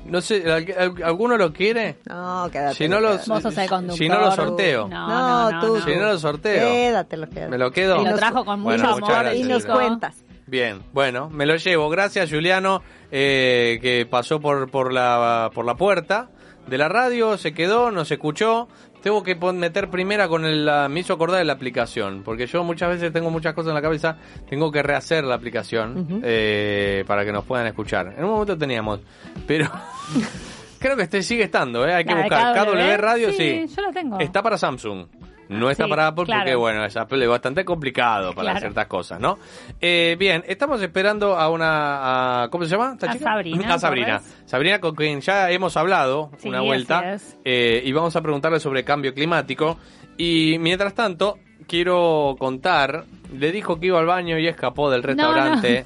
[0.05, 1.97] no sé, ¿al- al- ¿alguno lo quiere?
[2.07, 2.75] No, quédate.
[2.75, 3.97] Si no los- Vos sos el conductor.
[3.97, 4.87] Si no lo sorteo.
[4.87, 5.81] No, No, no, tú.
[5.81, 6.69] Si no lo sorteo.
[6.69, 7.49] Quédatelo, quédatelo.
[7.51, 8.01] ¿Me lo quedo?
[8.01, 9.09] Y lo trajo con Bueno, mucho amor.
[9.23, 9.73] gracias, Y nos Juliano.
[9.87, 10.23] cuentas.
[10.47, 11.89] Bien, bueno, me lo llevo.
[11.89, 16.29] Gracias, Juliano, eh, que pasó por, por, la, por la puerta
[16.67, 18.67] de la radio, se quedó, nos escuchó.
[19.05, 20.65] Tengo que meter primera con el...
[20.65, 23.75] la- me hizo acordar de la aplicación, porque yo muchas veces tengo muchas cosas en
[23.75, 24.17] la cabeza,
[24.49, 28.15] tengo que rehacer la aplicación eh, para que nos puedan escuchar.
[28.17, 29.01] En un momento teníamos,
[29.45, 29.69] pero...
[30.79, 31.93] Creo que este sigue estando, ¿eh?
[31.93, 32.65] hay que La buscar.
[32.65, 33.67] KW, KW Radio, sí.
[33.67, 34.19] sí, yo la tengo.
[34.19, 35.05] Está para Samsung.
[35.49, 36.41] No está Sí, para Apple claro.
[36.41, 38.59] porque, bueno, es Apple es bastante complicado para Claro.
[38.59, 39.37] ciertas cosas, ¿no?
[39.79, 42.43] Eh, bien, estamos esperando a una...
[42.43, 43.25] a- ¿Cómo se llama esta A chica?
[43.25, 44.21] Sabrina A Sabrina.
[44.45, 47.17] Sabrina con quien ya hemos hablado Sí, una vuelta.
[47.43, 49.77] eh, y vamos a preguntarle sobre cambio climático.
[50.17, 53.03] Y mientras tanto, quiero contar...
[53.35, 55.83] Le dijo que iba al baño y escapó del restaurante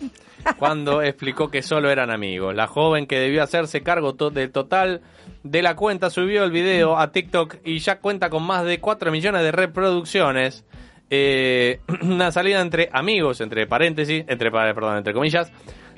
[0.57, 2.53] cuando explicó que solo eran amigos.
[2.53, 5.02] La joven que debió hacerse cargo to- del total
[5.44, 9.11] de la cuenta subió el video a TikTok y ya cuenta con más de 4
[9.11, 10.66] millones de reproducciones.
[11.10, 15.52] Eh, una salida entre amigos, entre paréntesis, entre perdón, entre comillas,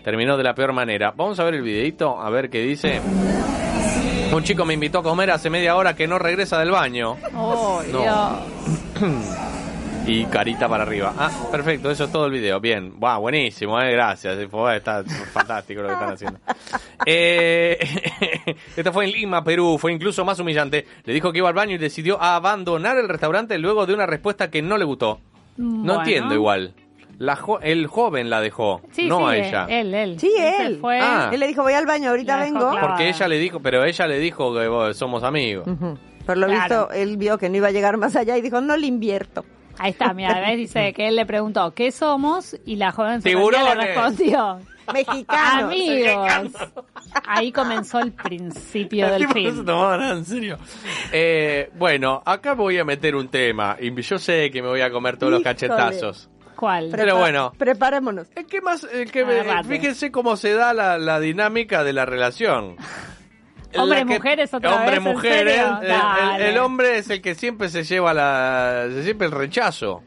[0.03, 1.13] terminó de la peor manera.
[1.15, 3.01] Vamos a ver el videito, a ver qué dice.
[4.33, 7.17] Un chico me invitó a comer hace media hora que no regresa del baño.
[7.35, 8.01] Oh, No.
[8.01, 9.27] Dios.
[10.07, 11.13] Y carita para arriba.
[11.17, 12.59] Ah, perfecto, eso es todo el video.
[12.59, 14.37] Bien, Buah, buenísimo, eh, gracias.
[14.37, 16.39] Está fantástico lo que están haciendo.
[17.05, 17.77] Eh,
[18.75, 19.77] esta fue en Lima, Perú.
[19.79, 20.85] Fue incluso más humillante.
[21.05, 24.49] Le dijo que iba al baño y decidió abandonar el restaurante luego de una respuesta
[24.49, 25.19] que no le gustó.
[25.57, 26.73] No entiendo igual.
[27.19, 29.65] La jo- el joven la dejó, Sí, no sí, a ella.
[29.69, 30.19] Él, él.
[30.19, 30.79] Sí, él.
[30.81, 30.99] Fue.
[30.99, 31.29] Ah.
[31.31, 32.71] Él le dijo, voy al baño, ahorita La vengo.
[32.81, 35.65] Porque ella le dijo, pero ella le dijo que somos amigos.
[36.25, 36.87] Por lo Claro.
[36.87, 39.45] visto, él vio que no iba a llegar más allá y dijo, no le invierto.
[39.77, 40.57] Ahí está, mira, ¿ves?
[40.57, 42.55] dice que él le preguntó, ¿qué somos?
[42.65, 44.59] Y la joven se le respondió,
[44.93, 45.67] Mexicano.
[45.67, 46.51] amigos.
[47.27, 49.65] Ahí comenzó el principio El del no fin.
[49.65, 50.57] nada en serio.
[51.11, 53.77] Eh, bueno, acá voy a meter un tema.
[53.79, 56.29] Y yo sé que me voy a comer todos los cachetazos.
[56.55, 56.89] ¿Cuál?
[56.91, 57.53] Pero bueno.
[57.57, 58.27] Preparémonos.
[58.47, 59.67] Que más, el que Agarrate.
[59.67, 62.75] fíjense cómo se da la, la dinámica de la relación.
[63.79, 65.55] Hombre, que- mujeres otra hombre, vez, ¿en mujeres.
[65.55, 65.77] serio?
[65.81, 66.49] El, el- Dale.
[66.49, 70.03] el hombre es el que siempre se lleva la, siempre el rechazo.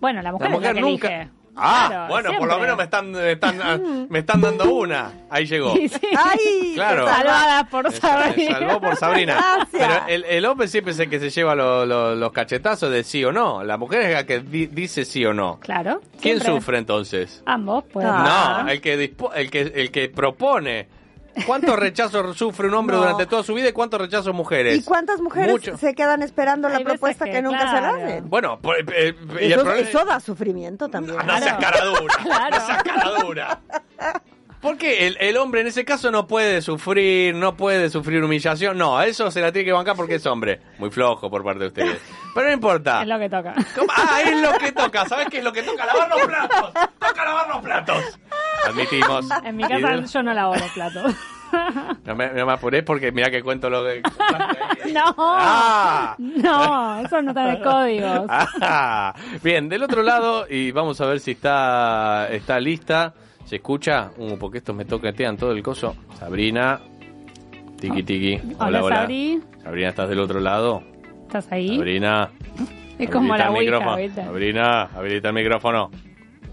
[0.00, 1.08] Bueno, la mujer, La mujer es la que nunca.
[1.08, 1.30] elige.
[1.60, 5.10] Ah, Claro, bueno, por lo menos me están, me están, me están dando una.
[5.28, 5.74] Ahí llegó.
[5.74, 5.98] Sí, sí.
[6.16, 6.72] ¡Ay!
[6.76, 7.08] Claro.
[7.08, 8.52] Salvada por Sabrina.
[8.60, 9.34] salvó por Sabrina.
[9.34, 9.68] Gracias.
[9.72, 13.02] Pero el, el hombre siempre es el que se lleva lo- lo- los cachetazos de
[13.02, 13.64] sí o no.
[13.64, 15.58] La mujer es la que di- dice sí o no.
[15.58, 16.00] Claro.
[16.20, 16.60] ¿Quién siempre.
[16.60, 17.42] sufre entonces?
[17.44, 18.06] Ambos, pues.
[18.06, 20.86] No, el que, dispo- el que el que propone.
[21.46, 23.02] ¿Cuántos rechazos sufre un hombre No.
[23.02, 24.76] durante toda su vida y cuántos rechazos mujeres?
[24.78, 25.76] ¿Y cuántas mujeres Mucho.
[25.76, 27.96] se quedan esperando la propuesta que, que, nunca se la claro.
[28.04, 28.28] hacen?
[28.30, 31.16] Bueno, por- eh, eh, y Eso, problema- eso da sufrimiento también.
[31.24, 32.14] No seas cara dura.
[32.22, 32.56] Claro.
[32.58, 33.60] No seas cara dura.
[34.60, 38.76] Porque el, el hombre en ese caso no puede sufrir, no puede sufrir humillación.
[38.76, 40.60] No, eso se la tiene que bancar porque es hombre.
[40.78, 41.98] Muy flojo por parte de ustedes.
[42.34, 43.02] Pero no importa.
[43.02, 43.54] Es lo que toca.
[43.76, 43.86] ¿Cómo?
[43.96, 45.06] Ah, es lo que toca.
[45.06, 45.86] ¿Sabes qué es lo que toca?
[45.86, 46.72] Lavar los platos.
[46.98, 48.18] Toca lavar los platos.
[48.68, 49.28] Admitimos.
[49.44, 51.14] En mi casa de- yo no lavo los platos.
[52.04, 54.02] No me, no me porque mira que cuento lo que...
[54.92, 55.14] No.
[55.16, 56.14] Ah.
[56.18, 58.26] No, eso no está en el código.
[58.60, 63.14] Ah, bien, del otro lado, y vamos a ver si está, está lista.
[63.46, 64.10] ¿Se escucha?
[64.18, 65.96] Uh, porque estos me toquetean todo el coso.
[66.18, 66.80] Sabrina.
[67.80, 68.34] Tiki tiki.
[68.58, 68.96] Hola, Hola, hola.
[68.96, 69.40] Sabri.
[69.62, 70.82] Sabrina, ¿estás del otro lado?
[71.22, 71.76] ¿Estás ahí?
[71.76, 72.30] Sabrina.
[72.98, 73.96] Es como la el micrófono.
[74.14, 75.90] Sabrina, habilita el micrófono.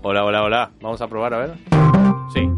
[0.04, 0.72] Hola, hola, hola.
[0.80, 1.95] Vamos a probar, a ver.
[2.34, 2.50] Sí.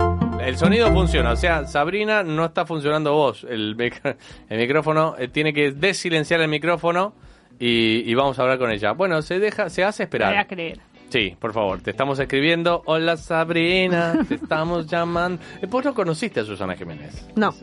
[0.42, 3.46] El sonido funciona, o sea, Sabrina no está funcionando vos.
[3.50, 4.16] El, mic-
[4.50, 7.14] el micrófono eh, tiene que desilenciar el micrófono
[7.60, 8.94] y, y vamos a hablar con ella.
[8.94, 10.48] Bueno, se deja, se hace Te voy a esperar.
[10.48, 10.80] creer.
[11.10, 12.82] Sí, por favor, te estamos escribiendo.
[12.86, 15.42] Hola Sabrina, te estamos llamando.
[15.62, 17.28] Eh, ¿Vos no conociste a Susana Jiménez?
[17.36, 17.54] No.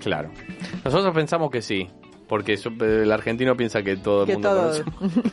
[0.00, 0.30] Claro.
[0.84, 1.88] Nosotros pensamos que sí,
[2.28, 2.58] porque eh,
[3.02, 4.84] el argentino piensa que todo el Que mundo todo.
[4.84, 5.20] conoce.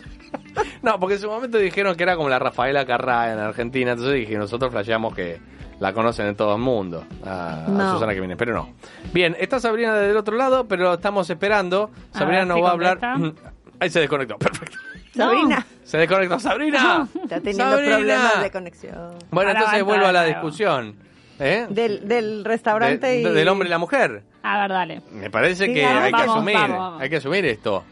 [0.83, 4.15] No, porque en su momento dijeron que era como la Rafaela Carrá en Argentina, entonces
[4.15, 5.37] dije, nosotros flasheamos que
[5.83, 7.65] la conocen en todo el mundo, a.
[7.93, 8.69] Susana Jiménez, pero no.
[9.13, 11.91] Bien, está Sabrina del otro lado, pero estamos esperando.
[12.13, 12.99] Sabrina nos si va a hablar...
[12.99, 13.51] contesta.
[13.81, 14.77] Ahí se desconectó, perfecto.
[15.13, 15.65] Sabrina.
[15.83, 17.05] Se desconectó Sabrina.
[17.23, 17.95] Está teniendo Sabrina.
[17.97, 18.95] problemas de conexión.
[19.29, 20.95] Bueno, Ahora entonces vuelvo a la discusión.
[21.39, 21.67] ¿eh?
[21.69, 23.23] Del, del restaurante De- y...
[23.25, 24.23] de- Del hombre y la mujer.
[24.41, 25.01] A ver, dale.
[25.11, 27.01] Me parece Sí, que vamos, hay que asumir, vamos, vamos.
[27.01, 27.83] hay que asumir esto.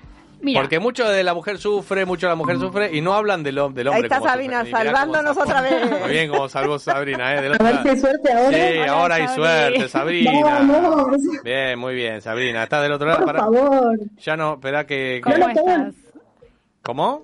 [0.41, 0.61] Mira.
[0.61, 3.55] Porque mucho de la mujer sufre, mucho de la mujer sufre y no hablan del,
[3.55, 3.91] del hombre.
[3.93, 4.71] Ahí está como Sabina, sufre.
[4.71, 6.01] Salvándonos cómo otra vez.
[6.01, 7.41] Muy bien como salvó Sabrina, ¿eh?
[7.41, 8.49] Del A otro ver hay suerte ahora.
[8.57, 10.31] Sí, Hola, ahora hay suerte, Sabrina.
[10.43, 12.63] Vamos, Bien, muy bien, Sabrina.
[12.63, 13.19] Está del otro lado.
[13.19, 13.39] por Pará.
[13.39, 13.99] favor.
[14.17, 15.21] Ya no, espera que...
[15.23, 15.93] ¿Cómo no, estás?
[16.81, 17.23] ¿Cómo?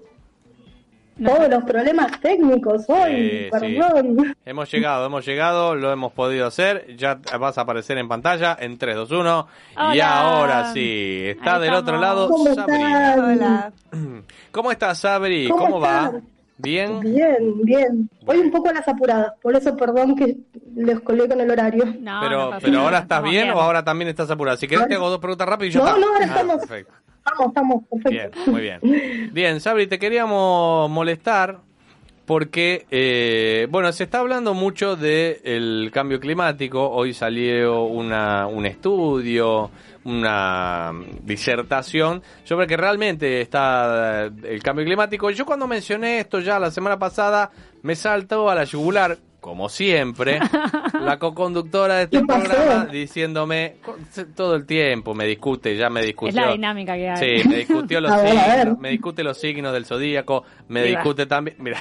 [1.23, 4.35] Todos los problemas técnicos hoy, Sí, perdón.
[4.45, 6.95] Hemos llegado, hemos llegado, lo hemos podido hacer.
[6.95, 9.47] Ya vas a aparecer en pantalla en 3, 2, 1.
[9.95, 13.15] Y ahora sí, está Ahí del otro lado ¿Cómo Sabrina.
[13.17, 13.71] Hola.
[14.51, 15.47] ¿Cómo estás, Sabri?
[15.49, 16.11] ¿Cómo ¿Cómo, va?
[16.59, 16.99] ¿Bien?
[17.01, 18.09] Bien, bien.
[18.25, 20.37] Hoy un poco a las apuradas, por eso perdón que
[20.75, 21.85] les colgué con el horario.
[21.99, 24.57] No, pero no pero ahora estás bien, o ahora también estás apurada.
[24.57, 26.57] Si querés te hago dos preguntas rápidas y yo No, no, ahora Ah, estamos.
[26.57, 26.93] perfecto.
[27.27, 29.31] Estamos, estamos, Bien, muy bien.
[29.33, 31.59] Bien, Sabri, te queríamos molestar
[32.25, 36.89] porque, eh, bueno, se está hablando mucho del cambio climático.
[36.89, 39.71] Hoy salió una, un estudio,
[40.05, 40.93] una
[41.23, 45.29] disertación sobre que realmente está eh, el cambio climático.
[45.29, 47.51] Yo cuando mencioné esto ya la semana pasada,
[47.81, 49.17] me saltó a la yugular,
[49.47, 50.41] como siempre,
[51.01, 53.77] la coconductora de este programa diciéndome
[54.35, 56.41] todo el tiempo, me discute, ya me discutió.
[56.41, 57.39] Es la dinámica que hay.
[57.39, 61.55] Sí, me discutió los ver, signos, me discute los signos del zodíaco, me discute también,
[61.59, 61.79] mira,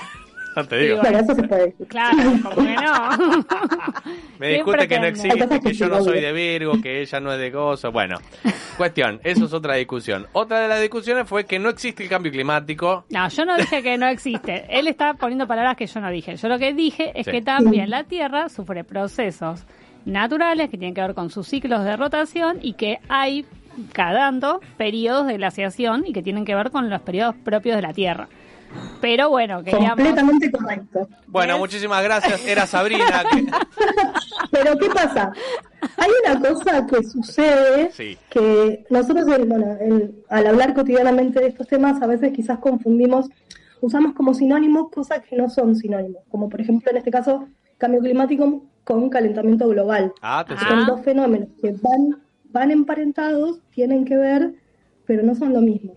[0.56, 1.86] no te digo, Bueno, eso se puede decir.
[1.86, 3.10] Claro, como que no.
[4.38, 7.20] me ¿Qué discute que no existe, que que yo no soy de Virgo, que ella
[7.20, 8.16] no es de gozo, bueno,
[8.76, 10.26] cuestión, eso es otra discusión.
[10.32, 13.82] Otra de las discusiones fue que no existe el cambio climático, No, yo no dije
[13.82, 14.64] que no existe.
[14.68, 16.36] Él está poniendo palabras que yo no dije.
[16.36, 17.30] Yo lo que dije es Sí.
[17.32, 19.64] que también la Tierra sufre procesos
[20.04, 23.44] naturales que tienen que ver con sus ciclos de rotación y que hay
[23.92, 27.82] cada tanto periodos de glaciación y que tienen que ver con los periodos propios de
[27.82, 28.28] la Tierra.
[29.01, 29.90] Pero bueno, queríamos...
[29.90, 31.09] Completamente correcto.
[31.28, 31.60] bueno, ¿Ves?
[31.60, 33.47] muchísimas gracias, era Sabrina, que-
[34.51, 35.32] Pero ¿qué pasa?
[35.98, 38.16] Hay una cosa que sucede Sí.
[38.30, 43.28] que nosotros, el- bueno, el- al hablar cotidianamente de estos temas, a veces quizás confundimos,
[43.80, 47.47] usamos como sinónimos cosas que no son sinónimos, como por ejemplo en este caso
[47.78, 50.12] cambio climático con calentamiento global.
[50.22, 50.66] ah, te Ah.
[50.68, 54.55] Son dos fenómenos que van, van emparentados, tienen que ver,
[55.06, 55.93] pero no son lo mismo.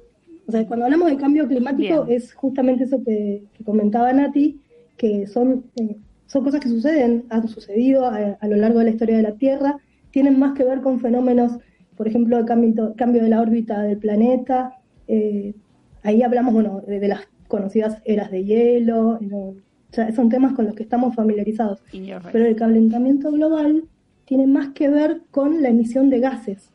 [0.50, 2.18] O sea, cuando hablamos de cambio climático Bien.
[2.18, 4.60] es justamente eso que, que comentaba Nati,
[4.98, 5.96] que son, eh,
[6.26, 9.36] son cosas que suceden, han sucedido a, a lo largo de la historia de la
[9.36, 9.78] Tierra,
[10.10, 11.60] tienen más que ver con fenómenos,
[11.96, 14.74] por ejemplo, de cambio, cambio de la órbita del planeta.
[15.08, 15.54] eh,
[16.02, 19.56] ahí hablamos, bueno, de, de las conocidas eras de hielo, o
[19.92, 21.84] sea, son temas con los que estamos familiarizados.
[22.32, 23.84] Pero el calentamiento global
[24.26, 26.72] tiene más que ver con la emisión de gases.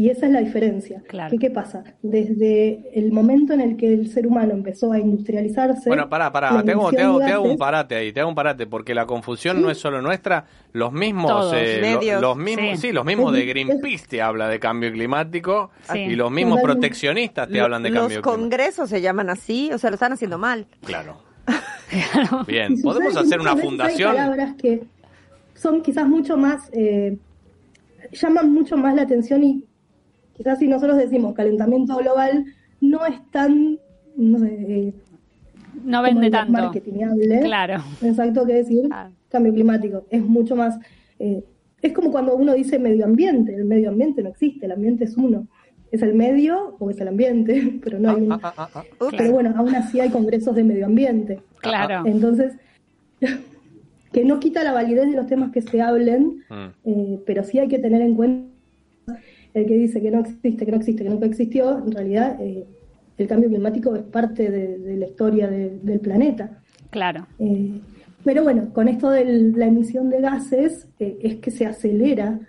[0.00, 1.02] Y esa es la diferencia.
[1.08, 1.28] Claro.
[1.32, 1.82] ¿Qué, qué pasa?
[2.02, 5.90] Desde el momento en el que el ser humano empezó a industrializarse.
[5.90, 8.28] Bueno, pará, pará, te hago, te, hago, de te hago un parate ahí, te hago
[8.28, 11.54] un parate, porque la confusión no es solo nuestra, los mismos, Todos.
[11.56, 12.86] eh, lo- los mismos, Sí.
[12.86, 12.92] sí.
[12.92, 15.98] los mismos de Es- Greenpeace te habla de cambio climático Sí.
[15.98, 16.86] y los mismos Totalmente.
[16.88, 18.40] proteccionistas te Lo- hablan de Los cambio climático.
[18.42, 20.66] congresos se llaman así, o sea, lo están haciendo mal.
[20.84, 21.18] Claro.
[22.46, 24.10] Bien, podemos hacer una fundación.
[24.12, 24.82] Hay palabras que
[25.54, 26.70] son quizás mucho más.
[26.72, 27.16] eh,
[28.12, 29.64] llaman mucho más la atención y
[30.38, 32.46] quizás si nosotros decimos calentamiento global,
[32.80, 33.78] no es tan.
[34.16, 34.46] No sé.
[34.68, 34.92] eh,
[35.84, 36.52] No vende tanto.
[36.52, 37.40] marketingable.
[37.40, 37.82] Claro.
[38.02, 39.10] Exacto, que decir Ah.
[39.28, 40.06] cambio climático.
[40.10, 40.78] Es mucho más.
[41.18, 41.42] eh,
[41.82, 43.54] es como cuando uno dice medio ambiente.
[43.54, 45.46] El medio ambiente no existe, el ambiente es uno.
[45.92, 48.32] Es el medio o es el ambiente, pero no hay un.
[48.32, 48.82] Ah, ah.
[49.16, 51.40] Pero bueno, aún así hay congresos de medio ambiente.
[51.60, 52.02] Claro.
[52.06, 52.54] Entonces,
[54.12, 56.66] que no quita la validez de los temas que se hablen, Mm.
[56.84, 58.48] eh, pero sí hay que tener en cuenta
[59.58, 62.64] el que dice que no existe, que no existe, que nunca existió, en realidad eh,
[63.18, 66.62] el cambio climático es parte de, de la historia de- del planeta.
[66.90, 67.26] Claro.
[67.38, 67.80] Eh,
[68.24, 69.24] pero bueno, con esto de
[69.54, 72.40] la emisión de gases eh, es que se acelera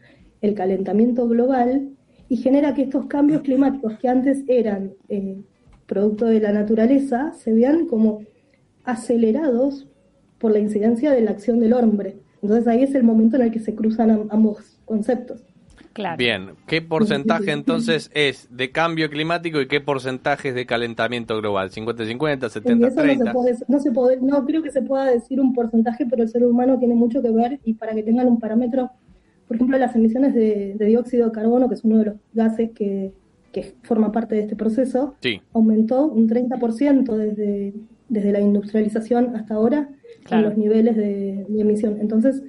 [0.41, 1.90] el calentamiento global
[2.30, 4.91] y genera que estos cambios climáticos que antes eran
[5.88, 8.22] producto de la naturaleza se vean como
[8.84, 9.88] acelerados
[10.38, 12.18] por la incidencia de la acción del hombre.
[12.41, 15.44] Entonces ahí es el momento en el que se cruzan am- ambos conceptos.
[15.94, 16.18] Claro.
[16.18, 21.72] Bien, ¿qué porcentaje entonces es de cambio climático y qué porcentaje es de calentamiento global?
[21.72, 22.88] ¿50-50, Y 70-30?
[22.88, 26.06] eso no se puede, no se puede, no creo que se pueda decir un porcentaje,
[26.10, 28.91] pero el ser humano tiene mucho que ver y para que tengan un parámetro,
[29.48, 32.70] por ejemplo, las emisiones de, de dióxido de carbono, que es uno de los gases
[32.72, 33.11] que,
[33.52, 35.41] que forma parte de este proceso, Sí.
[35.53, 37.74] aumentó un 30% desde,
[38.07, 39.90] desde la industrialización hasta ahora
[40.24, 40.44] Claro.
[40.44, 41.98] en los niveles de, de emisión.
[41.99, 42.44] Entonces,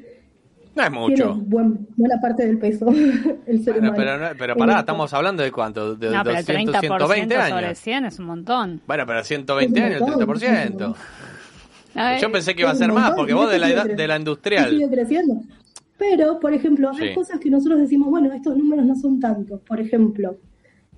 [0.75, 1.35] No es tiene mucho.
[1.35, 2.87] buen- buena parte del peso
[3.47, 3.95] el ser Bueno, humano.
[3.97, 7.35] pero, pero pará, Eh, estamos hablando de cuánto, de No, pero el 200, 30% 120
[7.35, 7.79] sobre años.
[7.79, 8.81] 100 es un montón.
[8.87, 10.95] Bueno, pero 120 Es un años, el montón, 30%.
[11.97, 14.07] A ver, Yo pensé que iba a ser más, porque vos de la edad de
[14.07, 14.71] la industrial.
[14.71, 15.41] sigue creciendo.
[15.99, 17.15] Pero, por ejemplo, hay Sí.
[17.15, 19.61] cosas que nosotros decimos, bueno, estos números no son tantos.
[19.63, 20.37] Por ejemplo,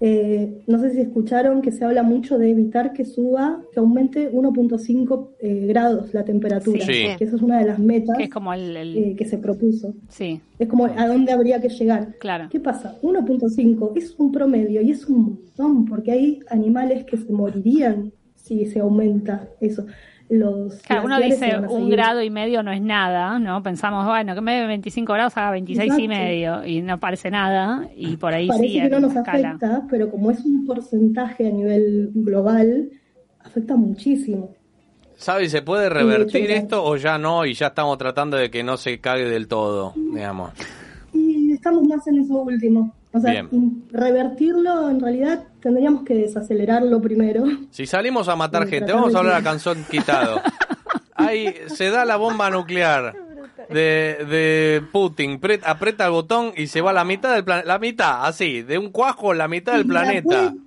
[0.04, 4.32] eh, no sé si escucharon que se habla mucho de evitar que suba, que aumente
[4.32, 6.84] 1.5 eh, grados la temperatura.
[6.84, 7.04] Sí.
[7.16, 8.76] Que esa es una de las metas que es como el...
[8.76, 9.94] el- eh, que se propuso.
[10.08, 12.16] sí, Es como a dónde habría que llegar.
[12.18, 12.48] claro.
[12.50, 12.98] ¿Qué pasa?
[13.02, 18.66] 1.5 es un promedio y es un montón, porque hay animales que se morirían si
[18.66, 19.86] se aumenta eso.
[20.34, 23.62] Los Claro, uno dice un seguir- grado y medio no es nada, ¿no?
[23.62, 27.86] Pensamos, bueno, que me de 25 grados haga 26 y medio y no parece nada
[27.94, 29.48] y por ahí Parece sí que no nos escala.
[29.50, 32.88] afecta, pero como es un porcentaje a nivel global,
[33.44, 34.54] afecta muchísimo.
[35.16, 35.50] ¿Sabes?
[35.50, 37.44] ¿Se puede revertir hecho, esto o ya no?
[37.44, 40.52] Y ya estamos tratando de que no se cague del todo, digamos.
[41.12, 42.94] Y estamos más en eso último.
[43.14, 43.84] O sea, Bien.
[43.90, 47.44] revertirlo en realidad tendríamos que desacelerarlo primero.
[47.70, 50.40] Si salimos a matar gente, vamos a hablar a canción quitado.
[51.14, 53.14] Ahí se da la bomba nuclear
[53.68, 58.24] de, de Putin, aprieta el botón y se va la mitad del planeta, la mitad,
[58.26, 60.22] así, de un cuajo la mitad del planeta.
[60.50, 60.62] puede-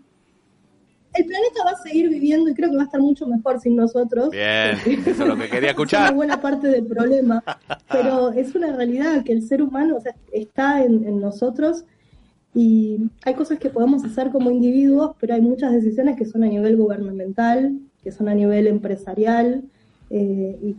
[1.15, 3.75] El planeta va a seguir viviendo y creo que va a estar mucho mejor sin
[3.75, 4.29] nosotros.
[4.29, 6.13] Bien, eso es lo que quería Es una escuchar.
[6.13, 7.43] buena parte del problema,
[7.91, 11.85] pero es una realidad que el ser humano o sea, está en, en nosotros
[12.55, 16.47] y hay cosas que podemos hacer como individuos, pero hay muchas decisiones que son a
[16.47, 19.63] nivel gubernamental, que son a nivel empresarial
[20.09, 20.75] eh, y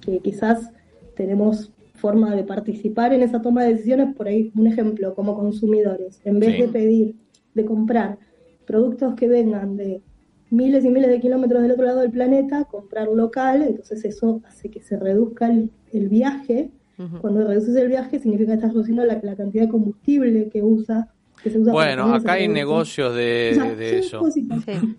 [0.00, 0.70] que quizás
[1.16, 4.14] tenemos forma de participar en esa toma de decisiones.
[4.14, 6.62] Por ahí, un ejemplo, como consumidores, en vez Sí.
[6.62, 7.14] de pedir,
[7.54, 8.18] de comprar
[8.64, 10.00] productos que vengan de
[10.50, 14.70] miles y miles de kilómetros del otro lado del planeta, comprar local, entonces eso hace
[14.70, 16.70] que se reduzca el, el viaje.
[17.20, 21.08] Cuando reduces el viaje significa que estás reduciendo la, la cantidad de combustible que usa.
[21.42, 24.40] Que se usa para Bueno, acá hay negocios O de, sea, de son eso.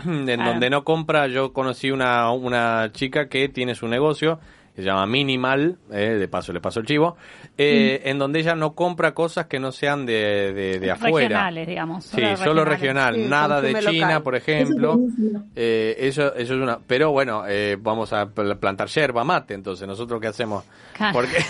[0.27, 0.49] en Ah.
[0.49, 4.39] donde no compra, yo conocí una, una chica que tiene su negocio,
[4.75, 7.15] que se llama Minimal, eh, de paso le paso el chivo,
[7.59, 11.27] eh, en donde ella no compra cosas que no sean de, de, de afuera.
[11.27, 12.05] Regionales, digamos.
[12.05, 14.23] Sí, solo regional, Sí, nada de China, local.
[14.23, 14.97] por Eso ejemplo.
[14.97, 15.43] buenísimo.
[15.55, 16.79] Eh, eso, eso es una.
[16.87, 20.63] Pero bueno, eh, vamos a pl- plantar yerba mate, entonces, ¿nosotros qué hacemos?
[20.97, 21.13] Claro.
[21.13, 21.35] Porque.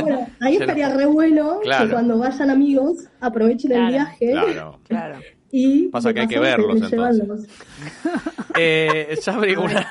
[0.00, 1.86] Bueno, ahí lo- estaría re bueno Claro.
[1.86, 3.84] que cuando vayan amigos aprovechen Claro.
[3.86, 4.78] el viaje Claro.
[4.88, 5.18] Claro.
[5.50, 7.48] y Pasa de que hay que verlos, entonces.
[8.58, 9.86] Eh, Sabri, una,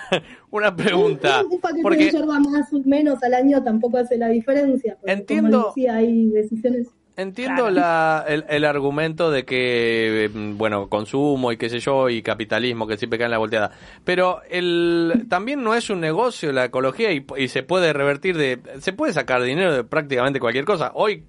[0.51, 1.41] una pregunta.
[1.43, 4.97] Un, un paquete de Porque yerba más o menos al año tampoco hace la diferencia.
[5.03, 6.87] Entiendo- Como decía, hay decisiones.
[7.17, 7.71] Entiendo Claro.
[7.75, 12.87] la, el, el argumento de que, eh, bueno, consumo y qué sé yo, y capitalismo
[12.87, 13.71] que siempre cae en la volteada.
[14.05, 18.59] Pero el, también no es un negocio la ecología y, y se puede revertir de...
[18.79, 20.91] Se puede sacar dinero de prácticamente cualquier cosa.
[20.95, 21.25] Hoy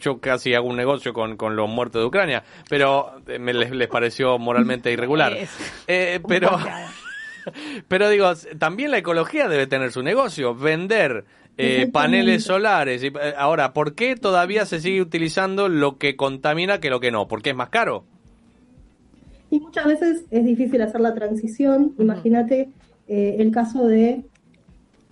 [0.00, 3.70] yo casi hago un negocio con, con los muertos de Ucrania, pero eh, me les,
[3.70, 5.34] les pareció moralmente irregular.
[5.88, 6.58] Eh, pero...
[7.86, 11.24] Pero digo, también la ecología debe tener su negocio, vender
[11.58, 13.02] eh, paneles solares.
[13.02, 17.28] Eh, ahora, ¿por qué todavía se sigue utilizando lo que contamina que lo que no?
[17.28, 18.04] ¿Porque es más caro?
[19.50, 21.94] Y muchas veces es difícil hacer la transición.
[21.98, 22.68] Imagínate
[23.08, 24.22] eh, el caso de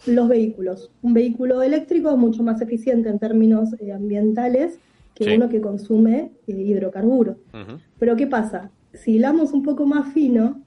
[0.06, 0.90] los vehículos.
[1.02, 4.78] Un vehículo eléctrico es mucho más eficiente en términos eh, ambientales
[5.14, 5.30] que Sí.
[5.36, 7.36] uno que consume eh, hidrocarburos.
[7.98, 8.70] Pero ¿qué pasa?
[8.92, 10.60] Si hilamos un poco más fino,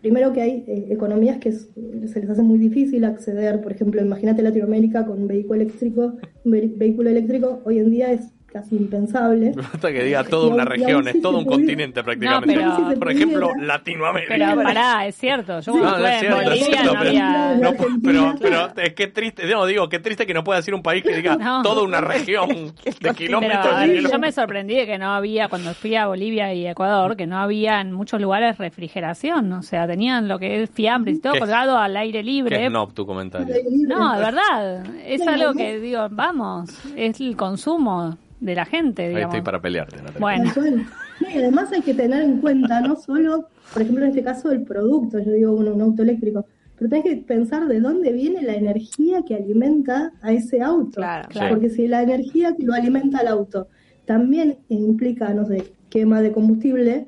[0.00, 4.42] primero que hay eh, economías que se les hace muy difícil acceder, por ejemplo, imagínate
[4.42, 6.14] Latinoamérica con un vehículo eléctrico,
[6.44, 9.52] un ve- vehículo eléctrico hoy en día es casi impensable.
[9.72, 12.54] Hasta que diga toda una región, es todo un continente prácticamente.
[12.54, 13.50] pero- Por ejemplo.
[13.60, 14.34] Latinoamérica.
[14.36, 15.60] Pero pará, es cierto.
[15.60, 17.60] Yo No, es cierto, es Bolivia cierto, no pero-.
[17.60, 20.82] No, pero, pero es que triste, no digo, qué triste que no pueda decir un
[20.82, 21.62] país que diga No.
[21.62, 23.66] toda una región de Pero kilómetros.
[23.74, 26.66] a y ver, yo me sorprendí de que no había, cuando fui a Bolivia y
[26.66, 29.52] Ecuador, que no había en muchos lugares refrigeración.
[29.52, 32.66] O sea, tenían lo que es fiambres y todo colgado al aire ¿Qué libre.
[32.66, 33.54] es no tu comentario?
[33.86, 34.84] No, de verdad.
[35.06, 39.34] Es algo que, digo, vamos, es el consumo de la gente, Ahí digamos.
[39.34, 39.96] estoy para pelearte.
[39.96, 40.18] Natalia.
[40.20, 40.52] Bueno.
[41.20, 44.50] No, y además hay que tener en cuenta no solo, por ejemplo, en este caso
[44.50, 46.46] el producto, yo digo bueno, un auto eléctrico,
[46.78, 50.92] pero tenés que pensar de dónde viene la energía que alimenta a ese auto.
[50.92, 51.28] Claro.
[51.28, 51.50] Claro.
[51.54, 53.68] Porque si la energía que lo alimenta al auto
[54.06, 57.06] también implica, no sé, quema de combustible,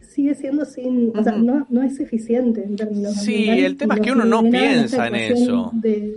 [0.00, 4.00] sigue siendo sin, o sea, no, no es eficiente en términos Sí, el tema es
[4.02, 5.70] que uno no piensa en eso.
[5.72, 6.14] de-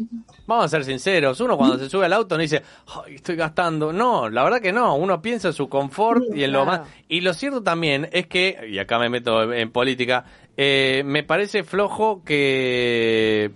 [0.49, 3.93] Vamos a ser sinceros, uno cuando se sube al auto no dice, Ay, estoy gastando.
[3.93, 6.81] No, la verdad que no, uno piensa en su confort Sí, y en lo más.
[7.07, 10.25] Y lo cierto también es que, y acá me meto en política,
[10.57, 13.51] eh, me parece flojo que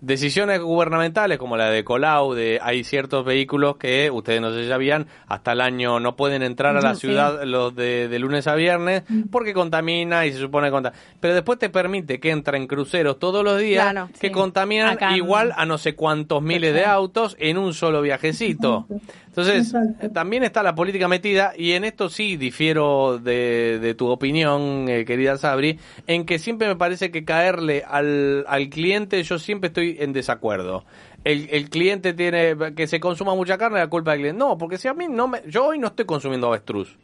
[0.00, 5.06] decisiones gubernamentales como la de Colau, de hay ciertos vehículos que ustedes no si sabían,
[5.26, 7.02] hasta el año no pueden entrar a la sí.
[7.02, 11.02] ciudad los de, de lunes a viernes porque contamina y se supone que contamina.
[11.20, 14.08] Pero después te permite que entren cruceros todos los días Claro.
[14.18, 14.32] que Sí.
[14.32, 18.86] contaminan Acá igual a no sé cuántos miles de autos en un solo viajecito.
[19.30, 20.06] Entonces, Exacto.
[20.06, 24.88] eh, también está la política metida y en esto sí difiero de, de tu opinión,
[24.88, 25.78] eh, querida Sabri,
[26.08, 30.84] en que siempre me parece que caerle al, al cliente, yo siempre estoy en desacuerdo.
[31.22, 34.38] El, el cliente tiene que se consuma mucha carne, la culpa del cliente.
[34.38, 36.96] No, porque si a mí no me, yo hoy no estoy consumiendo avestruz.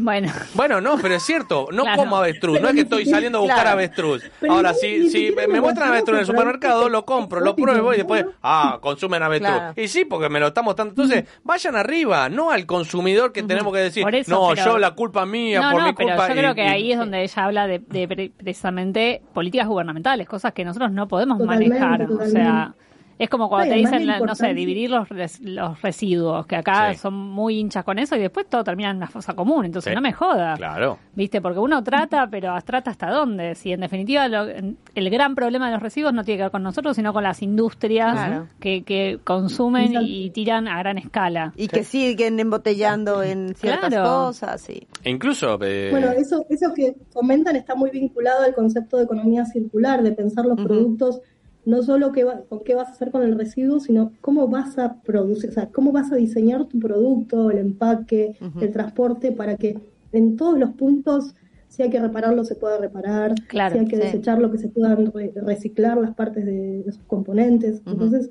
[0.00, 1.98] Bueno, Bueno, no, pero es cierto, no Claro.
[2.02, 3.70] como avestruz, no es que estoy saliendo a buscar Claro.
[3.76, 4.22] avestruz.
[4.40, 7.92] Pero Ahora, ni- si, me muestran avestruz en el supermercado, pero lo compro, lo pruebo
[7.92, 8.32] y después, ¿no?
[8.42, 9.54] ah, consumen avestruz.
[9.56, 9.72] Claro.
[9.76, 10.90] Y sí, porque me lo está mostrando.
[10.92, 14.92] Entonces, vayan arriba, no al consumidor que tenemos que decir, eso, no, pero- yo la
[14.92, 16.28] culpa mía, no, por no, mi pero culpa.
[16.28, 19.66] yo y- creo que y- ahí es donde ella habla de, de pre- precisamente políticas
[19.68, 22.10] gubernamentales, cosas que nosotros no podemos Totalmente, manejar.
[22.10, 22.74] O sea.
[23.18, 26.92] Es como cuando te dicen, la no sé, dividir los, res- los residuos, que acá
[26.92, 26.98] Sí.
[27.00, 29.64] son muy hinchas con eso y después todo termina en una fosa común.
[29.64, 29.94] Entonces, Sí.
[29.94, 30.54] no me joda.
[30.56, 30.98] Claro.
[31.14, 31.40] ¿Viste?
[31.40, 33.54] Porque uno trata, pero trata hasta dónde.
[33.54, 36.62] Si en definitiva lo- el gran problema de los residuos no tiene que ver con
[36.62, 38.46] nosotros, sino con las industrias Claro.
[38.60, 41.52] que, que consumen y tiran a gran escala.
[41.56, 44.04] Y que siguen embotellando en ciertas Claro.
[44.26, 44.86] cosas, sí.
[45.02, 49.44] E incluso, eh, Bueno, eso, eso que comentan está muy vinculado al concepto de economía
[49.44, 51.20] circular, de pensar los productos,
[51.68, 55.00] no solo qué, va- qué vas a hacer con el residuo, sino cómo vas a
[55.02, 59.78] producir, o sea, cómo vas a diseñar tu producto, el empaque, el transporte, para que
[60.12, 61.34] en todos los puntos,
[61.68, 64.02] si hay que repararlo, se pueda reparar, Claro, si hay que sí.
[64.02, 67.82] desecharlo, que se puedan re- reciclar las partes de, de sus componentes.
[67.86, 68.30] Entonces,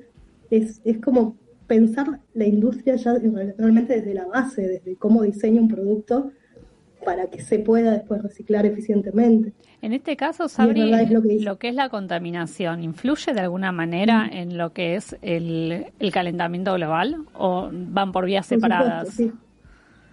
[0.49, 1.35] es, es como
[1.67, 6.31] pensar la industria ya re- realmente desde la base, desde cómo diseña un producto
[7.03, 9.53] para que se pueda después reciclar eficientemente.
[9.81, 14.57] En este caso, Sabri, es lo que es la contaminación, ¿influye de alguna manera en
[14.57, 19.09] lo que es el, el calentamiento global o van por vías Por separadas?
[19.09, 19.39] supuesto, sí.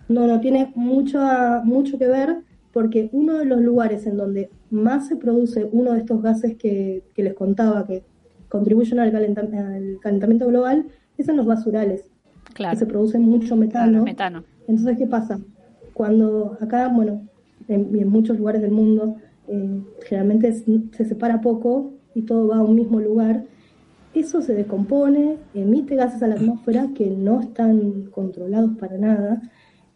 [0.09, 1.19] No, no, tiene mucho,
[1.65, 2.36] mucho que ver
[2.73, 7.02] porque uno de los lugares en donde más se produce uno de estos gases que,
[7.15, 8.02] que les contaba que
[8.48, 10.85] contribuyen al, al calentamiento global
[11.16, 12.05] es en los basurales,
[12.52, 14.02] Claro, que se produce mucho metano.
[14.05, 14.44] metano.
[14.69, 15.39] Entonces, ¿qué pasa?
[15.94, 17.22] Cuando acá, bueno,
[17.68, 19.16] en, muchos lugares del mundo,
[19.48, 23.44] eh, generalmente es- se separa poco y todo va a un mismo lugar,
[24.14, 29.42] eso se descompone, emite gases a la atmósfera que no están controlados para nada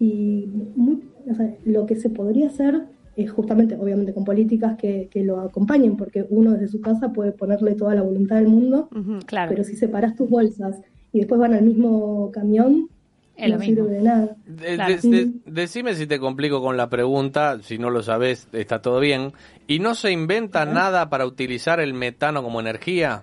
[0.01, 2.83] y muy- o sea, lo que se podría hacer
[3.17, 7.33] es justamente, obviamente, con políticas que, que lo acompañen, porque uno desde su casa puede
[7.33, 8.89] ponerle toda la voluntad del mundo.
[9.27, 10.81] Claro, pero si separas tus bolsas
[11.13, 12.89] y después van al mismo camión,
[13.39, 13.75] es lo no mismo.
[13.85, 14.37] sirve de nada.
[14.47, 14.95] De- Claro.
[15.01, 19.01] de- de- decime si te complico con la pregunta, si no lo sabes, está todo
[19.01, 19.33] bien.
[19.67, 23.23] ¿Y no se inventa nada para utilizar el metano como energía?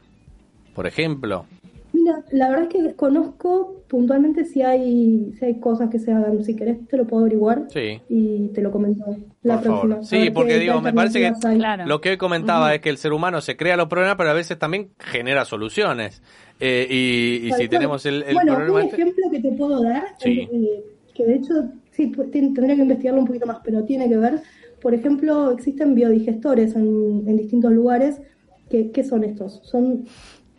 [0.73, 1.45] Por ejemplo.
[1.93, 6.43] Mira, la verdad es que desconozco puntualmente si hay, si hay cosas que se hagan.
[6.43, 8.01] Si querés, te lo puedo averiguar Sí.
[8.09, 9.05] y te lo comento
[9.43, 9.95] la Por próxima.
[9.95, 10.05] favor.
[10.05, 11.31] Sí, porque digo, me parece que.
[11.55, 11.85] Claro.
[11.85, 14.33] lo que hoy comentaba es que el ser humano se crea los problemas, pero a
[14.33, 16.21] veces también genera soluciones.
[16.59, 16.87] Eh,
[17.47, 18.79] y si tenemos el, el bueno, problema...
[18.79, 20.39] un este- ejemplo que te puedo dar, Sí.
[20.41, 20.83] eh, eh,
[21.13, 21.53] que de hecho
[21.91, 24.39] sí pu- tien- tendría que investigarlo un poquito más, pero tiene que ver.
[24.81, 28.21] Por ejemplo, existen biodigestores en, en distintos lugares.
[28.69, 29.61] ¿Qué son estos?
[29.63, 30.05] Son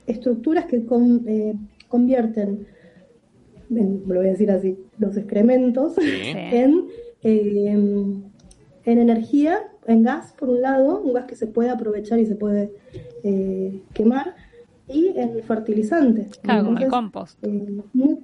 [0.06, 1.54] estructuras que con- eh,
[1.88, 2.66] convierten,
[3.70, 6.02] en- lo voy a decir así, los excrementos Sí.
[6.34, 6.86] en,
[7.22, 8.32] en
[8.84, 12.70] energía, en gas, por un lado, un gas que se puede aprovechar y se puede
[13.24, 14.34] eh, quemar,
[14.88, 15.12] y.
[16.42, 17.42] Claro, como el compost.
[17.44, 17.48] eh,
[17.92, 18.18] muy-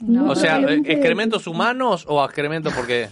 [0.00, 0.22] No.
[0.22, 3.08] muy O sea, ¿excrementos humanos o excrementos porque...?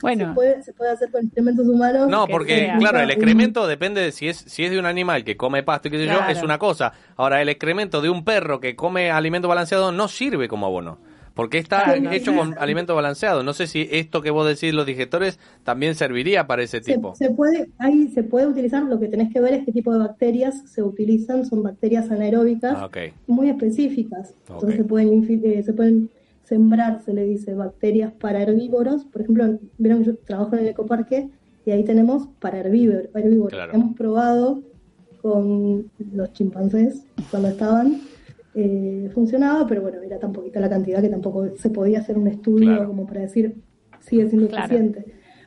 [0.00, 2.08] Bueno, Se puede, se puede hacer con excrementos humanos.
[2.08, 2.78] No, que porque, sea.
[2.78, 5.86] claro, el excremento depende de si es, si es de un animal que come pasto
[5.86, 6.92] y qué sé yo, es una cosa.
[7.16, 10.98] Ahora, el excremento de un perro que come alimento balanceado no sirve como abono.
[11.34, 13.42] Porque está hecho con alimento balanceado.
[13.42, 17.14] No sé si esto que vos decís, los digestores, también serviría para ese Se, tipo.
[17.14, 19.98] se puede, ahí se puede utilizar, lo que tenés que ver es qué tipo de
[20.00, 22.90] bacterias se utilizan, son bacterias anaeróbicas Ah,
[23.26, 24.34] muy específicas.
[24.48, 26.10] Entonces se pueden eh, se pueden
[26.44, 29.04] sembrar, se le dice, bacterias para herbívoros.
[29.06, 31.28] Por ejemplo, vieron que yo trabajo en el ecoparque
[31.64, 33.52] y ahí tenemos para herbívor- herbívoros.
[33.52, 33.72] Claro.
[33.72, 34.60] Hemos probado
[35.22, 38.00] con los chimpancés cuando estaban
[38.54, 42.28] eh, funcionaba, pero bueno, era tan poquita la cantidad que tampoco se podía hacer un
[42.28, 42.86] estudio Claro.
[42.88, 43.54] como para decir
[44.00, 44.64] sigue siendo Claro.
[44.64, 45.04] suficiente.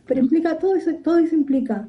[0.07, 1.87] Pero implica, todo eso, todo eso implica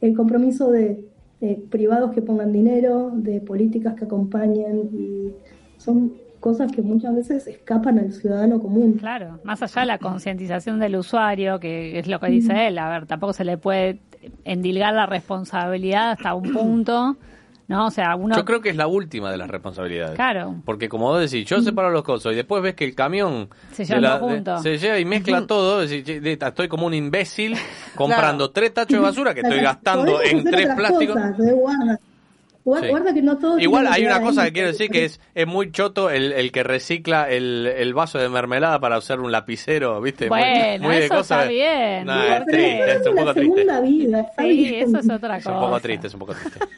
[0.00, 1.04] el compromiso de
[1.40, 5.32] eh, privados que pongan dinero, de políticas que acompañen, y
[5.76, 8.94] son cosas que muchas veces escapan al ciudadano común.
[8.94, 12.88] Claro, más allá de la concientización del usuario, que es lo que dice él, a
[12.90, 14.00] ver, tampoco se le puede
[14.44, 17.16] endilgar la responsabilidad hasta un punto,
[17.68, 17.86] ¿no?
[17.86, 18.34] O sea, uno...
[18.34, 20.16] Yo creo que es la última de las responsabilidades.
[20.16, 20.56] Claro.
[20.64, 23.84] Porque como vos decís, yo separo los cosos y después ves que el camión Se
[23.84, 24.58] lleva junto.
[24.58, 25.82] se lleva y mezcla todo.
[25.82, 27.56] estoy como un imbécil
[27.94, 31.16] comprando tres tachos de basura que estoy gastando en tres plásticos.
[31.16, 31.36] cosas,
[32.68, 32.86] guarda.
[32.86, 32.90] Guarda, Sí.
[32.90, 35.46] guarda que no todo Igual hay una cosa ahí, que quiero decir que es, es
[35.46, 40.00] muy choto el, el que recicla el, el vaso de mermelada para hacer un lapicero,
[40.00, 40.28] ¿viste?
[40.28, 41.36] Muy- Bueno, muy, de eso cosa.
[41.42, 42.06] está bien.
[42.06, 43.40] No, es triste, es es un una poco triste.
[43.56, 44.74] segunda vida, está Sí, bien.
[44.88, 45.56] eso es otra Es cosa.
[45.56, 46.58] un poco triste, es un poco triste.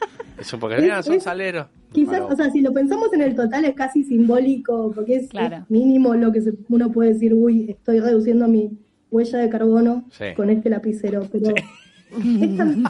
[0.40, 0.72] Es un poco...
[0.72, 1.66] Es- son es- saleros.
[1.92, 5.56] Quizás, o sea, si lo pensamos en el total es casi simbólico, porque es, Claro.
[5.56, 8.70] es mínimo lo que se- uno puede decir, uy, estoy reduciendo mi
[9.10, 10.26] huella de carbono Sí.
[10.34, 11.64] con este lapicero, pero es tam-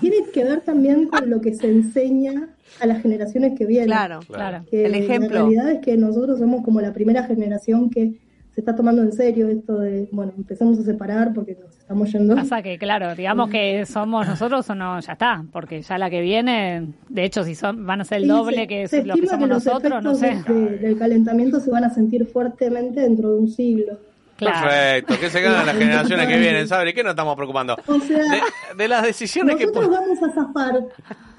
[0.00, 2.48] tiene que ver también con lo que se enseña
[2.80, 3.88] a las generaciones que vienen.
[3.88, 4.20] Claro.
[4.26, 4.64] Claro.
[4.70, 5.30] Que El ejemplo.
[5.30, 8.14] La realidad es que nosotros somos como la primera generación que
[8.54, 12.34] se está tomando en serio esto de, bueno, empezamos a separar porque nos estamos yendo.
[12.34, 16.20] Pasa que, claro, digamos que somos nosotros o no, ya está, porque ya la que
[16.20, 19.26] viene, de hecho, si son van a ser el doble que es se lo que
[19.28, 20.42] somos los nosotros, no sé.
[20.48, 23.98] de- del calentamiento se van a sentir fuertemente dentro de un siglo.
[24.40, 24.68] Claro.
[24.68, 26.94] Perfecto, que se ganan las generaciones que vienen, ¿sabes?
[26.94, 27.76] ¿Qué nos estamos preocupando?
[27.86, 28.40] O sea, De,
[28.76, 29.66] de las decisiones que...
[29.66, 30.80] nosotros po- vamos a zafar,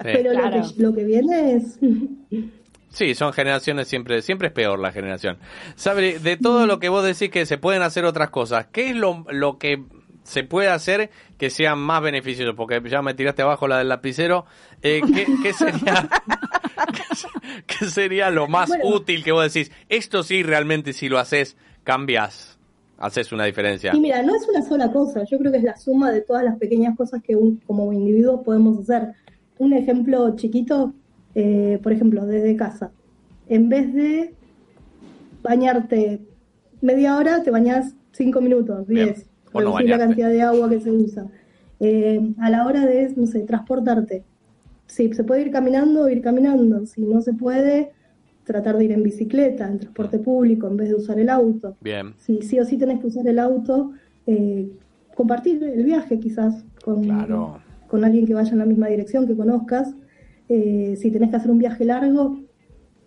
[0.02, 0.56] pero Claro.
[0.58, 1.78] lo, que, lo que viene es...
[2.90, 5.38] Sí, son generaciones siempre, siempre es peor la generación.
[5.76, 8.96] Sabri, de todo lo que vos decís que se pueden hacer otras cosas, ¿qué es
[8.96, 9.82] lo, lo que
[10.24, 12.54] se puede hacer que sea más beneficioso?
[12.54, 14.44] Porque ya me tiraste abajo la del lapicero.
[14.82, 16.08] Eh, ¿qué, qué sería,
[16.92, 17.28] qué, se-
[17.66, 18.84] qué sería lo más Bueno.
[18.88, 19.72] útil que vos decís?
[19.88, 22.51] Esto sí, realmente, si lo haces, cambias,
[23.02, 23.92] haces una diferencia.
[23.94, 26.44] Y mira, no es una sola cosa, yo creo que es la suma de todas
[26.44, 29.12] las pequeñas cosas que un- como individuos podemos hacer.
[29.58, 30.94] Un ejemplo chiquito,
[31.34, 32.92] eh, por ejemplo, desde casa.
[33.48, 34.34] En vez de
[35.42, 36.20] bañarte
[36.80, 39.26] media hora, te bañas cinco minutos, diez.
[39.52, 41.26] O no Reducir la cantidad de agua que se usa.
[41.80, 44.24] Eh, a la hora de, no sé, transportarte.
[44.86, 46.86] Si se puede ir caminando, ir caminando.
[46.86, 47.90] Si no se puede,
[48.52, 52.14] tratar de ir en bicicleta, en transporte público, en vez de usar el auto Bien,
[52.18, 53.92] si sí o sí tenés que usar el auto,
[54.26, 54.68] eh,
[55.14, 57.58] compartir el viaje quizás con, Claro.
[57.88, 59.94] con alguien que vaya en la misma dirección, que conozcas.
[60.48, 62.38] Eh, si tenés que hacer un viaje largo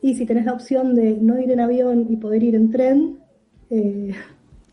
[0.01, 3.19] y si tenés la opción de no ir en avión y poder ir en tren,
[3.69, 4.13] eh,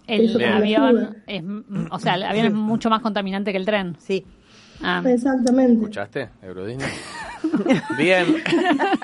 [0.06, 3.94] El avión es, mm, o sea, el avión es mucho más contaminante que el tren.
[3.98, 4.24] Sí.
[4.82, 5.02] Ah.
[5.06, 5.74] Exactamente.
[5.74, 6.88] ¿escuchaste, Euro Disney?
[7.98, 8.26] Bien,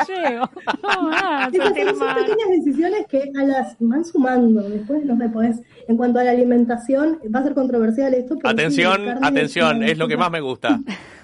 [0.06, 0.50] Llego.
[0.82, 4.68] No, ah, sentir son, pequeñas decisiones que a las van sumando.
[4.68, 8.34] Después, no sé, podés, en cuanto a la alimentación, va a ser controversial esto.
[8.34, 10.80] sí, atención, atención, es lo que más me gusta.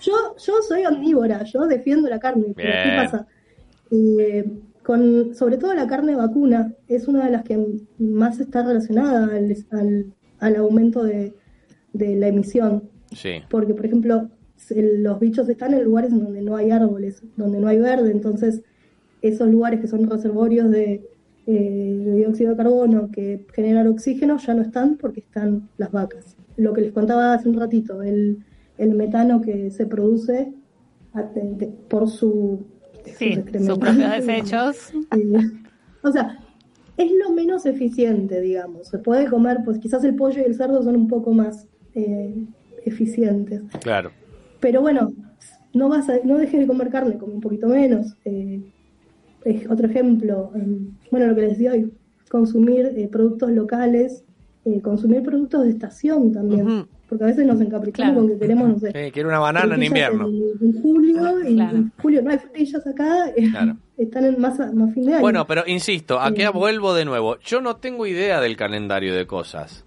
[0.00, 3.26] Yo, yo soy omnívora, yo defiendo la carne, pero ¿qué pasa?
[3.90, 4.44] Eh,
[4.82, 7.58] con, sobre todo la carne vacuna es una de las que
[7.96, 11.32] más está relacionada al, al, al aumento de,
[11.94, 12.90] de la emisión.
[13.14, 17.22] Sí, Porque, por ejemplo, se- los bichos están en lugares en donde no hay árboles,
[17.36, 18.62] donde no hay verde, entonces
[19.22, 21.02] esos lugares que son reservorios de,
[21.46, 26.36] eh, de dióxido de carbono que generan oxígeno ya no están porque están las vacas.
[26.56, 28.38] Lo que les contaba hace un ratito, el,
[28.78, 30.52] el metano que se produce
[31.88, 32.64] por su,
[33.16, 34.92] Sí, sus propios desechos.
[36.02, 36.38] O sea,
[36.96, 38.88] es lo menos eficiente, digamos.
[38.88, 42.34] Se puede comer, pues quizás el pollo y el cerdo son un poco más eh,
[42.84, 43.62] eficientes.
[43.82, 44.10] claro.
[44.60, 45.12] Pero bueno,
[45.74, 48.14] no vas a, no dejes de comer carne, come un poquito menos.
[48.24, 48.60] Eh,
[49.44, 51.92] es otro ejemplo, em, bueno, lo que les decía hoy,
[52.30, 54.24] consumir eh, productos locales,
[54.64, 56.86] eh, consumir productos de estación también.
[57.06, 58.26] Porque a veces nos encaprichamos Claro.
[58.26, 60.26] con que queremos, no sé, Sí, quiero una banana en invierno.
[60.26, 61.76] En, en julio, y Claro.
[61.76, 63.76] en julio no hay frutillas acá, eh, Claro.
[63.98, 65.20] están en más, más fin de año.
[65.20, 67.36] Bueno, pero insisto, aquí Eh, vuelvo de nuevo.
[67.40, 69.83] Yo no tengo idea del calendario de cosas.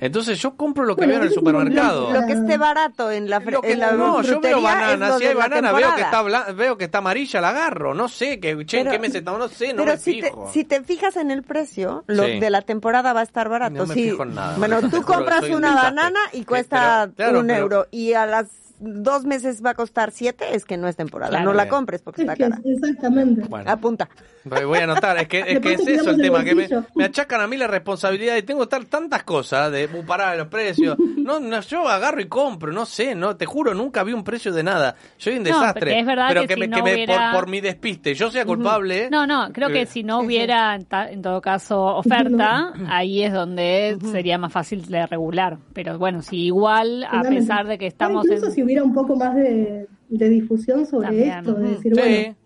[0.00, 2.12] Entonces yo compro lo que Bueno, veo en el supermercado.
[2.12, 5.26] Lo que esté barato en la, Lo que- en la no, yo veo banana, si
[5.26, 8.64] hay banana veo que está blan- veo que está amarilla, la agarro, no sé, que
[8.66, 9.40] che, ¿en Pero- qué mes estamos?
[9.40, 10.50] No sé, no Pero me si te, fijo.
[10.52, 12.38] si te fijas en el precio, lo Sí.
[12.38, 13.74] de la temporada va a estar barato.
[13.74, 14.04] No me Sí.
[14.10, 17.46] fijo en nada, Bueno, te tú compras una banana y Eh, cuesta pero, claro, un
[17.48, 17.86] pero- euro.
[17.90, 18.46] Y a las
[18.80, 21.30] dos meses va a costar siete, es que no es temporada.
[21.30, 21.46] Claro.
[21.46, 22.60] no la compres porque Es está que cara.
[22.64, 23.42] exactamente.
[23.48, 23.70] Bueno.
[23.70, 24.08] Apunta.
[24.44, 27.40] Voy a anotar, es que, es, que es eso el tema, que me, me achacan
[27.42, 30.96] a mí la responsabilidad y tengo que estar tantas cosas de uh, parar los precios.
[30.98, 34.52] No, no, yo agarro y compro, no sé, no, te juro, nunca vi un precio
[34.52, 34.94] de nada.
[35.18, 35.98] Soy un desastre.
[35.98, 38.30] es verdad pero que si me, no que me- hubiera- por, por mi despiste, yo
[38.30, 39.10] sea culpable.
[39.10, 43.22] No, no, creo que Eh, si no hubiera, en, ta- en todo caso, oferta, ahí
[43.22, 45.58] es donde sería más fácil de regular.
[45.74, 48.52] Pero bueno, si igual, a pesar de que estamos incluso en...
[48.68, 51.30] hubiera un poco más de, de difusión sobre También.
[51.38, 52.00] esto, de decir, Sí.
[52.00, 52.36] bueno,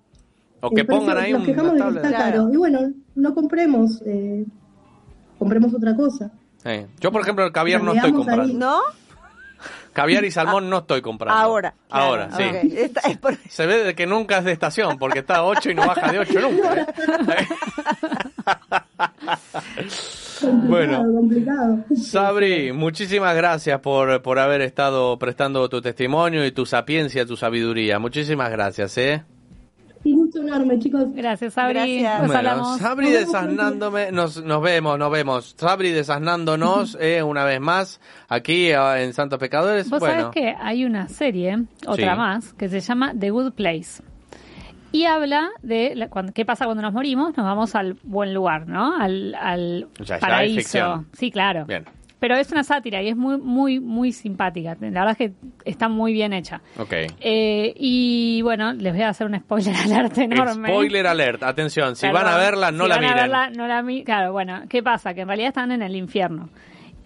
[0.61, 2.15] o que precio- pongan ahí nos un quejamos de que está Claro.
[2.45, 2.53] caro.
[2.53, 4.45] Y bueno, no compremos, eh,
[5.37, 6.31] compremos otra cosa.
[6.59, 6.87] Sí.
[7.01, 8.45] Yo, por ejemplo, el caviar no estoy comprando.
[8.45, 8.55] ahí.
[8.55, 8.79] ¿No?
[9.93, 11.39] Caviar y salmón no estoy comprando.
[11.39, 11.75] Ahora.
[11.91, 12.43] Ahora, sí.
[12.45, 12.55] ok.
[12.77, 15.71] Esta- es por- Se ve de que nunca es de estación, porque está a 8
[15.71, 16.81] y no baja de 8 nunca.
[16.81, 16.87] ¿eh?
[20.43, 21.13] Complicado, Bueno.
[21.21, 21.79] complicado.
[21.97, 27.99] Sabri, muchísimas gracias por, por haber estado prestando tu testimonio y tu sapiencia, tu sabiduría.
[27.99, 29.23] Muchísimas gracias, ¿eh?
[30.05, 31.05] Y gusto enorme, chicos.
[31.15, 32.01] Gracias, Sabri.
[32.01, 32.19] Gracias.
[32.27, 32.79] Pues Bueno.
[32.79, 35.55] Sabri Nos vemos desasnándome, nos, nos vemos, nos vemos.
[35.57, 39.89] Sabri desasnándonos eh, una vez más aquí eh, en Santos Pecadores.
[39.89, 42.19] Vos bueno, sabés que hay una serie, otra Sí.
[42.19, 44.03] más, que se llama The Good Place.
[44.93, 48.69] Y habla de la- cuando- qué pasa cuando nos morimos, nos vamos al buen lugar,
[48.69, 48.97] ¿no?
[48.97, 51.05] Al, al O sea, paraíso.
[51.13, 51.65] Sí, claro.
[51.65, 51.85] bien,
[52.21, 54.77] Pero es una sátira y es muy, muy, muy simpática.
[54.81, 55.33] La verdad es que
[55.65, 56.61] está muy bien hecha.
[56.79, 56.93] ok.
[57.21, 60.69] Eh, y bueno, les voy a hacer un spoiler alert enorme.
[60.69, 62.23] Spoiler alert, atención, si Perdón.
[62.23, 63.23] van a verla, no Si la van a miren.
[63.23, 65.15] verla, no la mi- Claro, bueno, ¿qué pasa?
[65.15, 66.49] Que en realidad están en el infierno.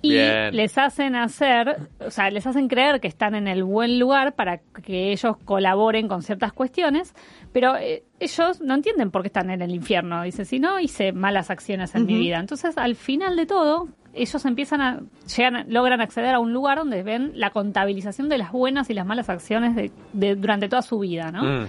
[0.07, 0.55] Y Bien.
[0.57, 4.59] les hacen hacer, o sea, les hacen creer que están en el buen lugar para
[4.83, 7.15] que ellos colaboren con ciertas cuestiones,
[7.53, 10.23] pero eh, ellos no entienden por qué están en el infierno.
[10.23, 12.39] Dicen, si no hice malas acciones en mi vida.
[12.39, 15.01] Entonces, al final de todo, ellos empiezan a,
[15.37, 18.95] llegan, a- logran acceder a un lugar donde ven la contabilización de las buenas y
[18.95, 21.43] las malas acciones de, de- durante toda su vida, ¿no?
[21.43, 21.67] Mm,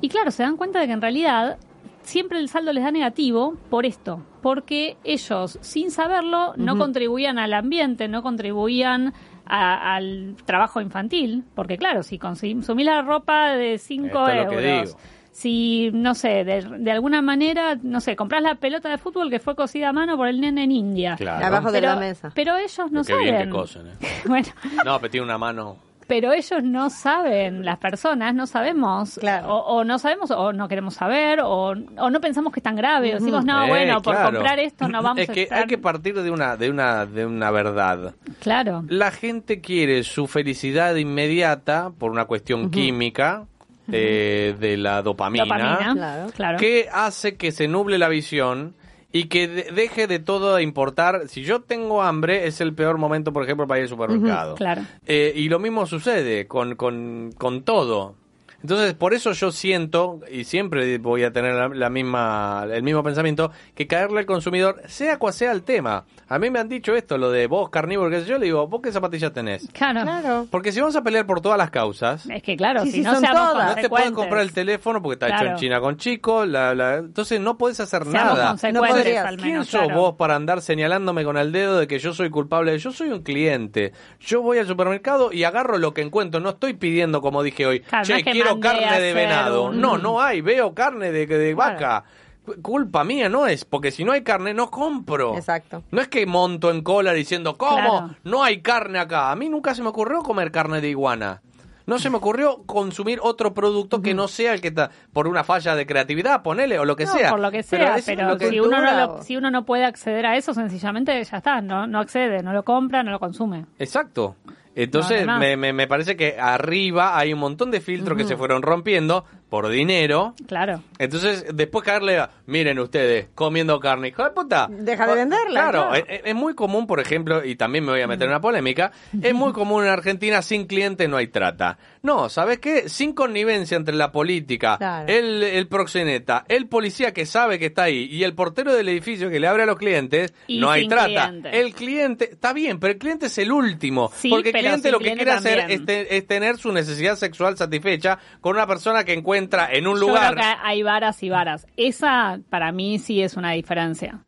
[0.00, 1.56] Y claro, se dan cuenta de que en realidad
[2.04, 7.52] siempre el saldo les da negativo por esto, porque ellos, sin saberlo, no contribuían al
[7.52, 9.12] ambiente, no contribuían
[9.46, 14.48] a- al trabajo infantil, porque claro, si consumís la ropa de 5 Esto es lo
[14.50, 14.96] que euros,
[15.32, 19.40] si, no sé, de, de alguna manera, no sé, compras la pelota de fútbol que
[19.40, 21.16] fue cosida a mano por el nene en India.
[21.16, 21.44] claro.
[21.44, 22.30] Abajo de Pero, la mesa.
[22.34, 23.24] pero ellos no Qué saben.
[23.24, 23.92] bien que cosen, ¿eh?
[24.26, 24.46] bueno,
[24.84, 25.76] No, pero tiene una mano.
[26.06, 29.48] Pero ellos no saben, las personas no sabemos, Claro.
[29.54, 32.76] o, o no sabemos, o no queremos saber, o, o no pensamos que es tan
[32.76, 34.32] grave, o decimos, no, Eh, bueno, por claro.
[34.32, 35.58] comprar esto no vamos Es a que estar...
[35.60, 38.14] hay que partir de una, de una, de una verdad.
[38.40, 43.44] Claro, La gente quiere su felicidad inmediata por una cuestión química
[43.92, 46.30] eh, de la dopamina, dopamina, Claro.
[46.34, 46.58] claro.
[46.58, 48.74] que hace que se nuble la visión
[49.14, 51.28] y que de- deje de todo de importar.
[51.28, 54.56] Si yo tengo hambre, es el peor momento, por ejemplo, para ir al supermercado.
[54.56, 54.82] claro.
[55.06, 58.16] Eh, y lo mismo sucede con, con, con todo.
[58.64, 63.02] Entonces, por eso yo siento, y siempre voy a tener la, la misma, el mismo
[63.02, 66.06] pensamiento, que caerle al consumidor, sea cual sea el tema.
[66.28, 68.80] A mí me han dicho esto, lo de vos carnívoro, que yo, le digo, ¿vos
[68.82, 69.68] qué zapatillas tenés?
[69.74, 70.00] Claro.
[70.00, 70.46] Claro.
[70.50, 73.12] Porque si vamos a pelear por todas las causas, Es que claro, Sí, si no
[73.12, 73.54] son todas.
[73.54, 74.12] no te consecuentes.
[74.12, 77.78] comprar el teléfono porque está hecho en China con chico, la, la- entonces no puedes
[77.80, 78.56] hacer Seamos nada.
[78.72, 79.26] No podrías.
[79.26, 80.00] al ¿Quién menos, sos claro.
[80.00, 82.78] vos para andar señalándome con el dedo de que yo soy culpable?
[82.78, 83.92] Yo soy un cliente.
[84.20, 86.40] Yo voy al supermercado y agarro lo que encuentro.
[86.40, 89.64] No estoy pidiendo, como dije hoy, Claro, no che, es que quiero carne de venado.
[89.66, 90.40] un- No, no hay.
[90.40, 92.04] Veo carne de, de vaca.
[92.44, 95.34] Cu- Culpa mía no es, porque si no hay carne, no compro.
[95.36, 95.82] Exacto.
[95.90, 97.76] No es que monto en cola diciendo, ¿cómo?
[97.76, 98.10] Claro.
[98.24, 99.30] No hay carne acá.
[99.30, 101.40] A mí nunca se me ocurrió comer carne de iguana.
[101.86, 105.44] No se me ocurrió consumir otro producto que no sea el que está por una
[105.44, 107.28] falla de creatividad, ponele, o lo que No, sea.
[107.30, 110.24] por lo que sea, pero, que- si, uno no lo- si uno no puede acceder
[110.24, 113.66] a eso, sencillamente ya está, no, no accede, no lo compra, no lo consume.
[113.78, 114.34] Exacto.
[114.74, 115.40] Entonces, No, además.
[115.40, 119.24] me, me, me parece que arriba hay un montón de filtros que se fueron rompiendo
[119.48, 120.34] por dinero.
[120.48, 120.82] Claro.
[120.98, 124.66] Entonces, después caerle a, miren ustedes, comiendo carne, hijo de puta.
[124.70, 126.06] Deja de venderla, Claro, claro.
[126.08, 128.90] Es, es muy común, por ejemplo, y también me voy a meter en una polémica,
[129.22, 131.78] es muy común en Argentina, sin cliente no hay trata.
[132.02, 132.88] No, ¿sabes qué?
[132.88, 135.06] Sin connivencia entre la política, Claro.
[135.08, 139.30] el, el proxeneta, el policía que sabe que está ahí y el portero del edificio
[139.30, 141.32] que le abre a los clientes, Y no hay trata.
[141.52, 144.10] El cliente, está bien, pero el cliente es el último.
[144.16, 147.56] Sí, porque el cliente lo que quiere hacer es, te- es tener su necesidad sexual
[147.56, 150.34] satisfecha con una persona que encuentra en un Yo lugar.
[150.34, 151.66] creo que hay varas y varas.
[151.76, 154.20] Esa, para mí, sí es una diferencia.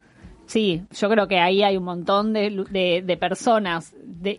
[0.46, 4.38] Sí, yo creo que ahí hay un montón de, de, de personas, de,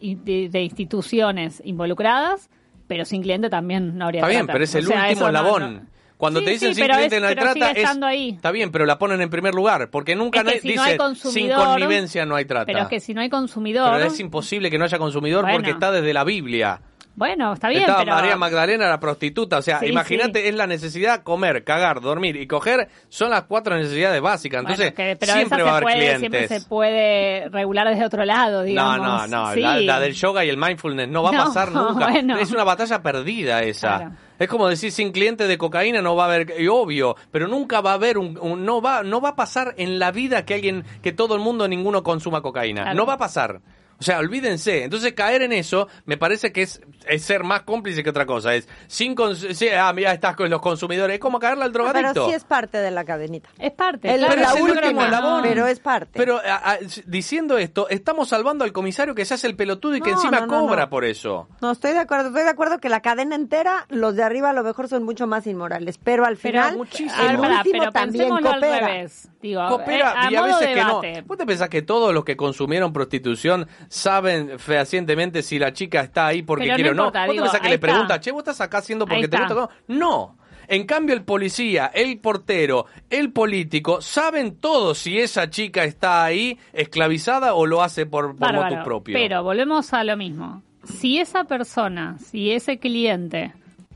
[0.49, 2.49] de- instituciones involucradas,
[2.87, 4.53] pero sin cliente también no habría Está bien, trata.
[4.53, 5.75] pero es O el sea, último no- eslabón.
[5.75, 8.29] no- Cuando Sí, te dicen sí, sin cliente es- no hay trata, es- ahí.
[8.29, 10.81] está bien, pero la ponen en primer lugar, porque nunca Es que nadie si no
[10.81, 12.65] hay dice sin connivencia no hay trata.
[12.65, 15.57] Pero es que si no hay consumidor, Pero es imposible que no haya consumidor Bueno.
[15.57, 16.81] porque está desde la Biblia.
[17.17, 18.13] Bueno, está bien, Estaba pero...
[18.15, 19.57] María Magdalena, la prostituta.
[19.57, 20.49] O sea, Sí, imagínate, sí.
[20.49, 22.89] es la necesidad comer, cagar, dormir y coger.
[23.09, 24.61] Son las cuatro necesidades básicas.
[24.61, 26.61] Bueno, Entonces, que- pero siempre va a se haber puede, siempre clientes.
[26.63, 29.29] se puede regular desde otro lado, No, digamos.
[29.31, 29.53] no, no.
[29.55, 29.61] Sí.
[29.61, 32.07] La, la del yoga y el mindfulness no va a No, pasar nunca.
[32.07, 32.37] bueno.
[32.37, 33.97] Es una batalla perdida esa.
[33.97, 34.11] Claro.
[34.37, 37.81] Es como decir, sin cliente de cocaína no va a haber, y obvio, pero nunca
[37.81, 40.53] va a haber un, un- no va, no va a pasar en la vida que
[40.53, 42.83] alguien, que todo el mundo, ninguno consuma cocaína.
[42.83, 42.95] Claro.
[42.95, 43.59] No va a pasar.
[43.99, 44.83] O sea, olvídense.
[44.83, 48.53] Entonces caer en eso me parece que es, es ser más cómplice que otra cosa.
[48.53, 51.15] Es sin cons- sí, ah, mira, estás con los consumidores.
[51.15, 52.13] Es como caerle al drogadicto.
[52.13, 53.49] Pero sí es parte de la cadenita.
[53.57, 54.09] Es parte.
[54.11, 55.41] Es claro, Pero la es el que eslabón.
[55.43, 56.11] Pero es parte.
[56.13, 60.01] Pero a- a- diciendo esto, estamos salvando al comisario que se hace el pelotudo y
[60.01, 60.89] que No, encima no, no, cobra no.
[60.89, 61.47] por eso.
[61.61, 62.27] No, estoy de acuerdo.
[62.27, 65.25] Estoy de acuerdo que la cadena entera, los de arriba a lo mejor son mucho
[65.27, 65.97] más inmorales.
[65.97, 68.87] Pero al Pero, final, ver, el último pero también al coopera.
[68.87, 69.27] revés.
[69.47, 71.01] Digo, Coopera eh, a y a veces que no.
[71.01, 71.23] debate.
[71.25, 76.27] ¿Vos te pensás que todos los que consumieron prostitución saben fehacientemente si la chica está
[76.27, 77.03] ahí porque Pero no quiere o no?
[77.05, 77.87] importa, ¿Vos te digo, pensás que le está.
[77.87, 79.53] pregunta, che, vos estás acá haciendo porque Ahí te está.
[79.53, 79.75] gusta?
[79.87, 79.97] No.
[79.97, 80.37] No.
[80.69, 86.59] En cambio, el policía, el portero, el político, saben todos si esa chica está ahí
[86.73, 89.17] esclavizada o lo hace por, por Bárbaro, motu propio.
[89.17, 90.61] Pero volvemos a lo mismo.
[90.83, 93.53] Si esa persona, si ese cliente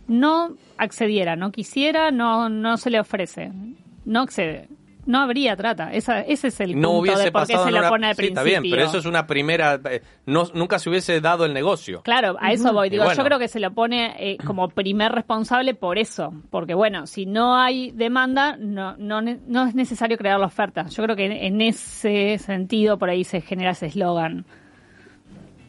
[0.08, 3.52] no accediera, no quisiera, no, no se le ofrece,
[4.06, 4.70] no accede,
[5.12, 5.94] no habría trata.
[5.94, 8.08] Esa, ese es el no punto hubiese de por qué pasado se lo una- pone
[8.08, 8.42] al Sí, principio.
[8.42, 9.80] está bien, pero eso es una primera...
[9.90, 12.02] eh, no, nunca se hubiese dado el negocio.
[12.04, 12.90] Claro, a eso voy.
[12.90, 13.18] Digo, bueno.
[13.18, 16.34] yo creo que se lo pone eh, como primer responsable por eso.
[16.50, 19.20] Porque, bueno, si no hay demanda, no, no,
[19.68, 20.88] es necesario crear la oferta.
[20.88, 24.46] Yo creo que en, en ese sentido por ahí se genera ese eslogan.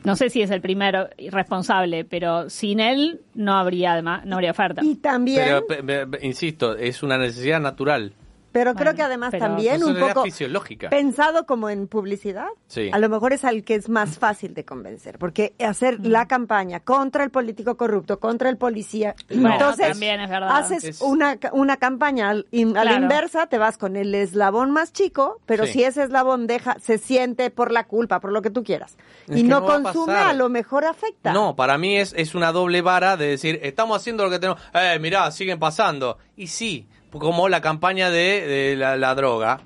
[0.04, 4.50] No sé si es el primer responsable, pero sin él no habría además, no habría
[4.50, 4.82] oferta.
[4.84, 8.12] Y también, Pero, pero, pe- pe- insisto, es una necesidad natural.
[8.52, 10.90] Creo Bueno, que además pero- también Es un poco fisiológica.
[10.90, 12.90] pensado como en publicidad, Sí.
[12.92, 16.06] a lo mejor es al que es más fácil de convencer, porque hacer Mm.
[16.06, 20.56] la campaña contra el político corrupto, contra el policía, Bueno, entonces también es verdad.
[20.56, 22.44] haces Es- una, una campaña a la
[22.82, 23.02] Claro.
[23.02, 25.72] inversa, te vas con el eslabón más chico, pero Sí.
[25.72, 28.96] si ese eslabón deja, se siente por la culpa, por lo que tú quieras,
[29.28, 31.32] Es y no, no va a consume, a lo mejor afecta.
[31.32, 34.60] No, para mí es, es una doble vara de decir, estamos haciendo lo que tenemos.
[34.74, 36.18] Eh, mirá, siguen pasando.
[36.36, 39.60] Y sí, como la campaña de, de la, droga.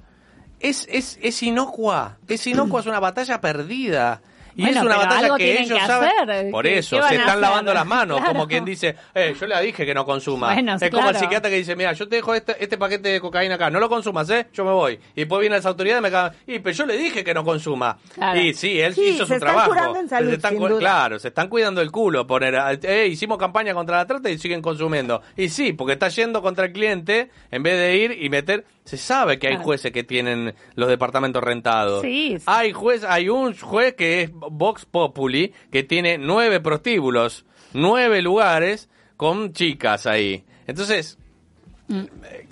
[0.61, 2.19] Es, es, es inocua.
[2.29, 4.23] Es inocua, es una batalla perdida.
[4.57, 6.11] Y Bueno, es una batalla que ellos que saben.
[6.31, 6.51] hacer.
[6.51, 8.17] Por ¿Qué- eso, se están lavando las manos.
[8.19, 8.33] Claro.
[8.33, 10.55] Como quien dice, eh, yo le dije que no consuma.
[10.55, 13.21] Bueno, es como el psiquiatra que dice, mira, yo te dejo este, este paquete de
[13.21, 14.47] cocaína acá, no lo consumas, ¿eh?
[14.55, 14.95] Yo me voy.
[15.15, 17.45] Y después vienen las autoridades y me cagan, y pero yo le dije que no
[17.45, 17.99] consuma.
[18.15, 18.41] Claro.
[18.41, 19.75] Y sí, él Sí, hizo su trabajo.
[19.95, 20.57] en salud, Se están.
[20.79, 22.27] Claro, se están cuidando el culo.
[22.27, 25.21] Poner, eh, hicimos campaña contra la trata y siguen consumiendo.
[25.37, 28.65] Y sí, porque está yendo contra el cliente en vez de ir y meter.
[28.87, 32.01] Se sabe que hay jueces que tienen los departamentos rentados.
[32.03, 32.45] Sí, sí.
[32.47, 37.45] Hay juez, hay un juez que es Vox Populi que tiene nueve prostíbulos,
[37.75, 38.89] nueve lugares
[39.19, 40.45] con chicas ahí.
[40.67, 41.19] Entonces,
[41.89, 42.01] Mm.
[42.25, 42.49] eh,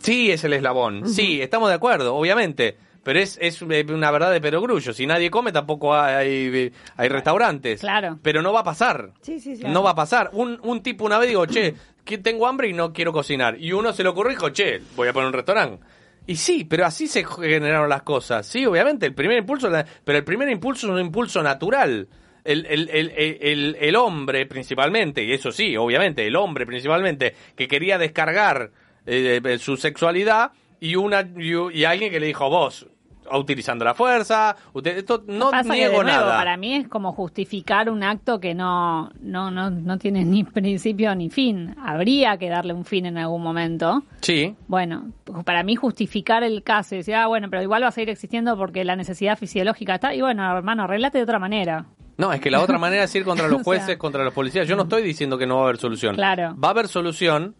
[0.00, 1.08] sí es el eslabón.
[1.08, 2.76] Sí, estamos de acuerdo, obviamente.
[3.02, 4.92] Pero es, es eh, una verdad de perogrullo.
[4.92, 7.80] Si nadie come, tampoco hay, hay restaurantes.
[7.80, 8.18] Claro.
[8.22, 9.12] Pero no va a pasar.
[9.22, 9.62] Sí, sí, sí.
[9.66, 10.30] No va a pasar.
[10.32, 11.74] Un, un tipo una vez digo, che,
[12.06, 13.60] que tengo hambre y no quiero cocinar.
[13.60, 15.84] Y uno se le ocurrió y dijo, che, voy a poner un restaurante.
[16.26, 18.46] Y sí, pero así se generaron las cosas.
[18.46, 19.70] Sí, obviamente, el primer impulso,
[20.04, 22.08] pero el primer impulso es un impulso natural.
[22.42, 27.66] El, el, el, el, el hombre principalmente, y eso sí, obviamente, el hombre principalmente, que
[27.66, 28.70] quería descargar
[29.04, 32.86] eh, su sexualidad y una y alguien que le dijo, vos,
[33.32, 36.36] utilizando la fuerza, usted, esto no niego nuevo, nada.
[36.36, 41.14] Para mí es como justificar un acto que no, no, no, no tiene ni principio
[41.14, 41.74] ni fin.
[41.82, 44.02] Habría que darle un fin en algún momento.
[44.20, 45.12] Sí, Bueno,
[45.44, 48.56] para mí justificar el caso y decir, ah, bueno, pero igual va a seguir existiendo
[48.56, 50.14] porque la necesidad fisiológica está.
[50.14, 51.86] Y bueno, hermano, arreglate de otra manera.
[52.18, 53.98] No, es que la otra manera es ir contra los O jueces, sea.
[53.98, 54.66] contra los policías.
[54.66, 56.14] Yo no estoy diciendo que no va a haber solución.
[56.14, 56.56] Claro.
[56.62, 57.54] Va a haber solución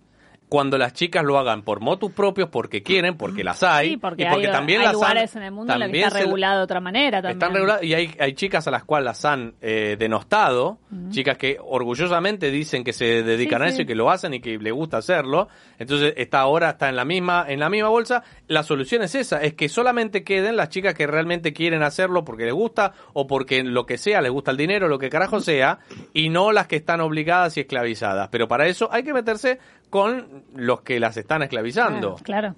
[0.49, 3.91] cuando las chicas lo hagan por motus propios, porque quieren, porque las hay.
[3.91, 5.91] sí, porque y porque hay, también hay las han- lugares en el mundo en los
[5.91, 7.37] que está regulado de otra manera también.
[7.39, 10.79] Están reguladas y hay, hay chicas a las cuales las han eh, denostado,
[11.11, 13.83] chicas que orgullosamente dicen que se dedican Sí, a eso sí.
[13.83, 15.49] y que lo hacen y que les gusta hacerlo.
[15.79, 18.23] Entonces está ahora está en la misma en la misma bolsa.
[18.49, 22.45] La solución es esa, es que solamente queden las chicas que realmente quieren hacerlo porque
[22.45, 25.81] les gusta o porque lo que sea, les gusta el dinero, lo que carajo sea,
[26.13, 28.29] y no las que están obligadas y esclavizadas.
[28.31, 29.59] Pero para eso hay que meterse
[29.91, 32.17] con los que las están esclavizando.
[32.23, 32.55] Claro.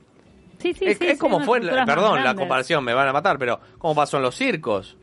[0.58, 3.38] Sí, sí, es sí, es sí, como fue, perdón, la comparación, me van a matar,
[3.38, 4.96] pero como pasó en los circos.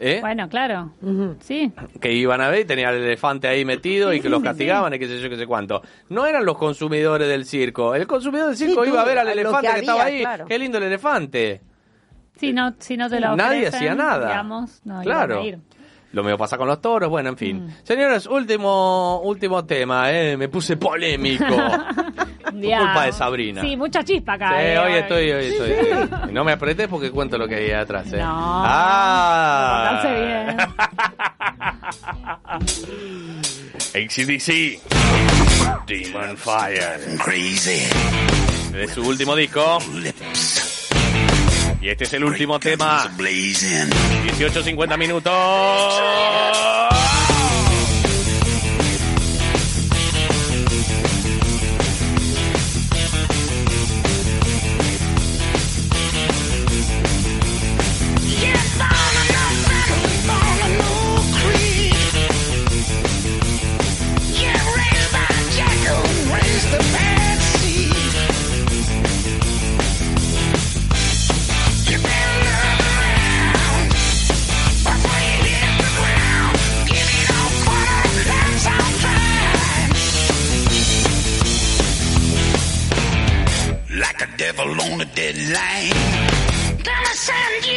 [0.00, 0.18] ¿Eh?
[0.20, 0.92] Bueno, claro.
[1.40, 1.72] Sí.
[2.00, 4.44] que iban a ver y tenía el elefante ahí metido y Sí, que los sí,
[4.44, 5.82] castigaban y qué sé yo, qué sé cuánto.
[6.08, 7.94] No eran los consumidores del circo.
[7.96, 10.20] El consumidor del circo Sí, tú, iba a ver al que elefante que, estaba ahí.
[10.20, 10.44] claro.
[10.46, 11.62] Qué lindo el elefante.
[12.36, 14.28] Sí, no, si no te lo Nadie hacía nada.
[14.28, 15.34] Digamos, no, Claro.
[15.42, 15.58] iban a ir.
[16.12, 17.66] Lo mismo pasa con los toros, bueno, en fin.
[17.66, 17.74] Mm.
[17.82, 21.44] Señores, último, último tema, eh, me puse polémico.
[22.54, 22.78] Ya.
[22.78, 23.60] culpa de Sabrina.
[23.60, 24.48] Sí, mucha chispa acá.
[24.48, 25.70] Sí, eh, hoy estoy, hoy estoy.
[26.30, 28.16] Y No me apretes porque cuento lo que hay atrás, ¿eh?
[28.16, 28.24] No.
[28.64, 30.02] Ah.
[30.02, 30.56] Bien.
[33.94, 34.80] ACDC.
[35.86, 37.18] Demon Fire.
[37.22, 37.86] Crazy.
[38.72, 39.78] De su último disco.
[39.94, 40.77] Lips.
[41.80, 43.08] Y este es el último tema.
[43.16, 43.90] Blazing.
[44.38, 45.32] 18.50 minutos.
[84.98, 85.92] On a deadline.
[86.82, 87.67] Gonna send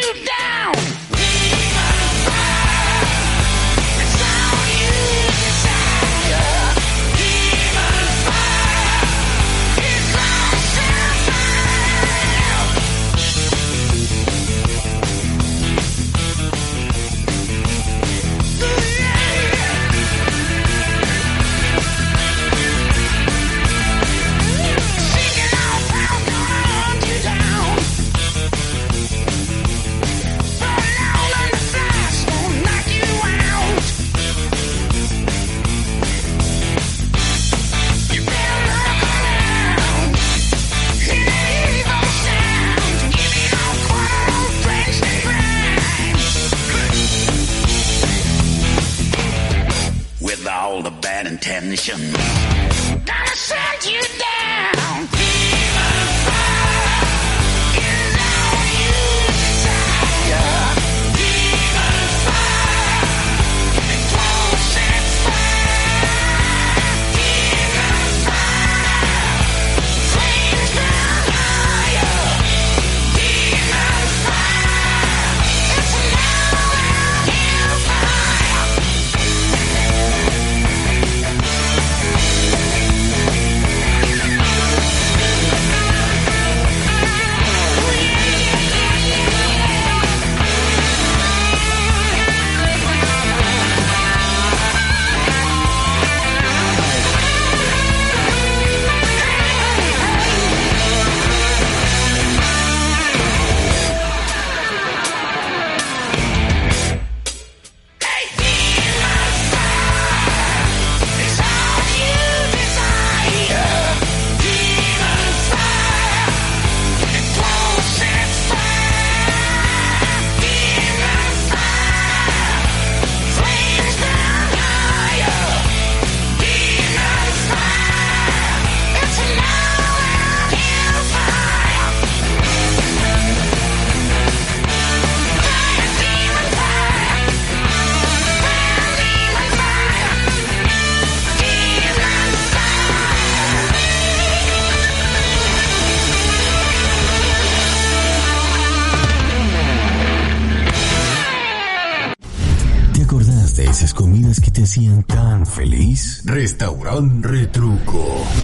[51.82, 52.21] Nation.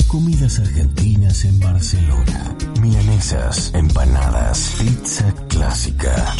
[0.07, 2.55] Comidas argentinas en Barcelona.
[2.81, 6.33] Milanesas, empanadas, pizza clásica,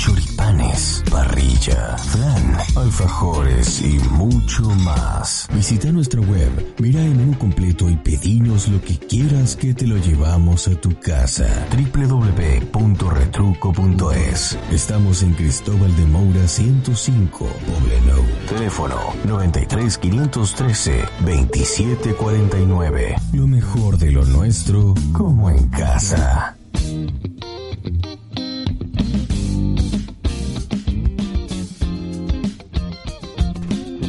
[0.47, 5.47] choripanes, parrilla, flan, alfajores y mucho más.
[5.53, 9.97] Visita nuestra web, mira el menú completo y pedinos lo que quieras que te lo
[9.97, 11.47] llevamos a tu casa.
[11.71, 18.23] www.retruco.es Estamos en Cristóbal de Moura 105, Poblenou.
[18.47, 23.15] Teléfono 93 513 2749.
[23.33, 26.55] Lo mejor de lo nuestro, como en casa.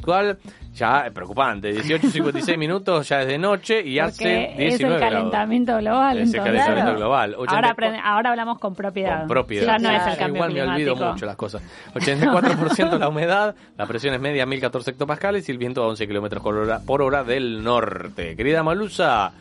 [0.75, 4.87] ya es preocupante, 18.56 minutos, ya es de noche y hace Porque 19 es el
[4.89, 5.01] grados.
[5.11, 6.19] calentamiento global.
[6.19, 7.35] Es el calentamiento global.
[7.37, 9.19] 80 Ahora, aprende- ahora hablamos con propiedad.
[9.21, 9.67] con propiedad.
[9.67, 10.19] Ya no Sí, es el claro.
[10.19, 11.13] cambio Igual me olvido climático.
[11.13, 11.63] mucho las cosas.
[11.95, 16.43] 84% la humedad, la presión es media 1014 hectopascales y el viento a 11 kilómetros
[16.87, 18.37] por hora del norte.
[18.37, 19.33] Querida Malusa,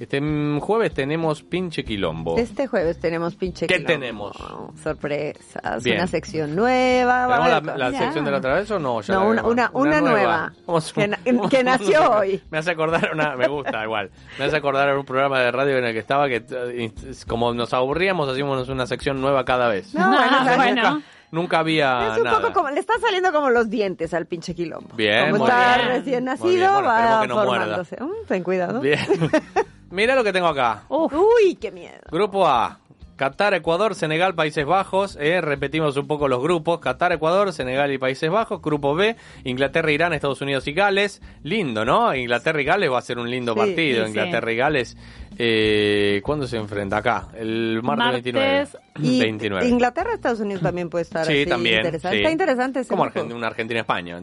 [0.00, 2.36] este mm, jueves tenemos pinche quilombo.
[2.38, 3.88] Este jueves tenemos pinche ¿Qué quilombo.
[3.92, 4.36] tenemos?
[4.82, 5.98] Sorpresas, Bien.
[5.98, 7.26] una sección nueva.
[7.28, 9.00] ¿Tenemos la, la sección de la otra vez o no?
[9.00, 9.52] Ya No, una- vemos.
[9.52, 11.18] una- una nueva, Vamos- que na-
[11.50, 12.42] que nació hoy.
[12.50, 14.10] Me hace acordar una, me gusta igual.
[14.38, 16.92] Me hace acordar un programa de radio en el que estaba que eh,
[17.26, 19.94] como nos aburríamos hacíamos una sección nueva cada vez.
[19.94, 21.02] No, bueno, o sea, bueno.
[21.30, 22.40] Nunca había Es un nada.
[22.40, 24.96] poco como, le están saliendo como los dientes al pinche quilombo.
[24.96, 25.88] Bien, Como muy está bien.
[25.88, 27.96] recién Muy nacido, bien, bueno, va que no formándose.
[28.02, 28.80] Mm, ten cuidado.
[28.80, 28.98] Bien.
[29.90, 30.84] Mira lo que tengo acá.
[30.88, 31.98] Uf, Uy, qué miedo.
[32.10, 32.78] Grupo A.
[33.16, 35.16] Qatar, Ecuador, Senegal, Países Bajos.
[35.20, 36.78] eh, repetimos un poco los grupos.
[36.78, 38.62] Qatar, Ecuador, Senegal y Países Bajos.
[38.62, 39.16] Grupo B.
[39.42, 41.20] Inglaterra, Irán, Estados Unidos y Gales.
[41.42, 42.14] Lindo, ¿no?
[42.14, 44.04] Inglaterra y Gales va a ser un lindo Sí, partido.
[44.06, 44.18] sí, sí.
[44.18, 44.96] Inglaterra y Gales.
[45.40, 46.96] Eh, ¿Cuándo se enfrenta?
[46.98, 47.28] Acá.
[47.36, 48.68] El martes, Martes 29.
[49.00, 49.68] Y 29.
[49.68, 51.76] Inglaterra, Estados Unidos también puede estar Sí, así también.
[51.76, 52.16] interesante.
[52.16, 52.16] sí.
[52.22, 53.20] Está interesante ese Como grupo.
[53.20, 54.20] Argen- una Argentina-España.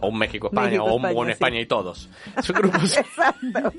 [0.00, 0.66] O un México-España.
[0.66, 1.32] México, o un, España, o un sí.
[1.32, 2.10] España y todos.
[2.42, 2.96] Son grupos.
[2.96, 3.72] Exacto.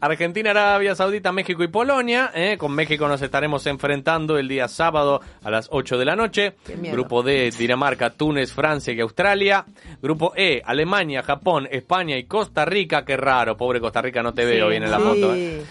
[0.00, 2.30] Argentina, Arabia Saudita, México y Polonia.
[2.34, 2.56] ¿eh?
[2.58, 6.54] Con México nos estaremos enfrentando el día sábado a las 8 de la noche.
[6.92, 9.64] Grupo D, Dinamarca, Túnez, Francia y Australia.
[10.00, 13.04] Grupo E, Alemania, Japón, España y Costa Rica.
[13.04, 15.34] Qué raro, pobre Costa Rica, no te veo bien en la foto.
[15.34, 15.62] ¿eh?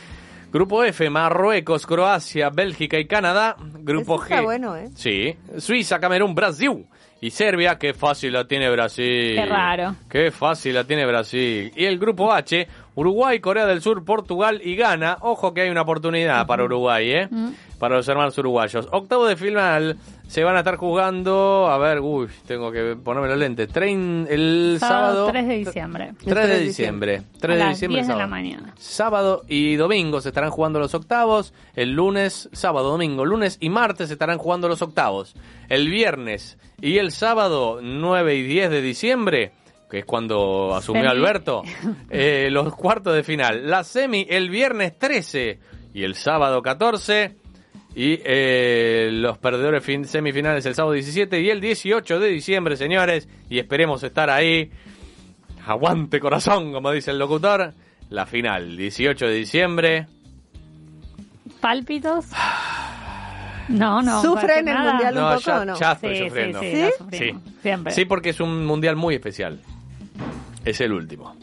[0.51, 3.55] Grupo F, Marruecos, Croacia, Bélgica y Canadá.
[3.59, 4.43] Grupo está G.
[4.43, 4.89] bueno, ¿eh?
[4.95, 5.35] Sí.
[5.57, 6.87] Suiza, Camerún, Brasil.
[7.21, 9.35] Y Serbia, qué fácil la tiene Brasil.
[9.35, 9.95] Qué raro.
[10.09, 11.71] Qué fácil la tiene Brasil.
[11.75, 15.17] Y el grupo H, Uruguay, Corea del Sur, Portugal y Ghana.
[15.21, 17.29] Ojo que hay una oportunidad para Uruguay, ¿eh?
[17.77, 18.87] Para los hermanos uruguayos.
[18.91, 19.97] Octavo de final
[20.29, 21.67] se van a estar jugando.
[21.69, 23.67] A ver, uy, tengo que ponerme los lentes.
[23.73, 25.25] Trein- el sábado.
[25.25, 26.11] sábado 3 de diciembre.
[26.23, 27.21] 3 de diciembre.
[27.39, 27.97] 3 a de diciembre.
[28.01, 28.29] 10 de la sábado.
[28.29, 28.73] mañana.
[28.77, 31.53] Sábado y domingo se estarán jugando los octavos.
[31.75, 35.33] El lunes, sábado, domingo, lunes y martes se estarán jugando los octavos.
[35.67, 39.51] El viernes y el sábado 9 y 10 de diciembre,
[39.89, 41.11] que es cuando asumió Semi.
[41.11, 41.63] Alberto,
[42.11, 43.67] eh, los cuartos de final.
[43.67, 45.59] La semi el viernes 13
[45.95, 47.35] y el sábado 14.
[47.95, 53.27] Y eh, los perdedores fin- semifinales el sábado 17 y el 18 de diciembre, señores.
[53.49, 54.71] Y esperemos estar ahí.
[55.65, 57.73] Aguante corazón, como dice el locutor.
[58.09, 60.07] La final, 18 de diciembre.
[61.61, 62.25] ¿Pálpitos?
[63.67, 64.21] No, no.
[64.21, 64.91] ¿Sufren el nada.
[64.93, 65.79] mundial un No, poco ya, o no?
[65.79, 66.59] ya estoy Sí, sufriendo.
[66.61, 66.89] sí, ¿Sí?
[66.97, 67.43] sufrimos.
[67.61, 67.93] Siempre.
[67.93, 69.61] Sí, porque es un mundial muy especial.
[70.65, 71.35] Es el último.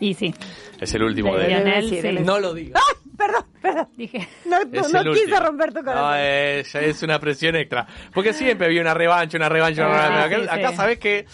[0.00, 0.34] Y sí.
[0.80, 2.02] Es el último De de Lionel, Sí, sí.
[2.02, 2.82] debe No lo digas.
[3.26, 3.88] Perdón, perdón.
[3.96, 6.02] Dije, No, no, no quise romper tu corazón.
[6.10, 7.86] No, es, es una presión extra.
[8.14, 10.54] Porque siempre había una revancha, una revancha, una Ah, revancha.
[10.54, 10.76] sí, Acá, sí.
[10.76, 11.26] sabes que,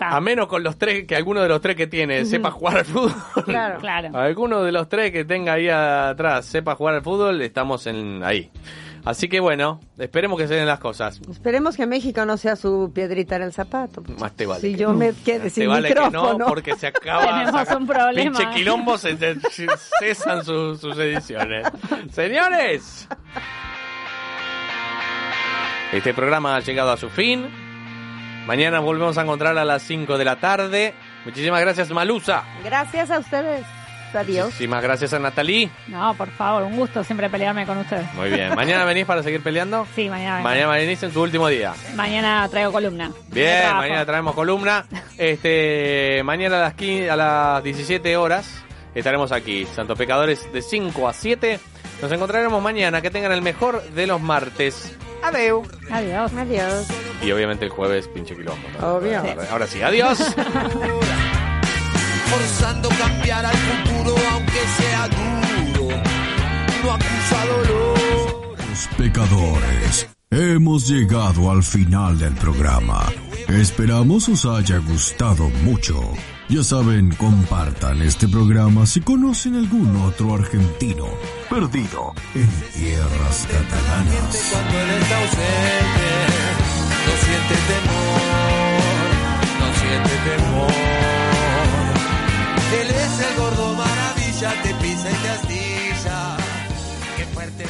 [0.00, 2.84] a menos con los tres, que alguno de los tres que tiene sepa jugar al
[2.84, 3.12] fútbol.
[3.44, 3.78] Claro.
[3.78, 4.16] Claro.
[4.18, 8.50] Alguno de los tres que tenga ahí atrás sepa jugar al fútbol, estamos en ahí.
[9.06, 11.20] Así que bueno, esperemos que se den las cosas.
[11.30, 14.02] Esperemos que México no sea su piedrita en el zapato.
[14.18, 14.60] Más te vale.
[14.60, 14.94] Si que yo no.
[14.98, 16.38] me quede sin te vale que micrófono.
[16.38, 17.44] no, porque se acaba.
[17.46, 18.36] Tenemos un problema.
[18.38, 19.66] Pinche quilombo, se, se-
[20.00, 21.68] cesan sus, sus ediciones.
[22.12, 23.06] Señores,
[25.92, 27.46] este programa ha llegado a su fin.
[28.46, 30.94] Mañana volvemos a encontrar a las 5 de la tarde.
[31.24, 32.44] Muchísimas gracias, Malusa.
[32.64, 33.64] Gracias a ustedes.
[34.16, 34.46] Adiós.
[34.46, 35.70] Muchísimas gracias a Natalie.
[35.88, 38.12] No, por favor, un gusto siempre pelearme con ustedes.
[38.14, 38.54] Muy bien.
[38.54, 39.86] ¿Mañana venís para seguir peleando?
[39.94, 40.36] Sí, mañana.
[40.36, 40.48] vengo.
[40.48, 41.74] Mañana venís en tu último día.
[41.94, 43.10] Mañana traigo columna.
[43.28, 44.86] Bien, mañana traemos columna.
[45.18, 48.62] Este, mañana a las 15 a las 17 horas
[48.94, 49.66] estaremos aquí.
[49.66, 51.60] Santos Pecadores de 5 a 7.
[52.02, 53.00] Nos encontraremos mañana.
[53.02, 54.96] Que tengan el mejor de los martes.
[55.22, 55.66] Adeu.
[55.90, 56.32] Adiós.
[56.34, 56.86] Adiós.
[57.22, 58.68] Y obviamente el jueves, pinche quilombo.
[58.80, 58.96] ¿no?
[58.96, 59.18] Obvio.
[59.18, 60.18] Ahora, ahora sí, adiós.
[62.26, 66.02] forzando cambiar al futuro aunque sea duro.
[66.84, 68.56] No acusa dolor.
[68.68, 70.08] Los pecadores.
[70.30, 73.06] Hemos llegado al final del programa.
[73.48, 76.00] Esperamos os haya gustado mucho.
[76.48, 81.06] Ya saben, compartan este programa si conocen algún otro argentino
[81.48, 84.50] perdido en tierras catalanas.
[84.52, 86.08] Cuando él está ausente,
[87.06, 89.10] no siente temor,
[89.60, 91.05] no siente temor.
[92.72, 96.36] Él es el gordo maravilla, te pisa y te astilla.
[97.16, 97.64] Qué fuerte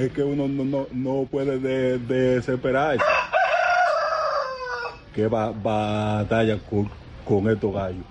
[0.00, 3.04] es que uno no, no, no puede de- desesperarse.
[5.14, 6.88] ¿Qué va, batalla con,
[7.24, 8.04] con estos gallos?